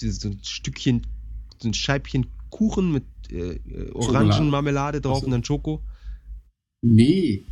[0.00, 1.06] diese so ein Stückchen,
[1.60, 5.26] so ein Scheibchen Kuchen mit äh, äh, Orangenmarmelade drauf so.
[5.26, 5.82] und dann Schoko.
[6.82, 7.44] Nee.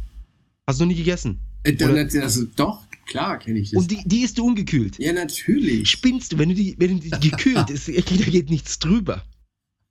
[0.66, 1.38] Hast du noch nie gegessen?
[1.62, 3.82] Äh, dann, Oder- also, doch, klar kenne ich das.
[3.82, 4.98] Und die, die isst du ungekühlt.
[4.98, 5.90] ja, natürlich.
[5.90, 9.24] Spinnst du, wenn du die, wenn du die gekühlt ist, da geht nichts drüber.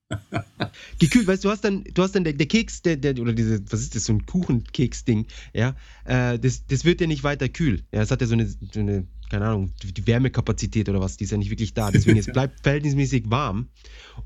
[0.99, 3.33] Gekühlt, weißt du, du hast dann, du hast dann der, der Keks, der, der, oder
[3.33, 7.49] diese, was ist das, so ein Kuchenkeks-Ding, ja, äh, das, das wird ja nicht weiter
[7.49, 7.83] kühl.
[7.91, 11.25] Ja, es hat ja so eine, so eine, keine Ahnung, die Wärmekapazität oder was, die
[11.25, 11.91] ist ja nicht wirklich da.
[11.91, 13.67] Deswegen, es bleibt verhältnismäßig warm.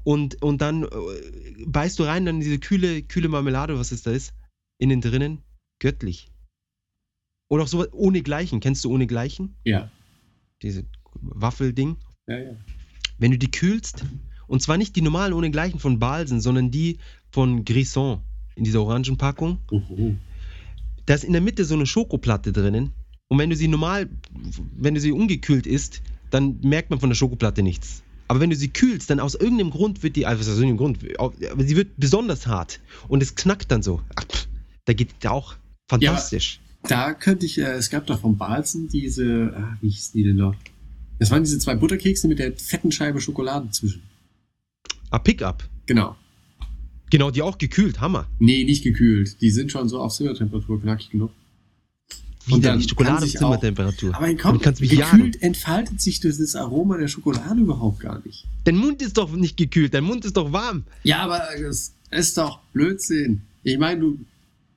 [0.04, 0.88] Und, und dann äh,
[1.66, 4.34] beißt du rein, dann diese kühle, kühle Marmelade, was es da ist,
[4.78, 5.40] innen drinnen,
[5.80, 6.31] göttlich.
[7.52, 8.62] Oder auch sowas ohne Gleichen.
[8.62, 9.56] Kennst du ohne Gleichen?
[9.66, 9.92] Ja.
[10.62, 10.86] Diese
[11.16, 12.52] Waffelding Ja, ja.
[13.18, 14.06] wenn du die kühlst,
[14.48, 17.00] und zwar nicht die normalen ohne gleichen von Balsen, sondern die
[17.30, 18.22] von Grisson
[18.56, 20.16] in dieser Orangenpackung, Oho.
[21.06, 22.92] da ist in der Mitte so eine Schokoplatte drinnen.
[23.28, 24.10] Und wenn du sie normal,
[24.78, 28.02] wenn du sie ungekühlt isst, dann merkt man von der Schokoplatte nichts.
[28.30, 31.20] Aber wenn du sie kühlst, dann aus irgendeinem Grund wird die, also aus irgendeinem Grund,
[31.20, 32.80] aber sie wird besonders hart.
[33.10, 34.02] Und es knackt dann so.
[34.86, 35.56] Da geht auch
[35.90, 36.62] fantastisch.
[36.92, 40.36] Da könnte ich, äh, es gab doch von Balzen diese, ah, wie hießen die denn
[40.36, 40.56] noch?
[41.20, 44.02] Das waren diese zwei Butterkekse mit der fetten Scheibe Schokolade zwischen.
[45.10, 45.64] Ah, Pickup.
[45.86, 46.18] Genau.
[47.10, 48.28] Genau, die auch gekühlt, Hammer.
[48.40, 49.40] Nee, nicht gekühlt.
[49.40, 51.32] Die sind schon so auf Zimmertemperatur knackig genug.
[52.48, 54.14] Und dann Widerlich, Schokolade auf Zimmertemperatur.
[54.16, 55.42] Aber komm, Und kannst mich gekühlt jagen.
[55.42, 58.46] entfaltet sich das Aroma der Schokolade überhaupt gar nicht.
[58.66, 60.84] Dein Mund ist doch nicht gekühlt, dein Mund ist doch warm.
[61.04, 63.44] Ja, aber das ist doch Blödsinn.
[63.64, 64.20] Ich meine, du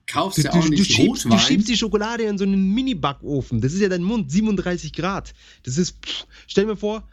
[0.07, 2.73] kaufst Du, ja du, auch du, nicht schiebst, du schiebst die Schokolade in so einen
[2.73, 3.61] Mini-Backofen.
[3.61, 5.33] Das ist ja dein Mund, 37 Grad.
[5.63, 7.07] Das ist, pff, stell dir mal vor,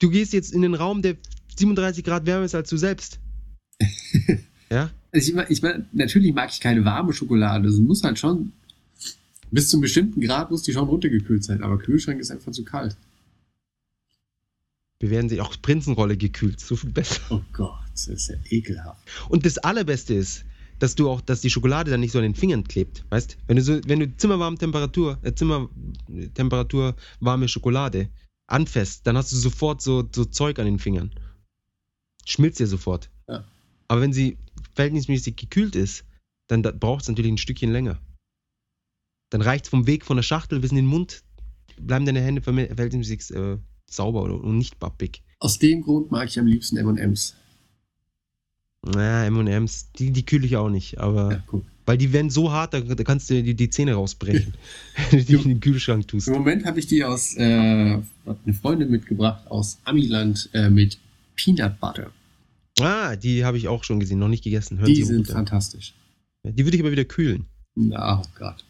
[0.00, 1.16] du gehst jetzt in den Raum, der
[1.56, 3.18] 37 Grad wärmer ist als du selbst.
[4.70, 4.90] ja?
[5.12, 7.66] Also ich meine, ich mein, natürlich mag ich keine warme Schokolade.
[7.66, 8.52] Das muss halt schon,
[9.50, 11.62] bis zu einem bestimmten Grad muss die schon runtergekühlt sein.
[11.62, 12.96] Aber Kühlschrank ist einfach zu kalt.
[15.00, 17.22] Wir werden sie auch Prinzenrolle gekühlt, so viel besser.
[17.30, 19.00] Oh Gott, das ist ja ekelhaft.
[19.30, 20.44] Und das Allerbeste ist,
[20.80, 23.36] dass du auch, dass die Schokolade dann nicht so an den Fingern klebt, weißt?
[23.46, 28.08] Wenn du so, wenn du zimmerwarme Temperatur, äh, Zimmertemperatur warme Schokolade
[28.48, 31.12] anfasst, dann hast du sofort so, so Zeug an den Fingern.
[32.24, 33.10] Schmilzt dir sofort.
[33.28, 33.44] Ja.
[33.88, 34.38] Aber wenn sie
[34.74, 36.04] verhältnismäßig gekühlt ist,
[36.48, 38.00] dann braucht es natürlich ein Stückchen länger.
[39.30, 41.22] Dann reicht es vom Weg von der Schachtel bis in den Mund,
[41.78, 43.58] bleiben deine Hände verhältnismäßig äh,
[43.88, 45.22] sauber und nicht bappig.
[45.38, 47.36] Aus dem Grund mag ich am liebsten M&M's.
[48.82, 51.32] Na, M&M's, die, die kühle ich auch nicht, aber...
[51.32, 51.64] Ja, guck.
[51.86, 54.54] Weil die werden so hart, da, da kannst du die, die Zähne rausbrechen,
[55.10, 56.28] wenn du die in den Kühlschrank tust.
[56.28, 60.98] Im Moment habe ich die aus, äh, eine Freundin mitgebracht aus Amiland äh, mit
[61.34, 62.12] Peanut Butter.
[62.80, 64.78] Ah, die habe ich auch schon gesehen, noch nicht gegessen.
[64.78, 65.36] Hören Die Sie sind gut an.
[65.36, 65.94] fantastisch.
[66.44, 67.46] Die würde ich aber wieder kühlen.
[67.74, 68.64] Na, oh Gott.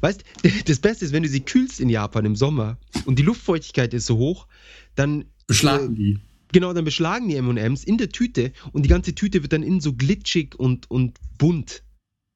[0.00, 0.24] Weißt,
[0.64, 4.06] das Beste ist, wenn du sie kühlst in Japan im Sommer und die Luftfeuchtigkeit ist
[4.06, 4.46] so hoch,
[4.94, 6.18] dann Beschlagen die.
[6.52, 9.80] Genau, dann beschlagen die M&M's in der Tüte und die ganze Tüte wird dann innen
[9.80, 11.82] so glitschig und, und bunt.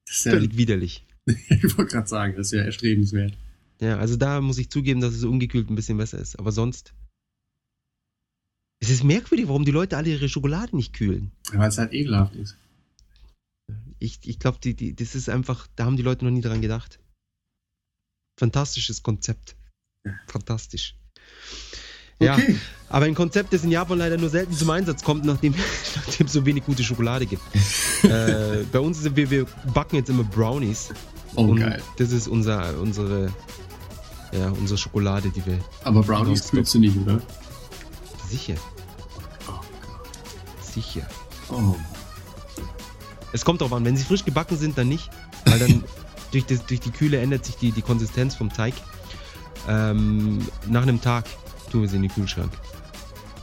[0.05, 1.05] Das ist ja, Völlig widerlich.
[1.25, 3.37] ich wollte gerade sagen, das ist ja erstrebenswert.
[3.79, 6.37] Ja, also da muss ich zugeben, dass es ungekühlt ein bisschen besser ist.
[6.37, 6.93] Aber sonst.
[8.79, 11.31] Es ist merkwürdig, warum die Leute alle ihre Schokolade nicht kühlen.
[11.51, 12.57] Weil es halt ekelhaft ist.
[13.99, 16.61] Ich, ich glaube, die, die, das ist einfach, da haben die Leute noch nie dran
[16.61, 16.99] gedacht.
[18.39, 19.55] Fantastisches Konzept.
[20.03, 20.15] Ja.
[22.21, 22.37] Ja,
[22.89, 25.53] aber ein Konzept, das in Japan leider nur selten zum Einsatz kommt, nachdem,
[25.95, 27.41] nachdem es so wenig gute Schokolade gibt.
[28.03, 30.89] äh, bei uns sind wir, wir backen jetzt immer Brownies.
[31.35, 31.81] Oh, und geil.
[31.97, 33.31] das ist unser, unsere,
[34.33, 37.21] ja, unsere Schokolade, die wir Aber Brownies kühlst du nicht, oder?
[38.29, 38.55] sicher,
[39.47, 40.65] Oh Gott.
[40.65, 41.07] sicher.
[41.49, 41.75] Oh.
[43.33, 45.09] Es kommt darauf an, wenn sie frisch gebacken sind, dann nicht,
[45.45, 45.83] weil dann
[46.31, 48.73] durch, das, durch die Kühle ändert sich die, die Konsistenz vom Teig.
[49.69, 51.25] Ähm, nach einem Tag
[51.71, 52.51] tun wir sie in den Kühlschrank.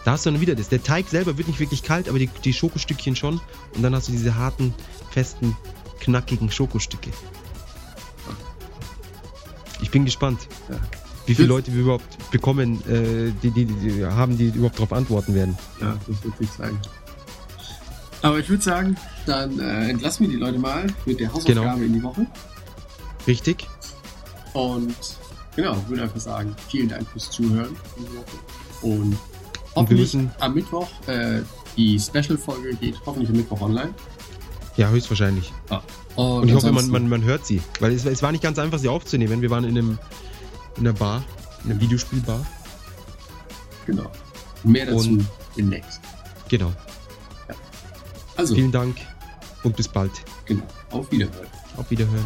[0.05, 0.69] Da hast du dann wieder das.
[0.69, 3.41] Der Teig selber wird nicht wirklich kalt, aber die, die Schokostückchen schon.
[3.75, 4.73] Und dann hast du diese harten,
[5.11, 5.57] festen,
[6.01, 7.11] knackigen Schokostücke.
[9.81, 10.77] Ich bin gespannt, Ja.
[11.27, 11.49] wie viele.
[11.49, 15.57] Leute wir überhaupt bekommen, äh, die, die, die haben, die überhaupt darauf antworten werden.
[15.81, 16.79] Ja, das wird sich zeigen.
[18.23, 18.97] Aber ich würde sagen,
[19.27, 21.77] dann äh, entlassen wir die Leute mal mit der Hausaufgabe Genau.
[21.77, 22.27] in die Woche.
[23.27, 23.67] Richtig?
[24.55, 24.97] Und
[25.59, 27.75] genau, würde einfach sagen, vielen Dank fürs Zuhören.
[28.81, 29.19] Und Und
[29.75, 31.41] hoffentlich müssen- am Mittwoch, äh,
[31.77, 33.93] die Special-Folge geht hoffentlich am Mittwoch online.
[34.77, 35.53] Ja, höchstwahrscheinlich.
[35.71, 35.81] Ah.
[36.15, 37.61] Und ich hoffe, man, man, man hört sie.
[37.81, 39.43] Weil es, es war nicht ganz einfach, sie aufzunehmen.
[39.43, 39.99] Wir waren in, einem,
[40.77, 41.25] in einer Bar,
[41.65, 42.47] in einer Videospielbar.
[43.87, 44.11] Genau.
[44.63, 45.27] Mehr dazu Und-
[45.57, 46.01] demnächst.
[46.49, 46.73] Genau.
[48.37, 48.97] Also, Vielen Dank
[49.65, 50.13] und bis bald.
[50.45, 50.63] genau.
[50.93, 51.47] Auf Wiederhören.
[51.77, 52.25] Auf Wiederhören.